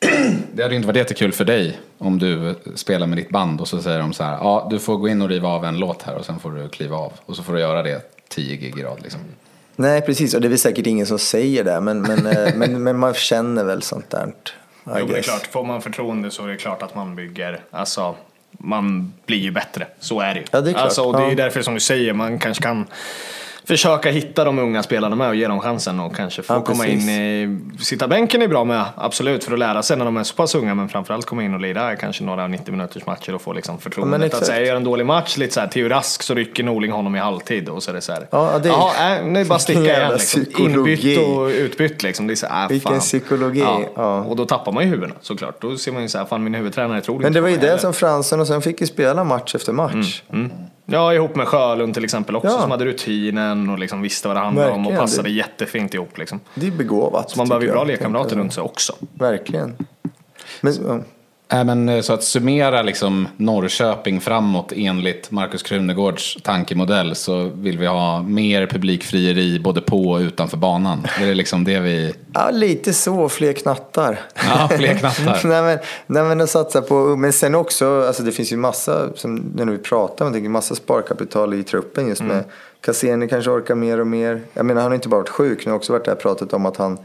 Det 0.54 0.62
hade 0.62 0.74
inte 0.74 0.86
varit 0.86 0.96
jättekul 0.96 1.32
för 1.32 1.44
dig 1.44 1.80
om 1.98 2.18
du 2.18 2.54
spelar 2.74 3.06
med 3.06 3.18
ditt 3.18 3.30
band 3.30 3.60
och 3.60 3.68
så 3.68 3.82
säger 3.82 3.98
de 3.98 4.12
så 4.12 4.24
här. 4.24 4.32
Ja, 4.32 4.68
du 4.70 4.78
får 4.78 4.96
gå 4.96 5.08
in 5.08 5.22
och 5.22 5.28
riva 5.28 5.48
av 5.48 5.64
en 5.64 5.78
låt 5.78 6.02
här 6.02 6.16
och 6.16 6.24
sen 6.24 6.38
får 6.38 6.50
du 6.50 6.68
kliva 6.68 6.96
av. 6.96 7.12
Och 7.26 7.36
så 7.36 7.42
får 7.42 7.52
du 7.52 7.60
göra 7.60 7.82
det 7.82 8.00
10 8.28 8.56
gig 8.56 8.78
i 8.78 8.82
rad 8.82 8.98
liksom. 9.02 9.20
Nej, 9.76 10.00
precis. 10.00 10.34
Och 10.34 10.40
det 10.40 10.46
är 10.46 10.48
väl 10.48 10.58
säkert 10.58 10.86
ingen 10.86 11.06
som 11.06 11.18
säger 11.18 11.64
det. 11.64 11.80
Men, 11.80 12.02
men, 12.02 12.26
eh, 12.26 12.54
men, 12.54 12.82
men 12.82 12.98
man 12.98 13.14
känner 13.14 13.64
väl 13.64 13.82
sånt 13.82 14.10
där. 14.10 14.32
Jo, 14.86 15.06
det 15.06 15.18
är 15.18 15.22
klart. 15.22 15.46
Får 15.46 15.64
man 15.64 15.82
förtroende 15.82 16.30
så 16.30 16.44
är 16.44 16.48
det 16.48 16.56
klart 16.56 16.82
att 16.82 16.94
man 16.94 17.14
bygger, 17.16 17.60
alltså 17.70 18.14
man 18.52 19.12
blir 19.26 19.38
ju 19.38 19.50
bättre. 19.50 19.86
Så 20.00 20.20
är 20.20 20.34
det 20.34 20.40
ju. 20.40 20.46
Ja, 20.50 20.60
det 20.60 20.70
är 20.70 20.72
klart. 20.72 20.84
Alltså, 20.84 21.02
och 21.02 21.16
det 21.16 21.24
är 21.24 21.28
Ja. 21.28 21.34
därför 21.34 21.62
som 21.62 21.74
du 21.74 21.80
säger, 21.80 22.12
man 22.12 22.38
kanske 22.38 22.62
kan 22.62 22.86
försöka 23.64 24.10
hitta 24.10 24.44
de 24.44 24.58
unga 24.58 24.82
spelarna 24.82 25.16
med 25.16 25.28
och 25.28 25.34
ge 25.36 25.48
dem 25.48 25.60
chansen 25.60 26.00
och 26.00 26.16
kanske 26.16 26.42
få 26.42 26.54
Ja, 26.54 26.60
komma 26.60 26.86
in 26.86 27.08
i, 27.08 27.58
sitta 27.80 28.08
bänken 28.08 28.42
är 28.42 28.48
bra 28.48 28.64
med, 28.64 28.84
absolut, 28.96 29.44
för 29.44 29.52
att 29.52 29.58
lära 29.58 29.82
sig 29.82 29.96
när 29.96 30.04
de 30.04 30.16
är 30.16 30.22
så 30.24 30.34
pass 30.34 30.54
unga, 30.54 30.74
men 30.74 30.88
framförallt 30.88 31.26
komma 31.26 31.42
in 31.42 31.54
och 31.54 31.60
lira 31.60 31.96
kanske 31.96 32.24
några 32.24 32.46
90 32.48 32.70
minuters 32.72 33.06
matcher 33.06 33.34
och 33.34 33.42
få 33.42 33.52
liksom 33.52 33.78
förtroendet 33.78 34.20
att 34.20 34.24
exakt. 34.26 34.46
säga, 34.46 34.58
jag 34.58 34.66
gör 34.68 34.76
en 34.76 34.84
dålig 34.84 35.06
match, 35.06 35.36
lite 35.36 35.54
såhär, 35.54 35.66
Theo 35.66 35.88
Rask 35.88 36.22
så 36.22 36.34
rycker 36.34 36.64
Norling 36.64 36.92
honom 36.92 37.16
i 37.16 37.18
halvtid 37.18 37.68
och 37.68 37.82
så 37.82 37.90
är 37.90 37.94
det 37.94 38.00
såhär, 38.00 38.26
Ja, 38.30 38.58
det 38.62 38.68
är- 38.68 38.72
Jaha, 38.72 39.18
äh, 39.18 39.32
det 39.32 39.44
bara 39.44 39.58
sticka 39.58 39.80
igen 39.80 40.12
liksom. 40.12 40.44
psykologi. 40.44 41.14
Inbytt 41.14 41.28
och 41.28 41.46
utbytt 41.46 42.02
liksom. 42.02 42.26
Det 42.26 42.32
är 42.32 42.36
så, 42.36 42.46
äh, 42.46 42.68
Vilken 42.68 42.90
fan. 42.92 43.00
psykologi, 43.00 43.64
ja. 43.96 44.18
Och 44.20 44.36
då 44.36 44.44
tappar 44.46 44.72
man 44.72 44.84
ju 44.84 44.90
huvudena 44.90 45.14
såklart. 45.20 45.60
Då 45.62 45.76
ser 45.76 45.92
man 45.92 46.02
ju 46.02 46.08
såhär, 46.08 46.24
fan 46.24 46.44
min 46.44 46.54
huvudtränare 46.54 47.00
tror 47.00 47.18
Men 47.18 47.26
inte 47.26 47.36
det 47.38 47.40
var 47.42 47.48
ju 47.48 47.56
det 47.56 47.78
som 47.78 47.92
Fransen 47.92 48.40
och 48.40 48.46
sen 48.46 48.62
fick 48.62 48.80
ju 48.80 48.86
spela 48.86 49.24
match 49.24 49.54
efter 49.54 49.72
match. 49.72 50.22
Ja, 50.86 51.14
ihop 51.14 51.36
med 51.36 51.48
Sjölund 51.48 51.94
till 51.94 52.04
exempel 52.04 52.36
också 52.36 52.48
Ja. 52.50 52.60
som 52.60 52.70
hade 52.70 52.84
rutinen 52.84 53.70
och 53.70 53.78
liksom 53.78 54.02
visste 54.02 54.28
vad 54.28 54.36
det 54.36 54.40
handlade 54.40 54.70
om 54.70 54.74
och 54.86 54.92
Verkligen. 54.92 55.00
passade 55.00 55.30
jättefint 55.30 55.94
ihop 55.94 56.18
liksom. 56.18 56.40
Det 56.54 56.66
är 56.66 56.70
begåvat. 56.70 57.30
Så 57.30 57.38
man 57.38 57.48
behöver 57.48 57.66
ju 57.66 57.72
bra 57.72 57.84
lekkamrater 57.84 58.36
runt 58.36 58.52
sig 58.52 58.62
också. 58.62 58.92
Verkligen. 59.14 59.76
Men, 60.60 60.74
ja. 60.86 61.00
Äh, 61.52 61.64
men, 61.64 61.88
eh, 61.88 62.00
så 62.00 62.12
att 62.12 62.24
summera 62.24 62.82
liksom 62.82 63.28
Norrköping 63.36 64.20
framåt 64.20 64.72
enligt 64.76 65.30
Markus 65.30 65.62
Krunegårds 65.62 66.38
tankemodell 66.42 67.14
så 67.14 67.50
vill 67.54 67.78
vi 67.78 67.86
ha 67.86 68.22
mer 68.22 68.66
publikfrieri 68.66 69.58
både 69.58 69.80
på 69.80 70.10
och 70.10 70.20
utanför 70.20 70.56
banan. 70.56 71.06
Är 71.20 71.26
det 71.26 71.34
liksom 71.34 71.64
det 71.64 71.80
vi... 71.80 72.14
Ja, 72.34 72.50
lite 72.50 72.92
så. 72.92 73.28
Fler 73.28 73.52
knattar. 73.52 74.20
Ja, 74.34 74.70
fler 74.76 74.94
knattar. 74.94 75.40
nej, 75.48 75.62
men, 75.62 75.78
nej, 76.06 76.22
men 76.22 76.40
att 76.40 76.50
satsa 76.50 76.82
på... 76.82 77.16
Men 77.16 77.32
sen 77.32 77.54
också, 77.54 78.04
alltså 78.06 78.22
det 78.22 78.32
finns 78.32 78.52
ju 78.52 78.56
massa, 78.56 79.08
som 79.14 79.36
när 79.54 79.64
vi 79.64 79.78
pratar, 79.78 80.24
man 80.24 80.32
tänker 80.32 80.50
massa 80.50 80.74
sparkapital 80.74 81.54
i 81.54 81.62
truppen 81.62 82.08
just 82.08 82.22
med 82.22 82.44
Cassini 82.80 83.28
kanske 83.28 83.50
orkar 83.50 83.74
mer 83.74 84.00
och 84.00 84.06
mer. 84.06 84.40
Jag 84.54 84.66
menar, 84.66 84.82
han 84.82 84.90
har 84.90 84.94
inte 84.94 85.08
bara 85.08 85.20
varit 85.20 85.28
sjuk, 85.28 85.66
nu 85.66 85.72
har 85.72 85.76
också 85.76 85.92
varit 85.92 86.04
det 86.04 86.10
här 86.10 86.18
pratet 86.18 86.52
om 86.52 86.66
att 86.66 86.76
han 86.76 86.98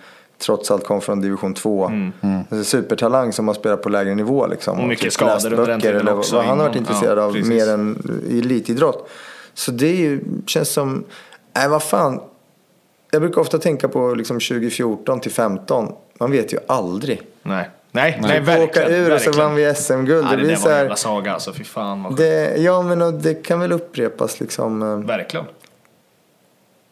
trots 0.46 0.72
allt 0.72 0.86
kom 0.86 1.02
från 1.02 1.22
division 1.22 1.54
2. 1.54 1.86
Mm. 1.86 2.12
Alltså, 2.52 2.64
supertalang 2.64 3.34
som 3.34 3.48
har 3.48 3.56
spelat 3.56 3.82
på 3.82 3.90
lägre 3.90 4.16
nivå. 4.16 4.48
Liksom, 4.48 4.80
Och 4.80 4.88
mycket 4.88 5.04
typ 5.04 5.14
skador 5.14 5.54
under 5.54 5.68
den 5.68 5.82
tiden 5.82 5.98
eller 6.02 6.18
också 6.18 6.36
Vad 6.36 6.46
han 6.46 6.58
har 6.60 6.66
varit 6.66 6.76
inom- 6.76 6.88
intresserad 6.88 7.18
ja, 7.18 7.22
av 7.24 7.32
precis. 7.34 7.50
mer 7.50 7.70
än 7.70 8.20
i 8.30 8.40
elitidrott. 8.40 9.10
Så 9.54 9.72
det 9.72 9.88
är 9.88 9.96
ju, 9.96 10.22
känns 10.48 10.70
som, 10.70 11.04
nej 11.56 11.70
vad 11.70 11.84
fan. 11.84 12.20
Jag 13.12 13.22
brukar 13.22 13.42
ofta 13.42 13.58
tänka 13.58 13.88
på 13.88 14.14
liksom 14.16 14.40
2014 14.40 15.20
till 15.20 15.32
15. 15.32 15.92
Man 16.20 16.32
vet 16.32 16.54
ju 16.54 16.58
aldrig. 16.68 17.22
Nej, 17.44 17.70
nej, 17.92 18.20
nej, 18.22 18.30
Nej, 18.30 18.40
verkligen. 18.40 18.70
åka 18.70 18.88
ur 18.96 19.14
och 19.14 19.22
så 19.22 19.26
verkligen. 19.32 19.48
vann 19.50 19.56
vi 19.56 19.76
SM-guld. 19.76 20.26
Ja, 20.26 20.32
det 20.32 20.36
det 20.38 20.44
blir 20.44 20.56
så 20.56 20.62
var 20.64 20.70
en 20.70 20.76
här, 20.76 20.82
jävla 20.84 20.96
saga 20.96 21.34
alltså, 21.34 21.54
fy 21.54 21.64
fan 21.64 22.04
vad 22.04 22.12
sjukt. 22.12 22.20
det, 22.22 22.58
ja 22.58 22.82
men 22.82 23.02
och 23.02 23.14
det 23.14 23.34
kan 23.34 23.60
väl 23.60 23.72
upprepas 23.72 24.40
liksom. 24.40 24.82
eh, 24.82 24.98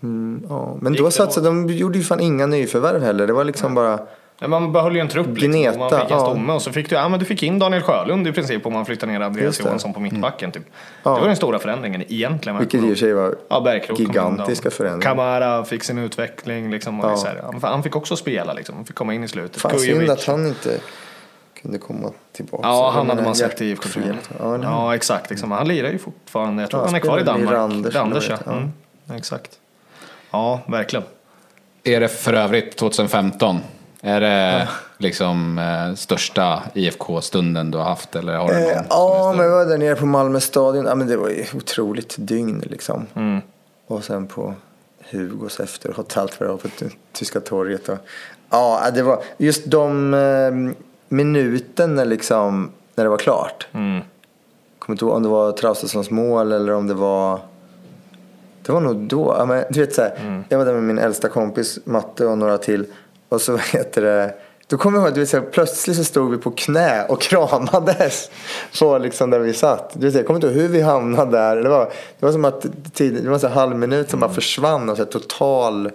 Verkligen. 0.05 0.45
Ja. 0.49 0.77
Men 0.81 0.93
då 0.93 1.11
satsade 1.11 1.47
de, 1.47 1.67
gjorde 1.69 1.97
ju 1.97 2.03
fan 2.03 2.19
inga 2.19 2.45
nyförvärv 2.45 3.03
heller. 3.03 3.27
Det 3.27 3.33
var 3.33 3.43
liksom 3.43 3.75
bara, 3.75 3.99
Ja, 4.39 4.47
man 4.47 4.71
behöll 4.71 4.95
ju 4.95 5.01
en 5.01 5.07
trupp 5.07 5.27
liksom, 5.27 5.51
Gneta, 5.51 5.77
man 5.79 5.89
fick 5.89 5.99
en 5.99 6.05
ja. 6.09 6.19
stomme 6.19 6.53
och 6.53 6.61
så 6.61 6.71
fick 6.71 6.89
du, 6.89 6.95
ja, 6.95 7.09
men 7.09 7.19
du 7.19 7.25
fick 7.25 7.43
in 7.43 7.59
Daniel 7.59 7.81
Sjölund 7.81 8.27
i 8.27 8.31
princip 8.31 8.65
om 8.65 8.73
man 8.73 8.85
flyttar 8.85 9.07
ner 9.07 9.19
Andreas. 9.19 9.59
Johansson 9.59 9.93
på 9.93 9.99
mittbacken. 9.99 10.51
Typ. 10.51 10.63
Ja. 11.03 11.13
Det 11.13 11.19
var 11.19 11.27
den 11.27 11.35
stora 11.35 11.59
förändringen 11.59 12.03
egentligen. 12.07 12.57
vilket 12.59 12.81
i 12.81 12.83
och 12.83 12.89
för 12.89 12.95
sig 12.95 13.13
var 13.13 13.35
Ja, 13.47 13.61
Bergkrok 13.61 13.99
gigantiska 13.99 14.71
förändringar. 14.71 15.15
Kamara 15.15 15.65
fick 15.65 15.83
sin 15.83 15.97
utveckling. 15.97 16.71
Liksom, 16.71 16.99
och 16.99 17.11
Ja. 17.11 17.17
så 17.17 17.27
här, 17.27 17.41
han, 17.43 17.59
han 17.61 17.83
fick 17.83 17.95
också 17.95 18.15
spela, 18.15 18.53
liksom. 18.53 18.75
han 18.75 18.85
fick 18.85 18.95
komma 18.95 19.13
in 19.13 19.23
i 19.23 19.27
slutet. 19.27 19.61
Fan 19.61 19.79
synd 19.79 20.09
att 20.09 20.25
han 20.25 20.47
inte 20.47 20.77
kunde 21.61 21.77
komma 21.77 22.11
tillbaka. 22.31 22.67
Ja, 22.67 22.91
han 22.95 23.09
hade 23.09 23.23
man 23.23 23.35
sagt 23.35 23.61
i 23.61 23.65
IFK. 23.65 23.99
Ja, 24.39 24.59
Ja, 24.63 24.95
exakt. 24.95 25.29
Liksom. 25.29 25.51
Han 25.51 25.67
lirar 25.67 25.89
ju 25.89 25.97
fortfarande. 25.97 26.63
Jag 26.63 26.69
tror 26.69 26.81
Ja, 26.81 26.85
han 26.85 26.95
är 26.95 26.99
kvar 26.99 27.17
i 27.17 27.21
spelar 27.21 27.37
i 27.37 27.41
Danmark. 27.41 27.55
Randers, 27.55 27.95
Randers 27.95 28.29
ja. 28.29 28.37
Mm, 28.53 28.71
exakt. 29.13 29.51
Ja, 30.35 30.59
verkligen. 30.67 31.05
Är 31.83 31.99
det 31.99 32.07
för 32.07 32.33
övrigt 32.33 32.77
2015? 32.77 33.59
Är 34.01 34.21
det 34.21 34.67
liksom 34.97 35.57
eh, 35.59 35.95
största 35.95 36.63
IFK-stunden 36.73 37.71
du 37.71 37.77
har 37.77 37.85
haft? 37.85 38.15
Eller 38.15 38.33
har 38.33 38.51
Eh, 38.53 38.81
ja, 38.89 39.33
men 39.37 39.45
vi 39.45 39.51
var 39.51 39.65
där 39.65 39.77
nere 39.77 39.95
på 39.95 40.05
Malmö 40.05 40.39
stadion. 40.39 40.85
Ja, 40.85 40.95
men 40.95 41.07
det 41.07 41.17
var 41.17 41.29
ju 41.29 41.45
otroligt 41.53 42.15
dygn 42.17 42.63
liksom. 42.65 43.05
Mm. 43.15 43.41
Och 43.87 44.03
sen 44.03 44.27
på 44.27 44.53
Hugos 45.11 45.57
det 46.39 46.47
var 46.47 46.57
på 46.57 46.67
Ty- 46.67 46.89
Tyska 47.13 47.39
torget. 47.39 47.89
Och, 47.89 47.97
ja, 48.49 48.81
det 48.93 49.03
var 49.03 49.23
just 49.37 49.65
de 49.65 50.13
eh, 50.13 50.75
minuterna 51.07 52.03
liksom 52.03 52.71
när 52.95 53.03
det 53.03 53.09
var 53.09 53.17
klart. 53.17 53.67
Mm. 53.71 54.01
Kommer 54.79 54.93
inte 54.93 55.05
ihåg 55.05 55.13
om 55.15 55.23
det 55.23 55.29
var 55.29 55.51
Traustasons 55.51 56.09
mål 56.09 56.51
eller 56.51 56.73
om 56.73 56.87
det 56.87 56.93
var... 56.93 57.39
Det 58.65 58.71
var 58.71 58.79
nog 58.81 58.95
då. 58.95 59.35
Ja, 59.37 59.45
men, 59.45 59.63
du 59.69 59.79
vet, 59.79 59.93
så 59.95 60.01
här, 60.01 60.15
Mm. 60.21 60.43
Jag 60.49 60.57
var 60.57 60.65
där 60.65 60.73
med 60.73 60.83
min 60.83 60.97
äldsta 60.99 61.27
kompis 61.29 61.79
Matte 61.85 62.25
och 62.25 62.37
några 62.37 62.57
till. 62.57 62.85
Och 63.29 63.41
så 63.41 63.57
heter 63.73 64.01
det... 64.01 64.33
Då 64.67 64.77
kommer 64.77 64.99
jag 64.99 65.17
ihåg, 65.17 65.27
så 65.27 65.37
här, 65.37 65.45
plötsligt 65.45 65.97
så 65.97 66.03
stod 66.03 66.31
vi 66.31 66.37
på 66.37 66.51
knä 66.51 67.05
och 67.05 67.21
kramades 67.69 68.29
på 68.79 68.97
liksom 68.97 69.29
där 69.29 69.39
vi 69.39 69.53
satt. 69.53 69.91
Du 69.93 70.05
vet, 70.05 70.15
jag 70.15 70.25
kommer 70.27 70.37
inte 70.37 70.47
ihåg 70.47 70.55
hur 70.55 70.67
vi 70.67 70.81
hamnade 70.81 71.31
där. 71.31 71.55
Det 71.55 71.69
var, 71.69 71.85
det 72.19 72.25
var 72.25 72.31
som 72.31 72.45
att 72.45 72.65
tiden, 72.93 73.23
det 73.23 73.29
var 73.29 73.37
så 73.37 73.47
här 73.47 73.55
halv 73.55 73.75
minut 73.75 74.09
som 74.09 74.19
bara 74.19 74.25
Mm. 74.25 74.35
försvann 74.35 74.89
och 74.89 74.97
så 74.97 75.03
här, 75.03 75.11
total 75.11 75.85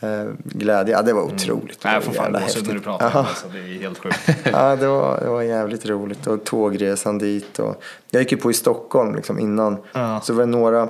eh, 0.00 0.24
glädje. 0.44 0.94
Ja, 0.94 1.02
det 1.02 1.12
var 1.12 1.22
otroligt. 1.22 1.80
Det 1.82 1.88
Nej, 1.88 1.94
jag 1.94 2.02
får 2.02 2.12
fan 2.12 2.32
gåshud 2.32 2.66
när 2.66 2.74
du 2.74 2.80
pratar 2.80 3.10
det. 3.10 3.18
Alltså, 3.18 3.46
det 3.52 3.58
är 3.58 3.80
helt 3.82 3.98
sjukt. 3.98 4.18
Ja, 4.52 4.76
det 4.76 4.86
var, 4.86 5.20
det 5.20 5.28
var 5.28 5.42
jävligt 5.42 5.86
roligt. 5.86 6.26
Och 6.26 6.44
tågresan 6.44 7.18
dit. 7.18 7.58
Och 7.58 7.82
jag 8.10 8.22
gick 8.22 8.32
ju 8.32 8.38
på 8.38 8.50
i 8.50 8.54
Stockholm 8.54 9.14
liksom 9.14 9.38
innan. 9.38 9.76
Ja. 9.92 10.20
Så 10.24 10.32
var 10.32 10.40
det 10.40 10.46
några... 10.50 10.88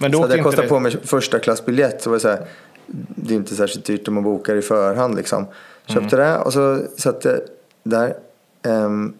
Men 0.00 0.12
Så 0.12 0.20
hade 0.22 0.36
jag 0.36 0.44
kostat 0.44 0.64
det... 0.64 0.68
på 0.68 0.78
mig 0.80 0.96
första 1.04 1.38
klassbiljett 1.38 2.02
så 2.02 2.10
var 2.10 2.16
det 2.16 2.20
så 2.20 2.28
här. 2.28 2.40
Det 2.86 3.34
är 3.34 3.36
inte 3.36 3.54
särskilt 3.54 3.84
dyrt 3.84 4.08
om 4.08 4.14
man 4.14 4.22
bokar 4.24 4.56
i 4.56 4.62
förhand 4.62 5.16
liksom. 5.16 5.46
Köpte 5.86 6.16
Mm. 6.16 6.28
det 6.30 6.38
och 6.38 6.52
så 6.52 6.82
satt 6.98 7.24
jag 7.24 7.34
där. 7.82 8.14
ehm, 8.66 9.12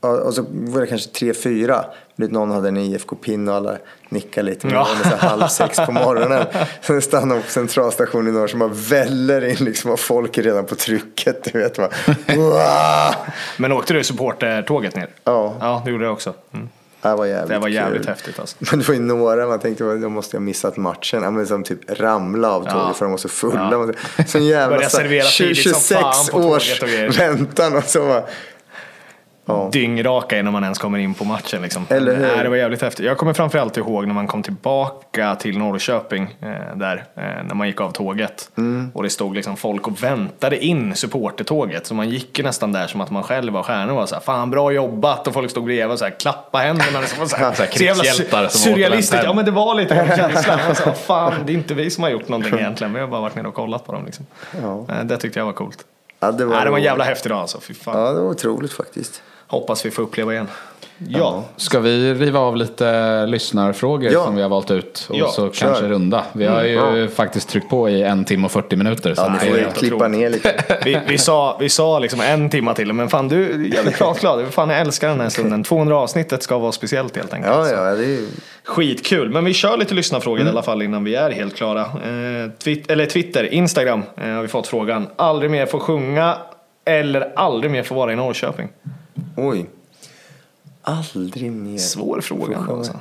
och, 0.00 0.34
så 0.34 0.44
var 0.50 0.80
det 0.80 0.86
kanske 0.86 1.10
tre, 1.10 1.34
fyra. 1.34 1.84
Någon 2.16 2.50
hade 2.50 2.68
en 2.68 2.76
IFK-pin 2.76 3.48
och 3.48 3.54
alla 3.54 3.76
nickade 4.08 4.46
lite. 4.50 4.66
Men 4.66 4.76
Ja. 4.76 4.86
det 5.04 5.10
var 5.10 5.16
halv 5.16 5.46
sex 5.48 5.76
på 5.86 5.92
morgonen. 5.92 6.44
Så 6.82 7.00
stannade 7.00 7.40
på 7.40 7.50
centralstationen 7.50 8.28
i 8.28 8.32
norr 8.38 8.46
som 8.46 8.58
bara 8.58 8.70
väller 8.72 9.44
in 9.44 9.64
liksom. 9.64 9.90
Och 9.90 10.00
folk 10.00 10.38
är 10.38 10.42
redan 10.42 10.64
på 10.66 10.74
trycket. 10.74 11.44
Du 11.52 11.58
vet. 11.58 11.76
Bara! 11.76 11.90
Men 13.58 13.72
åkte 13.72 13.92
du 13.94 14.04
supportertåget 14.04 14.96
ner? 14.96 15.08
Ja. 15.24 15.54
Ja, 15.60 15.82
det 15.84 15.90
gjorde 15.90 16.04
jag 16.04 16.12
också. 16.12 16.34
Mm. 16.54 16.68
Det 17.10 17.16
var 17.16 17.26
jävligt 17.26 17.48
Det 17.48 17.58
var 17.58 17.68
jävligt 17.68 18.02
kul. 18.02 18.08
häftigt 18.08 18.38
alltså. 18.40 18.56
Men 18.60 18.78
det 18.78 18.88
var 18.88 18.94
ju 18.94 19.00
några 19.00 19.46
man 19.46 19.58
tänkte 19.60 19.84
då 19.84 20.08
måste 20.08 20.36
jag 20.36 20.42
missat 20.42 20.76
matchen. 20.76 21.22
Ja, 21.22 21.30
men 21.30 21.46
som 21.46 21.62
typ 21.64 22.00
ramla 22.00 22.50
av 22.50 22.60
tåget 22.60 22.72
Ja. 22.74 22.92
för 22.94 23.04
de 23.04 23.10
var 23.10 23.18
så 23.18 23.28
fulla. 23.28 23.92
Ja. 24.34 24.40
Jävla 24.40 24.88
så 24.88 25.00
här 25.00 25.08
tidigt 25.08 25.62
som 25.62 25.72
26 25.72 25.88
fan 25.92 26.26
på 26.32 26.42
tåget 26.42 26.82
års 26.82 27.18
väntan 27.18 27.76
och 27.76 27.84
så 27.84 28.00
bara. 28.00 28.22
Ja. 29.48 29.68
dyngraka 29.72 30.38
innan 30.38 30.52
man 30.52 30.62
ens 30.62 30.78
kommer 30.78 30.98
in 30.98 31.14
på 31.14 31.24
matchen. 31.24 31.62
Liksom. 31.62 31.86
Eller 31.88 32.16
hur? 32.16 32.22
Nej, 32.26 32.42
det 32.42 32.48
var 32.48 32.56
jävligt 32.56 32.82
häftigt. 32.82 33.06
Jag 33.06 33.18
kommer 33.18 33.32
framförallt 33.32 33.76
ihåg 33.76 34.06
när 34.06 34.14
man 34.14 34.26
kom 34.26 34.42
tillbaka 34.42 35.34
till 35.34 35.58
Norrköping 35.58 36.36
eh, 36.42 36.76
där, 36.76 37.04
eh, 37.16 37.22
när 37.22 37.54
man 37.54 37.66
gick 37.66 37.80
av 37.80 37.90
tåget. 37.90 38.50
Mm. 38.58 38.90
Och 38.94 39.02
det 39.02 39.10
stod 39.10 39.34
liksom 39.34 39.56
folk 39.56 39.86
och 39.88 40.02
väntade 40.02 40.64
in 40.64 40.94
supportertåget. 40.94 41.86
Så 41.86 41.94
man 41.94 42.08
gick 42.08 42.38
ju 42.38 42.44
nästan 42.44 42.72
där 42.72 42.86
som 42.86 43.00
att 43.00 43.10
man 43.10 43.22
själv 43.22 43.52
var 43.52 43.62
stjärna 43.62 43.92
och 43.92 43.98
var 43.98 44.06
såhär, 44.06 44.22
fan 44.22 44.50
bra 44.50 44.72
jobbat. 44.72 45.26
Och 45.26 45.34
folk 45.34 45.50
stod 45.50 45.64
bredvid 45.64 45.92
och 45.92 45.98
så 45.98 46.04
här, 46.04 46.12
klappa 46.20 46.58
händerna. 46.58 47.00
Liksom, 47.00 47.22
och 47.22 47.30
så 47.30 47.36
här, 47.36 47.52
Så 47.54 47.62
här 47.62 47.70
krigshjältar 47.70 48.48
som 48.48 48.60
surrealistiskt. 48.60 49.24
Ja 49.24 49.32
men 49.32 49.44
det 49.44 49.50
var 49.50 49.74
lite 49.74 49.94
den 49.94 50.16
känslan. 50.16 50.58
Man 50.66 50.74
sa, 50.74 50.92
fan 50.92 51.32
det 51.46 51.52
är 51.52 51.54
inte 51.54 51.74
vi 51.74 51.90
som 51.90 52.02
har 52.04 52.10
gjort 52.10 52.28
någonting 52.28 52.54
egentligen. 52.58 52.92
Vi 52.94 53.00
har 53.00 53.06
bara 53.06 53.20
varit 53.20 53.34
nere 53.34 53.48
och 53.48 53.54
kollat 53.54 53.86
på 53.86 53.92
dem. 53.92 54.04
Liksom. 54.06 54.26
Ja. 54.62 54.86
Eh, 54.88 55.04
Det 55.04 55.16
tyckte 55.16 55.38
jag 55.38 55.46
var 55.46 55.52
coolt. 55.52 55.84
Ja, 56.20 56.32
det 56.32 56.44
var, 56.44 56.54
Nej, 56.54 56.64
det 56.64 56.70
var 56.70 56.78
en 56.78 56.84
jävla 56.84 57.04
häftig 57.04 57.30
dag 57.32 57.38
alltså. 57.38 57.60
Fy 57.60 57.74
fan. 57.74 58.00
Ja, 58.00 58.12
det 58.12 58.20
var 58.20 58.30
otroligt 58.30 58.72
faktiskt. 58.72 59.22
Hoppas 59.46 59.86
vi 59.86 59.90
får 59.90 60.02
uppleva 60.02 60.32
igen. 60.32 60.48
Ja. 61.08 61.44
Ska 61.56 61.80
vi 61.80 62.14
riva 62.14 62.40
av 62.40 62.56
lite 62.56 63.26
lyssnarfrågor 63.26 64.12
Ja. 64.12 64.24
som 64.24 64.36
vi 64.36 64.42
har 64.42 64.48
valt 64.48 64.70
ut 64.70 65.06
och 65.10 65.16
Ja, 65.16 65.28
så 65.28 65.50
kör. 65.52 65.66
kanske 65.66 65.84
runda? 65.88 66.24
Vi 66.32 66.46
har 66.46 66.62
ju 66.64 67.08
faktiskt 67.08 67.48
tryckt 67.48 67.70
på 67.70 67.88
i 67.88 68.02
en 68.02 68.24
timme 68.24 68.44
och 68.44 68.52
40 68.52 68.76
minuter. 68.76 69.14
Så 69.14 69.22
Ja, 69.22 69.28
ni 69.28 69.38
det 69.48 69.52
får 69.54 69.60
helt 69.60 69.76
klippa 69.76 70.08
ner 70.08 70.30
lite. 70.30 70.64
Vi, 70.84 70.98
vi, 71.08 71.18
sa, 71.18 71.56
vi 71.60 71.68
sa 71.68 71.98
liksom 71.98 72.20
en 72.20 72.50
timma 72.50 72.74
till, 72.74 72.92
men 72.92 73.08
fan 73.08 73.28
du 73.28 73.44
är 73.44 73.74
jävligt 73.74 73.94
pratglad. 73.98 74.44
Fan 74.50 74.70
jag 74.70 74.80
älskar 74.80 75.08
den 75.08 75.20
här 75.20 75.28
stunden. 75.28 75.64
200 75.64 75.96
avsnittet 75.96 76.42
ska 76.42 76.58
vara 76.58 76.72
speciellt 76.72 77.16
helt 77.16 77.34
enkelt. 77.34 77.54
Ja, 77.54 77.68
ja, 77.68 77.94
det 77.94 78.04
är. 78.04 78.18
Skitkul, 78.64 79.30
men 79.30 79.44
vi 79.44 79.52
kör 79.54 79.76
lite 79.76 79.94
lyssnarfrågor 79.94 80.46
i 80.46 80.48
alla 80.48 80.62
fall 80.62 80.82
innan 80.82 81.04
vi 81.04 81.14
är 81.14 81.30
helt 81.30 81.56
klara. 81.56 81.80
Eh, 81.80 82.50
twit- 82.64 82.92
eller 82.92 83.06
Twitter, 83.06 83.44
Instagram 83.54 84.02
eh, 84.16 84.28
har 84.30 84.42
vi 84.42 84.48
fått 84.48 84.66
frågan. 84.66 85.06
Aldrig 85.16 85.50
mer 85.50 85.66
få 85.66 85.78
sjunga 85.78 86.36
eller 86.84 87.32
aldrig 87.36 87.70
mer 87.72 87.82
få 87.82 87.94
vara 87.94 88.12
i 88.12 88.16
Norrköping? 88.16 88.68
Oj. 89.36 89.66
Aldrig 90.82 91.52
mer. 91.52 91.78
Svår 91.78 92.20
fråga. 92.20 92.58
Alltså. 92.70 92.92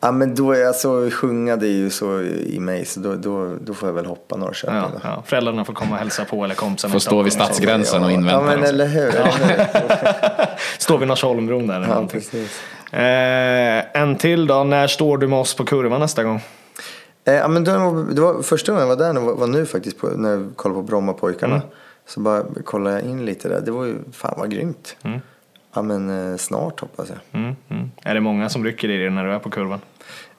Ja, 0.00 0.12
men 0.12 0.34
då 0.34 0.52
är 0.52 0.66
alltså 0.66 1.10
sjunga 1.10 1.56
det 1.56 1.66
är 1.66 1.72
ju 1.76 1.90
så 1.90 2.20
i 2.22 2.58
mig 2.60 2.84
så 2.84 3.00
då, 3.00 3.14
då, 3.14 3.56
då 3.64 3.74
får 3.74 3.88
jag 3.88 3.94
väl 3.94 4.06
hoppa 4.06 4.36
Norrköping 4.36 4.76
Ja, 4.76 4.90
ja. 5.02 5.22
Föräldrarna 5.26 5.64
får 5.64 5.72
komma 5.74 5.90
och 5.92 5.98
hälsa 5.98 6.24
på 6.24 6.44
eller 6.44 6.54
kompisarna 6.54 6.92
Får 6.92 6.98
stå 6.98 7.22
vid 7.22 7.32
stadsgränsen 7.32 8.04
och 8.04 8.10
Ja, 8.10 8.14
invänta 8.14 8.40
men 8.42 8.54
dem. 8.60 8.64
eller 8.64 8.86
hur. 8.86 9.12
Hur? 9.12 9.66
Stå 10.78 10.96
vid 10.96 11.08
Norsholmbron 11.08 11.66
där. 11.66 11.76
eller 11.76 11.88
Ja, 11.88 12.06
precis. 12.10 12.60
Eh, 12.92 14.02
en 14.02 14.16
till 14.16 14.46
då. 14.46 14.64
När 14.64 14.86
står 14.86 15.18
du 15.18 15.26
med 15.28 15.38
oss 15.38 15.54
på 15.54 15.64
kurvan 15.64 16.00
nästa 16.00 16.24
gång? 16.24 16.40
Eh, 17.24 17.34
ja, 17.34 17.48
men 17.48 17.64
då, 17.64 18.02
det 18.12 18.20
var 18.20 18.42
första 18.42 18.72
gången 18.72 18.88
jag 18.88 18.96
var 18.96 19.04
där 19.04 19.12
nu 19.12 19.20
var, 19.20 19.34
var 19.34 19.46
nu 19.46 19.66
faktiskt 19.66 19.98
på, 19.98 20.06
när 20.06 20.30
jag 20.30 20.50
kollade 20.56 20.80
på 20.80 20.82
Brommapojkarna. 20.82 21.54
Mm. 21.54 21.66
Så 22.06 22.20
bara 22.20 22.42
kollade 22.64 22.96
jag 23.00 23.04
in 23.10 23.24
lite 23.24 23.48
där. 23.48 23.60
Det 23.60 23.70
var 23.70 23.84
ju 23.84 23.94
fan 24.12 24.34
vad 24.38 24.50
grymt. 24.50 24.96
Mm. 25.02 25.20
Ja 25.78 25.82
men 25.82 26.30
eh, 26.32 26.36
snart 26.36 26.80
hoppas 26.80 27.08
jag. 27.08 27.40
Mm, 27.42 27.56
mm. 27.68 27.90
Är 28.02 28.14
det 28.14 28.20
många 28.20 28.48
som 28.48 28.64
rycker 28.64 28.88
i 28.90 28.96
dig 28.96 29.10
när 29.10 29.24
du 29.24 29.32
är 29.32 29.38
på 29.38 29.50
kurvan? 29.50 29.80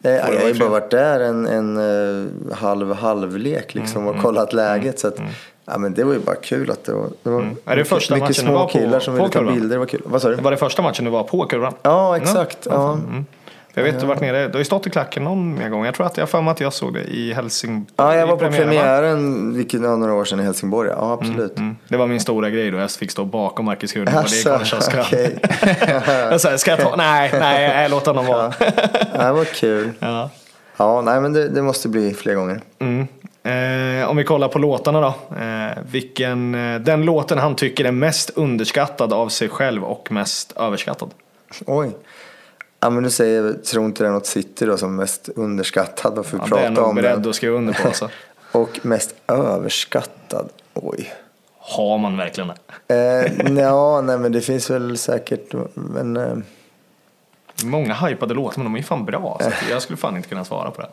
Eh, 0.03 0.11
jag 0.11 0.23
har 0.25 0.47
ju 0.47 0.59
bara 0.59 0.69
varit 0.69 0.91
där 0.91 1.19
en, 1.19 1.47
en 1.47 1.77
eh, 1.77 2.55
halv 2.57 2.93
halvlek 2.93 3.73
liksom 3.75 4.01
Mm, 4.03 4.15
och 4.15 4.21
kollat 4.21 4.53
läget. 4.53 4.99
Så 4.99 5.07
att, 5.07 5.21
ja, 5.65 5.77
men 5.77 5.93
det 5.93 6.03
var 6.03 6.13
ju 6.13 6.19
bara 6.19 6.35
kul 6.35 6.71
att 6.71 6.83
det 6.83 6.93
var, 6.93 7.07
det 7.23 7.29
var 7.29 7.41
Mm. 7.41 7.55
Är 7.65 7.75
det 7.75 7.85
första 7.85 8.13
mycket 8.15 8.29
matchen 8.29 8.45
du 8.45 8.49
små 8.51 8.53
var 8.59 8.65
på- 8.65 8.71
killar 8.71 8.99
som 8.99 9.13
på 9.13 9.17
ville 9.23 9.33
ta 9.33 9.39
kurvan? 9.39 9.53
bilder. 9.53 9.69
Det 9.69 9.79
var 9.79 9.85
kul. 9.85 10.01
Vad 10.05 10.21
sa 10.21 10.29
du? 10.29 10.35
Det 10.35 10.41
var 10.41 10.51
det 10.51 10.57
första 10.57 10.81
matchen 10.81 11.05
du 11.05 11.11
var 11.11 11.23
på 11.23 11.45
kurvan? 11.45 11.73
Ja 11.81 12.17
exakt. 12.17 12.57
Ja, 12.69 12.93
Mm. 12.93 13.25
Jag 13.79 13.91
vet 13.91 13.99
du 14.01 14.05
varit 14.05 14.21
nere, 14.21 14.47
du 14.47 14.53
har 14.53 14.59
ju 14.59 14.65
stått 14.65 14.87
i 14.87 14.89
klacken 14.89 15.23
någon 15.23 15.53
mer 15.53 15.69
gång. 15.69 15.85
Jag 15.85 15.95
tror 15.95 16.05
att 16.05 16.17
jag 16.17 16.29
för 16.29 16.41
mig 16.41 16.51
att 16.51 16.59
jag 16.59 16.73
såg 16.73 16.93
det 16.93 17.03
i 17.03 17.33
Helsingborg. 17.33 17.93
Ja, 17.95 18.15
jag 18.15 18.27
var 18.27 18.33
på 18.33 18.39
premiären, 18.39 18.67
premiären, 18.67 19.53
vilket 19.53 19.81
var 19.81 19.97
några 19.97 20.13
år 20.13 20.25
sedan 20.25 20.39
i 20.39 20.43
Helsingborg. 20.43 20.89
Ja, 20.89 21.13
absolut. 21.13 21.57
Mm. 21.57 21.77
Det 21.87 21.97
var 21.97 22.07
min 22.07 22.19
stora 22.19 22.49
grej 22.49 22.71
då, 22.71 22.77
jag 22.77 22.91
fick 22.91 23.11
stå 23.11 23.25
bakom 23.25 23.65
Marcus 23.65 23.95
Asså, 23.95 24.49
Konstkiosken. 24.49 24.99
okej. 24.99 25.39
Jag 26.31 26.41
sa, 26.41 26.57
ska 26.57 26.71
jag 26.71 26.79
ta? 26.79 26.95
Nej, 26.95 27.29
nej, 27.33 27.67
nej 27.67 27.89
låt 27.89 28.05
honom 28.05 28.25
vara. 28.25 28.53
Ja, 29.13 29.23
det 29.23 29.31
var 29.31 29.45
kul. 29.45 29.91
Ja. 29.99 30.29
Ja, 30.77 31.01
nej 31.01 31.21
men 31.21 31.33
det, 31.33 31.49
det 31.49 31.61
måste 31.61 31.89
bli 31.89 32.13
fler 32.13 32.35
gånger. 32.35 32.61
Mm. 32.79 33.07
Eh, 33.43 34.09
om 34.09 34.17
vi 34.17 34.23
kollar 34.23 34.47
på 34.47 34.59
låtarna 34.59 35.01
då. 35.01 35.13
Eh, 35.37 35.83
vilken, 35.91 36.55
eh, 36.55 36.79
den 36.79 37.01
låten 37.05 37.37
han 37.37 37.55
tycker 37.55 37.85
är 37.85 37.91
mest 37.91 38.29
underskattad 38.29 39.13
av 39.13 39.29
sig 39.29 39.49
själv 39.49 39.83
och 39.83 40.11
mest 40.11 40.51
överskattad. 40.57 41.09
Oj. 41.65 41.91
Ja, 42.79 42.89
men 42.89 43.03
du 43.03 43.09
säger, 43.09 43.53
tror 43.53 43.85
inte 43.85 44.03
det 44.03 44.07
är 44.07 44.11
något 44.13 44.25
city 44.25 44.65
då 44.65 44.77
som 44.77 44.93
är 44.93 44.97
mest 45.01 45.29
underskattad? 45.35 46.15
Varför 46.15 46.37
Ja, 46.37 46.43
vi 46.43 46.49
det 46.49 46.59
är 46.59 46.63
jag 46.63 46.73
nog 46.73 46.95
beredd 46.95 47.19
den? 47.21 47.29
att 47.29 47.35
skriva 47.35 47.57
under 47.57 47.73
på 47.73 47.87
alltså. 47.87 48.09
Och 48.51 48.79
mest 48.81 49.15
överskattad? 49.27 50.49
Oj. 50.73 51.13
Har 51.57 51.97
man 51.97 52.17
verkligen 52.17 52.51
det? 52.87 52.95
Eh, 52.95 53.53
ja, 53.59 54.01
nej 54.05 54.17
men 54.17 54.31
det 54.31 54.41
finns 54.41 54.69
väl 54.69 54.97
säkert, 54.97 55.53
men 55.73 56.17
eh, 56.17 56.37
Många 57.63 57.93
hypade 57.93 58.33
låtar 58.33 58.57
men 58.63 58.73
de 58.73 58.79
är 58.79 58.83
fan 58.83 59.05
bra. 59.05 59.37
Så 59.41 59.47
att 59.47 59.53
jag 59.69 59.81
skulle 59.81 59.97
fan 59.97 60.17
inte 60.17 60.29
kunna 60.29 60.45
svara 60.45 60.71
på 60.71 60.81
det. 60.81 60.89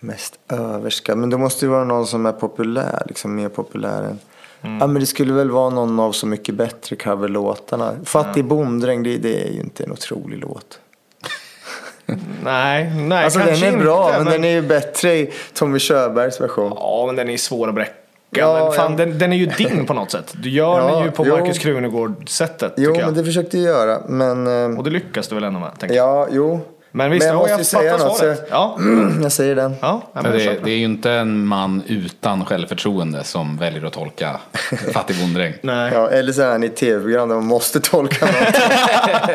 mest 0.00 0.38
överskattad. 0.48 1.18
Men 1.18 1.30
det 1.30 1.38
måste 1.38 1.64
ju 1.64 1.70
vara 1.70 1.84
någon 1.84 2.06
som 2.06 2.26
är 2.26 2.32
populär, 2.32 3.02
liksom 3.08 3.34
mer 3.34 3.48
populär 3.48 4.02
än 4.02 4.18
Mm. 4.62 4.78
Ja 4.78 4.86
men 4.86 5.00
det 5.00 5.06
skulle 5.06 5.32
väl 5.32 5.50
vara 5.50 5.70
någon 5.70 6.00
av 6.00 6.12
Så 6.12 6.26
mycket 6.26 6.54
bättre 6.54 6.96
coverlåtarna. 6.96 7.94
Fattig 8.04 8.44
bonddräng, 8.44 9.02
det, 9.02 9.18
det 9.18 9.48
är 9.48 9.52
ju 9.52 9.60
inte 9.60 9.84
en 9.84 9.92
otrolig 9.92 10.38
låt. 10.38 10.78
Nej, 12.44 12.90
nej 12.94 13.24
Alltså 13.24 13.38
den 13.38 13.48
kanske 13.48 13.66
är 13.66 13.76
bra, 13.76 14.08
inte, 14.08 14.24
men, 14.24 14.32
den 14.32 14.44
är 14.44 14.50
ju 14.50 14.62
bättre 14.62 15.14
i 15.14 15.32
Tommy 15.54 15.78
Körbergs 15.78 16.40
version. 16.40 16.72
Ja, 16.76 17.04
men 17.06 17.16
den 17.16 17.30
är 17.30 17.36
svår 17.36 17.68
att 17.68 17.74
bräcka. 17.74 17.94
Ja, 18.30 18.64
men 18.64 18.72
fan, 18.72 18.90
ja. 18.92 18.96
den, 18.96 19.18
den 19.18 19.32
är 19.32 19.36
ju 19.36 19.46
din 19.46 19.86
på 19.86 19.94
något 19.94 20.10
sätt. 20.10 20.34
Du 20.42 20.50
gör 20.50 20.78
Ja, 20.78 20.94
den 20.94 21.04
ju 21.04 21.10
på 21.10 21.26
jo. 21.26 21.36
Marcus 21.36 21.58
Krunegård-sättet, 21.58 22.74
Jo, 22.76 22.94
men 22.96 23.14
det 23.14 23.24
försökte 23.24 23.58
jag 23.58 23.64
göra. 23.64 24.02
Men, 24.08 24.46
eh, 24.72 24.78
Och 24.78 24.84
det 24.84 24.90
lyckas 24.90 25.28
du 25.28 25.34
väl 25.34 25.44
ändå 25.44 25.60
med, 25.60 25.90
ja, 25.90 26.28
jo. 26.30 26.60
Men 26.92 27.10
visst, 27.10 27.26
jag 27.26 27.34
ja, 27.34 27.38
måste 27.38 27.50
jag 27.52 27.58
ju 27.58 27.64
säga 27.64 27.96
något. 27.96 28.16
Så. 28.18 28.34
Ja, 28.50 28.78
jag 29.22 29.32
säger 29.32 29.56
den. 29.56 29.74
ja, 29.80 30.02
men 30.12 30.24
jag 30.24 30.32
det, 30.32 30.60
det 30.64 30.70
är 30.70 30.76
ju 30.76 30.84
inte 30.84 31.10
en 31.10 31.44
man 31.46 31.82
utan 31.86 32.44
självförtroende 32.44 33.24
som 33.24 33.56
väljer 33.56 33.84
att 33.84 33.92
tolka 33.92 34.40
fattig 34.92 35.16
bonddräng. 35.20 35.54
Nej. 35.62 35.92
Ja, 35.94 36.08
eller 36.10 36.32
så 36.32 36.42
är 36.42 36.50
han 36.52 36.64
i 36.64 36.68
tv-program 36.68 37.28
där 37.28 37.36
man 37.36 37.46
måste 37.46 37.80
tolka 37.80 38.26
något. 38.26 38.34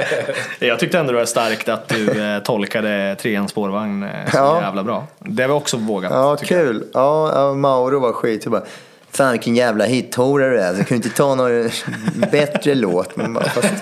Jag 0.60 0.80
tyckte 0.80 1.00
ändå 1.00 1.12
det 1.12 1.18
var 1.18 1.26
starkt 1.26 1.70
att 1.70 1.88
du 1.88 2.22
eh, 2.36 2.40
tolkade 2.44 3.16
treans 3.22 3.52
spårvagn 3.52 4.04
eh, 4.04 4.10
så 4.32 4.38
Ja. 4.38 4.62
jävla 4.62 4.84
bra. 4.84 5.08
Det 5.20 5.48
var 5.48 5.56
också 5.56 5.78
vågat. 5.78 6.12
Ja, 6.12 6.30
jag. 6.40 6.48
kul. 6.48 6.84
Ja, 6.94 7.54
Mauro 7.54 8.00
var 8.00 8.14
skit. 8.14 8.42
Jag 8.46 8.52
bara, 8.52 8.64
Fan 9.12 9.32
vilken 9.32 9.56
jävla 9.56 9.86
hithora 9.86 10.50
du 10.50 10.60
är. 10.60 10.74
Du 10.74 10.84
kunde 10.84 10.96
inte 11.06 11.18
ta 11.18 11.36
någon 11.36 11.70
bättre 12.32 12.76
låt. 12.76 13.16
Men 13.16 13.34
bara, 13.34 13.44
fast, 13.46 13.74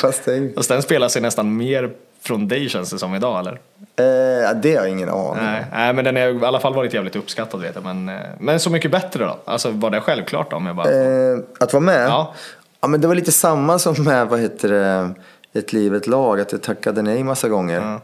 fast 0.00 0.24
det 0.24 0.32
är 0.32 0.36
ju... 0.36 0.54
Fast 0.54 0.68
den 0.68 0.82
spelar 0.82 1.08
sig 1.08 1.22
nästan 1.22 1.56
mer 1.56 1.90
från 2.30 2.48
dig 2.48 2.68
känns 2.68 2.90
det 2.90 2.98
som 2.98 3.14
idag 3.14 3.38
eller? 3.38 3.52
Eh, 3.52 4.60
det 4.62 4.76
har 4.76 4.82
jag 4.82 4.88
ingen 4.88 5.08
aning 5.08 5.44
Nej, 5.44 5.60
om. 5.60 5.66
nej 5.72 5.92
men 5.92 6.04
den 6.04 6.16
har 6.16 6.22
i 6.22 6.44
alla 6.44 6.60
fall 6.60 6.74
varit 6.74 6.94
jävligt 6.94 7.16
uppskattad 7.16 7.60
vet 7.60 7.74
jag. 7.74 7.84
Men, 7.84 8.08
eh, 8.08 8.20
men 8.38 8.60
så 8.60 8.70
mycket 8.70 8.90
bättre 8.90 9.24
då? 9.24 9.38
Alltså 9.44 9.70
var 9.70 9.90
det 9.90 10.00
självklart 10.00 10.50
då? 10.50 10.56
Om 10.56 10.66
jag 10.66 10.76
bara... 10.76 10.90
Eh, 10.90 11.38
att 11.60 11.72
vara 11.72 11.82
med? 11.82 12.08
Ja. 12.08 12.34
ja. 12.80 12.88
men 12.88 13.00
det 13.00 13.08
var 13.08 13.14
lite 13.14 13.32
samma 13.32 13.78
som 13.78 14.04
med, 14.04 14.28
vad 14.28 14.40
heter 14.40 14.68
det, 14.68 15.10
Ett 15.52 15.72
liv, 15.72 15.94
ett 15.94 16.06
lag. 16.06 16.40
Att 16.40 16.52
jag 16.52 16.62
tackade 16.62 17.02
nej 17.02 17.24
massa 17.24 17.48
gånger. 17.48 17.80
Ja. 17.80 18.00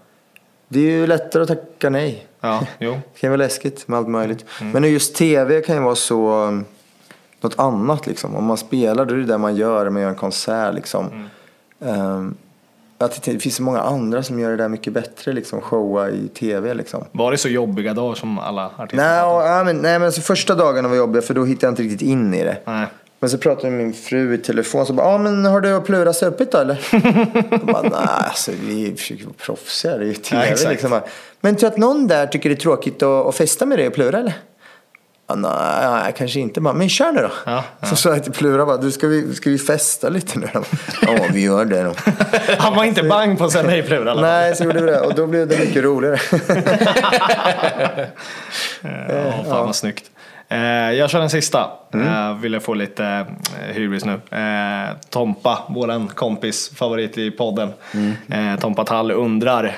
Det 0.68 0.78
är 0.78 0.90
ju 0.90 1.06
lättare 1.06 1.42
att 1.42 1.48
tacka 1.48 1.90
nej. 1.90 2.26
Ja, 2.40 2.66
jo. 2.78 2.92
Det 3.14 3.20
kan 3.20 3.30
vara 3.30 3.36
läskigt 3.36 3.88
med 3.88 3.98
allt 3.98 4.08
möjligt. 4.08 4.44
Mm. 4.60 4.72
Men 4.72 4.90
just 4.90 5.16
tv 5.16 5.60
kan 5.60 5.76
ju 5.76 5.82
vara 5.82 5.94
så 5.94 6.44
um, 6.44 6.64
något 7.40 7.58
annat 7.58 8.06
liksom. 8.06 8.36
Om 8.36 8.44
man 8.44 8.56
spelar 8.56 9.04
då 9.04 9.14
är 9.14 9.18
det 9.18 9.24
det 9.24 9.38
man 9.38 9.56
gör, 9.56 9.90
man 9.90 10.02
gör 10.02 10.08
en 10.08 10.14
konsert 10.14 10.74
liksom. 10.74 11.28
Mm. 11.80 12.00
Um, 12.00 12.36
att 12.98 13.22
det, 13.22 13.38
finns 13.38 13.56
så 13.56 13.62
många 13.62 13.80
andra 13.80 14.22
som 14.22 14.40
gör 14.40 14.50
det 14.50 14.56
där 14.56 14.68
mycket 14.68 14.92
bättre 14.92 15.32
liksom, 15.32 15.60
showa 15.60 16.10
i 16.10 16.28
tv 16.28 16.74
liksom. 16.74 17.04
Var 17.12 17.32
det 17.32 17.38
så 17.38 17.48
jobbiga 17.48 17.94
dagar 17.94 18.14
som 18.14 18.38
alla 18.38 18.70
artister 18.76 18.96
Nej, 18.96 19.22
och, 19.22 19.42
ja, 19.42 19.64
men, 19.64 19.76
nej 19.76 19.98
men 19.98 20.06
alltså, 20.06 20.20
första 20.20 20.54
dagarna 20.54 20.88
var 20.88 20.96
jobbiga 20.96 21.22
för 21.22 21.34
då 21.34 21.44
hittade 21.44 21.66
jag 21.66 21.72
inte 21.72 21.82
riktigt 21.82 22.08
in 22.08 22.34
i 22.34 22.44
det. 22.44 22.56
Nej. 22.64 22.86
Men 23.20 23.30
så 23.30 23.38
pratade 23.38 23.66
jag 23.66 23.72
med 23.72 23.84
min 23.84 23.94
fru 23.94 24.34
i 24.34 24.38
telefon 24.38 24.86
så 24.86 24.92
bara, 24.92 25.06
ja 25.06 25.14
ah, 25.14 25.18
men 25.18 25.44
har 25.44 25.60
du 25.60 25.74
och 25.74 25.86
Plura 25.86 26.12
supit 26.12 26.52
då 26.52 26.58
eller? 26.58 26.88
jag 27.50 27.66
bara, 27.66 27.82
nej 27.82 28.08
alltså 28.08 28.52
vi 28.62 28.96
försöker 28.96 29.24
vara 29.24 29.34
proffsiga, 29.38 29.98
det 29.98 30.04
är 30.04 30.06
ju 30.06 30.14
tv 30.14 30.54
Ja, 30.62 30.70
liksom. 30.70 31.00
Men 31.40 31.56
tror 31.56 31.70
du 31.70 31.74
att 31.74 31.78
någon 31.78 32.06
där 32.06 32.26
tycker 32.26 32.48
det 32.48 32.54
är 32.54 32.60
tråkigt 32.60 33.02
att, 33.02 33.26
att 33.26 33.34
festa 33.34 33.66
med 33.66 33.78
dig 33.78 33.86
och 33.86 33.94
Plura 33.94 34.18
eller? 34.18 34.34
Ja, 35.28 35.36
nej, 35.36 36.14
kanske 36.16 36.40
inte. 36.40 36.60
Bara, 36.60 36.74
men 36.74 36.88
kör 36.88 37.12
nu 37.12 37.22
då. 37.22 37.30
Ja, 37.46 37.64
Så 37.82 37.96
sa 37.96 38.08
jag 38.08 38.24
till 38.24 38.32
Plura, 38.32 38.66
bara, 38.66 38.76
du, 38.76 38.92
ska, 38.92 39.06
vi, 39.06 39.34
ska 39.34 39.50
vi 39.50 39.58
festa 39.58 40.08
lite 40.08 40.38
nu? 40.38 40.48
Ja, 41.02 41.16
vi 41.32 41.42
gör 41.42 41.64
det 41.64 41.82
då. 41.82 41.94
Han 42.58 42.76
var 42.76 42.84
inte 42.84 43.02
bang 43.02 43.38
på 43.38 43.44
att 43.44 43.52
säga 43.52 43.64
nej 43.66 43.82
det 43.82 44.14
Nej, 44.14 44.56
så 44.56 44.64
gjorde 44.64 44.80
vi 44.80 44.90
det. 44.90 45.00
Och 45.00 45.14
då 45.14 45.26
blev 45.26 45.48
det 45.48 45.58
mycket 45.58 45.84
roligare. 45.84 46.18
Ja, 49.08 49.44
fan 49.48 49.66
vad 49.66 49.76
snyggt. 49.76 50.10
Eh, 50.48 50.92
jag 50.92 51.10
kör 51.10 51.20
den 51.20 51.30
sista. 51.30 51.70
Mm. 51.94 52.08
Eh, 52.30 52.36
vill 52.38 52.52
jag 52.52 52.62
få 52.62 52.74
lite 52.74 53.04
eh, 53.04 53.74
hybris 53.74 54.04
nu. 54.04 54.20
Tompa, 55.10 55.58
våran 55.68 56.08
kompis, 56.08 56.70
favorit 56.76 57.18
i 57.18 57.30
podden. 57.30 57.72
Mm. 57.94 58.58
Tompa 58.58 58.84
Tall 58.84 59.10
undrar. 59.10 59.72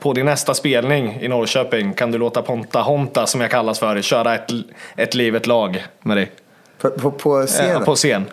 På 0.00 0.12
din 0.12 0.26
nästa 0.26 0.54
spelning 0.54 1.18
i 1.20 1.28
Norrköping 1.28 1.92
kan 1.92 2.10
du 2.10 2.18
låta 2.18 2.42
Ponta 2.42 2.80
Honta, 2.80 3.26
som 3.26 3.40
jag 3.40 3.50
kallas 3.50 3.78
för, 3.78 4.02
köra 4.02 4.34
ett, 4.34 4.50
ett 4.96 5.14
liv, 5.14 5.36
ett 5.36 5.46
lag 5.46 5.84
med 6.02 6.16
dig? 6.16 6.30
På, 6.80 6.90
på, 6.90 7.10
på 7.10 7.46
scenen. 7.46 7.76
Eh, 7.76 7.80
på 7.80 7.94
scen. 7.94 8.24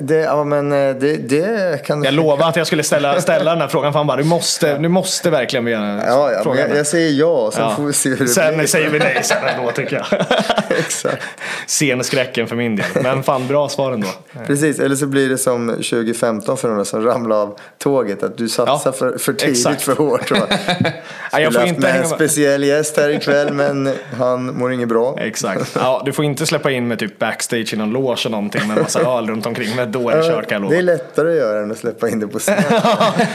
Det, 0.00 0.14
ja, 0.16 0.44
men 0.44 0.70
det, 0.70 1.16
det 1.28 1.86
kan 1.86 2.02
Jag 2.04 2.14
lovade 2.14 2.46
att 2.46 2.56
jag 2.56 2.66
skulle 2.66 2.82
ställa, 2.82 3.20
ställa 3.20 3.50
den 3.50 3.60
här 3.60 3.68
frågan 3.68 3.92
för 3.92 3.98
han 4.00 4.06
bara, 4.06 4.16
du 4.16 4.24
måste, 4.24 4.78
du 4.78 4.88
måste 4.88 5.30
verkligen 5.30 5.64
begära 5.64 6.02
Ja, 6.06 6.32
ja 6.32 6.40
frågan. 6.42 6.68
jag, 6.68 6.78
jag 6.78 6.86
säger 6.86 7.10
ja, 7.20 7.50
sen 7.54 7.62
Ja. 7.64 7.70
får 7.76 7.82
vi 7.82 7.92
se 7.92 8.08
hur 8.08 8.16
det 8.16 8.26
Sen 8.28 8.56
blir. 8.56 8.66
säger 8.66 8.90
vi 8.90 8.98
nej 8.98 9.20
sen 9.22 9.36
ändå 9.56 9.70
tycker 9.70 9.96
jag. 9.96 10.06
Exakt. 10.80 11.22
Scenskräcken 11.66 12.46
för 12.46 12.56
min 12.56 12.76
del. 12.76 12.86
Men 13.02 13.22
fan 13.22 13.46
bra 13.46 13.68
svar 13.68 13.92
ändå. 13.92 14.08
Precis, 14.46 14.78
eller 14.78 14.96
så 14.96 15.06
blir 15.06 15.28
det 15.28 15.38
som 15.38 15.68
2015 15.68 16.56
för 16.56 16.68
några 16.68 16.84
som 16.84 17.04
ramlade 17.04 17.40
av 17.42 17.58
tåget. 17.78 18.22
Att 18.22 18.38
du 18.38 18.48
satsar 18.48 18.80
Ja, 18.84 18.92
för, 18.92 19.18
för 19.18 19.32
tidigt 19.32 19.56
exakt. 19.56 19.82
för 19.82 19.96
hårt. 19.96 20.30
Ja, 20.30 20.46
jag 21.40 21.52
får 21.52 21.60
haft 21.60 21.68
inte 21.68 21.80
med 21.80 21.96
en 22.00 22.08
speciell 22.08 22.64
gäst 22.64 22.96
här 22.96 23.08
ikväll 23.10 23.52
men 23.52 23.92
han 24.18 24.58
mår 24.58 24.72
inget 24.72 24.88
bra. 24.88 25.16
Exakt. 25.20 25.76
Ja, 25.80 26.02
du 26.04 26.12
får 26.12 26.24
inte 26.24 26.46
släppa 26.46 26.70
in 26.70 26.88
med 26.88 26.98
typ 26.98 27.18
backstage 27.18 27.74
i 27.74 27.76
någon 27.76 27.90
loge 27.90 28.22
och 28.24 28.30
någonting 28.30 28.68
med 28.68 28.76
massa 28.76 29.00
öl 29.00 29.26
runt 29.30 29.46
omkring. 29.46 29.76
Men 29.76 29.92
då 29.92 30.10
är 30.10 30.16
det 30.16 30.22
kört 30.22 30.48
kan 30.48 30.62
jag 30.62 30.70
Det 30.72 30.76
är 30.78 30.82
lova. 30.82 30.92
lättare 30.92 31.30
att 31.30 31.36
göra 31.36 31.60
än 31.62 31.70
att 31.70 31.78
släppa 31.78 32.08
in 32.08 32.20
det 32.20 32.28
på 32.28 32.38
scen. 32.38 32.62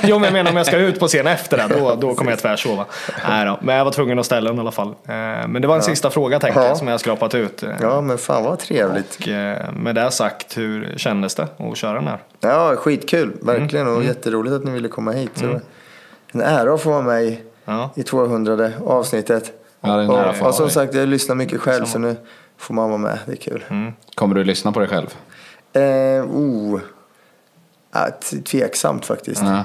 jo, 0.03 0.15
men 0.19 0.23
jag 0.23 0.33
menar 0.33 0.51
om 0.51 0.57
jag 0.57 0.65
ska 0.65 0.77
ut 0.77 0.99
på 0.99 1.07
scen 1.07 1.27
efter 1.27 1.57
det, 1.57 1.75
då, 1.79 1.95
då 1.95 2.15
kommer 2.15 2.31
jag 2.31 2.39
tvärsova. 2.39 2.85
Nej 3.29 3.45
då. 3.45 3.59
Men 3.61 3.75
jag 3.75 3.85
var 3.85 3.91
tvungen 3.91 4.19
att 4.19 4.25
ställa 4.25 4.49
den 4.49 4.57
i 4.57 4.61
alla 4.61 4.71
fall. 4.71 4.87
Eh, 4.87 5.13
Men 5.47 5.61
det 5.61 5.67
var 5.67 5.75
en 5.75 5.81
sista 5.81 6.09
fråga 6.09 6.39
tänkte 6.39 6.59
Ja. 6.59 6.67
jag 6.67 6.77
som 6.77 6.87
jag 6.87 6.99
skrapat 6.99 7.33
ut. 7.37 7.63
Eh, 7.63 7.69
Ja 7.81 8.01
men 8.01 8.17
fan 8.17 8.43
vad 8.43 8.59
trevligt. 8.59 9.17
Och 9.21 9.27
eh, 9.27 9.71
med 9.73 9.95
det 9.95 10.11
sagt, 10.11 10.57
hur 10.57 10.93
kändes 10.97 11.35
det 11.35 11.47
att 11.57 11.77
köra 11.77 11.93
den 11.93 12.07
här? 12.07 12.19
Ja 12.39 12.75
skitkul, 12.75 13.31
verkligen. 13.41 13.87
Mm. 13.87 13.97
Och 13.97 14.03
jätteroligt 14.03 14.55
att 14.55 14.63
ni 14.63 14.71
ville 14.71 14.87
komma 14.87 15.11
hit. 15.11 15.31
Så 15.35 15.59
En 16.31 16.41
ära 16.41 16.73
att 16.73 16.81
få 16.81 16.89
vara 16.89 17.01
med 17.01 17.23
i, 17.23 17.41
Ja. 17.65 17.89
i 17.95 18.03
200 18.03 18.71
avsnittet. 18.85 19.51
Ja, 19.81 19.87
det 19.87 19.93
är 19.93 19.99
en 20.03 20.09
ära 20.09 20.29
att 20.29 20.35
få 20.37 20.41
och, 20.43 20.49
och 20.49 20.55
som 20.55 20.69
sagt, 20.69 20.93
jag 20.93 21.07
lyssnar 21.09 21.35
mycket 21.35 21.61
själv 21.61 21.85
så 21.85 21.99
nu 21.99 22.15
får 22.57 22.73
man 22.73 22.89
vara 22.89 22.97
med. 22.97 23.19
Det 23.25 23.31
är 23.31 23.35
kul. 23.35 23.63
Kommer 24.15 24.35
du 24.35 24.43
lyssna 24.43 24.71
på 24.71 24.79
dig 24.79 24.89
själv? 24.89 25.07
Eh, 25.73 26.25
oh. 26.25 26.79
ja, 27.93 28.07
tveksamt 28.45 29.05
faktiskt. 29.05 29.41
Ja. 29.41 29.63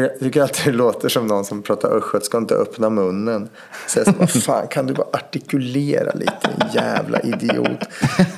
Jag 0.00 0.18
tycker 0.18 0.42
alltid 0.42 0.72
det 0.72 0.78
låter 0.78 1.08
som 1.08 1.26
någon 1.26 1.44
som 1.44 1.62
pratar 1.62 1.88
östgötska 1.88 2.36
och 2.36 2.40
inte 2.40 2.54
öppna 2.54 2.90
munnen. 2.90 3.48
Så 3.86 3.98
jag 3.98 4.14
bara, 4.14 4.26
fan 4.26 4.68
kan 4.68 4.86
du 4.86 4.94
bara 4.94 5.06
artikulera 5.12 6.12
lite 6.12 6.50
jävla 6.74 7.20
idiot. 7.20 7.80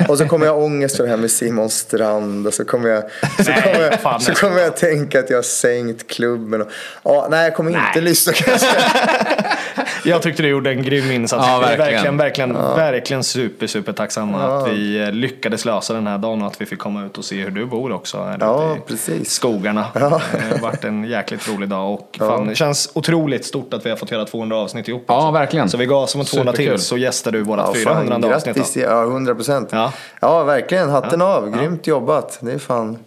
Och 0.08 0.18
så 0.18 0.26
kommer 0.28 0.46
jag 0.46 0.58
ångest 0.58 0.96
för 0.96 1.04
det 1.04 1.10
här 1.10 1.16
med 1.16 1.30
Simon 1.30 1.70
Strand 1.70 2.46
och 2.46 2.54
så 2.54 2.64
kommer 2.64 2.88
jag, 2.88 3.02
så 3.02 3.50
Nej, 3.50 3.62
kommer 3.62 3.84
jag, 3.84 4.00
fan, 4.00 4.20
så 4.20 4.30
nej. 4.30 4.36
kommer 4.36 4.60
jag 4.60 4.76
tänka 4.76 5.20
att 5.20 5.30
jag 5.30 5.38
har 5.38 5.42
sänkt 5.42 6.10
klubben. 6.10 6.62
Och, 6.62 6.68
ja, 7.02 7.26
nej, 7.30 7.44
jag 7.44 7.54
kommer 7.54 7.70
inte 7.70 7.82
Nej. 7.94 8.02
lyssna 8.02 8.32
kan 8.32 8.58
jag 10.04 10.22
tyckte 10.22 10.42
du 10.42 10.48
gjorde 10.48 10.70
en 10.70 10.82
grym 10.82 11.10
insats. 11.10 11.46
Ja, 11.48 11.58
verkligen. 11.58 12.16
verkligen, 12.16 12.16
verkligen, 12.16 12.52
verkligen 12.76 13.24
super, 13.24 13.66
super 13.66 13.92
tacksamma 13.92 14.42
att 14.42 14.68
vi 14.68 15.02
eh, 15.02 15.12
lyckades 15.12 15.64
lösa 15.64 15.94
den 15.94 16.06
här 16.06 16.18
dagen 16.18 16.42
och 16.42 16.46
att 16.48 16.60
vi 16.60 16.66
fick 16.66 16.78
komma 16.78 17.04
ut 17.06 17.18
och 17.18 17.24
se 17.24 17.42
hur 17.42 17.50
du 17.50 17.66
bor 17.66 17.92
också. 17.92 18.22
Här 18.22 18.36
Ja, 18.40 18.76
precis. 18.86 19.30
skogarna. 19.30 19.86
Det 19.94 20.00
har 20.00 20.58
varit 20.62 20.84
en 20.84 21.04
jäkligt 21.04 21.48
rolig 21.48 21.68
dag 21.68 21.92
och 21.94 22.16
fan, 22.18 22.46
det 22.46 22.54
känns 22.54 22.90
otroligt 22.94 23.44
stort 23.44 23.74
att 23.74 23.86
vi 23.86 23.90
har 23.90 23.96
fått 23.96 24.10
göra 24.10 24.24
200 24.24 24.56
avsnitt 24.56 24.88
ihop. 24.88 25.04
Ja, 25.08 25.16
också. 25.16 25.30
verkligen. 25.30 25.68
Så 25.68 25.76
vi 25.76 25.86
gasar 25.86 26.18
mot 26.18 26.26
200 26.26 26.52
till 26.52 26.64
Superkul. 26.64 26.78
så 26.80 26.96
gästar 26.96 27.32
du 27.32 27.42
vårt 27.42 27.58
Ja, 27.58 27.74
400 27.74 28.20
fan, 28.20 28.34
avsnitt. 28.34 28.56
Grattis, 28.56 28.76
ja, 28.76 29.02
100 29.02 29.34
procent. 29.34 29.68
Ja. 29.72 29.92
Ja. 30.20 30.44
verkligen. 30.44 30.90
Hatten 30.90 31.22
av. 31.22 31.50
Grymt 31.58 31.86
jobbat. 31.86 32.38
Det 32.40 32.52
är 32.52 32.58
fan 32.58 32.98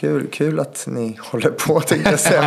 Kul, 0.00 0.26
kul 0.32 0.60
att 0.60 0.84
ni 0.86 1.18
håller 1.20 1.50
på 1.50 1.80
tänkte 1.80 2.10
jag 2.10 2.20
säga. 2.20 2.42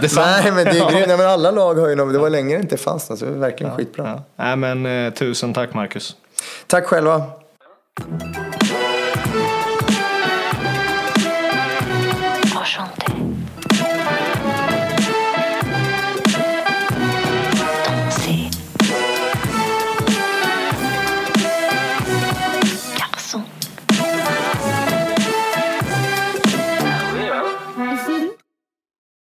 Men, 0.00 0.10
nej, 0.16 0.52
men 0.52 0.64
det 0.64 0.70
är 0.70 0.90
grymt. 0.90 1.06
Nej, 1.08 1.16
men 1.16 1.26
alla 1.26 1.50
lag 1.50 1.74
har 1.74 1.88
ju 1.88 1.94
något. 1.94 2.12
Det 2.12 2.18
var 2.18 2.30
länge 2.30 2.54
det 2.56 2.62
inte 2.62 2.76
fanns 2.76 3.10
något, 3.10 3.18
så 3.18 3.24
det 3.24 3.30
är 3.30 3.34
verkligen 3.34 3.76
skitbra. 3.76 4.04
Ja. 4.36 4.44
Nej, 4.44 4.56
men 4.56 5.06
eh, 5.06 5.12
tusen 5.12 5.54
tack 5.54 5.74
Marcus. 5.74 6.16
Tack 6.66 6.86
själva. 6.86 7.22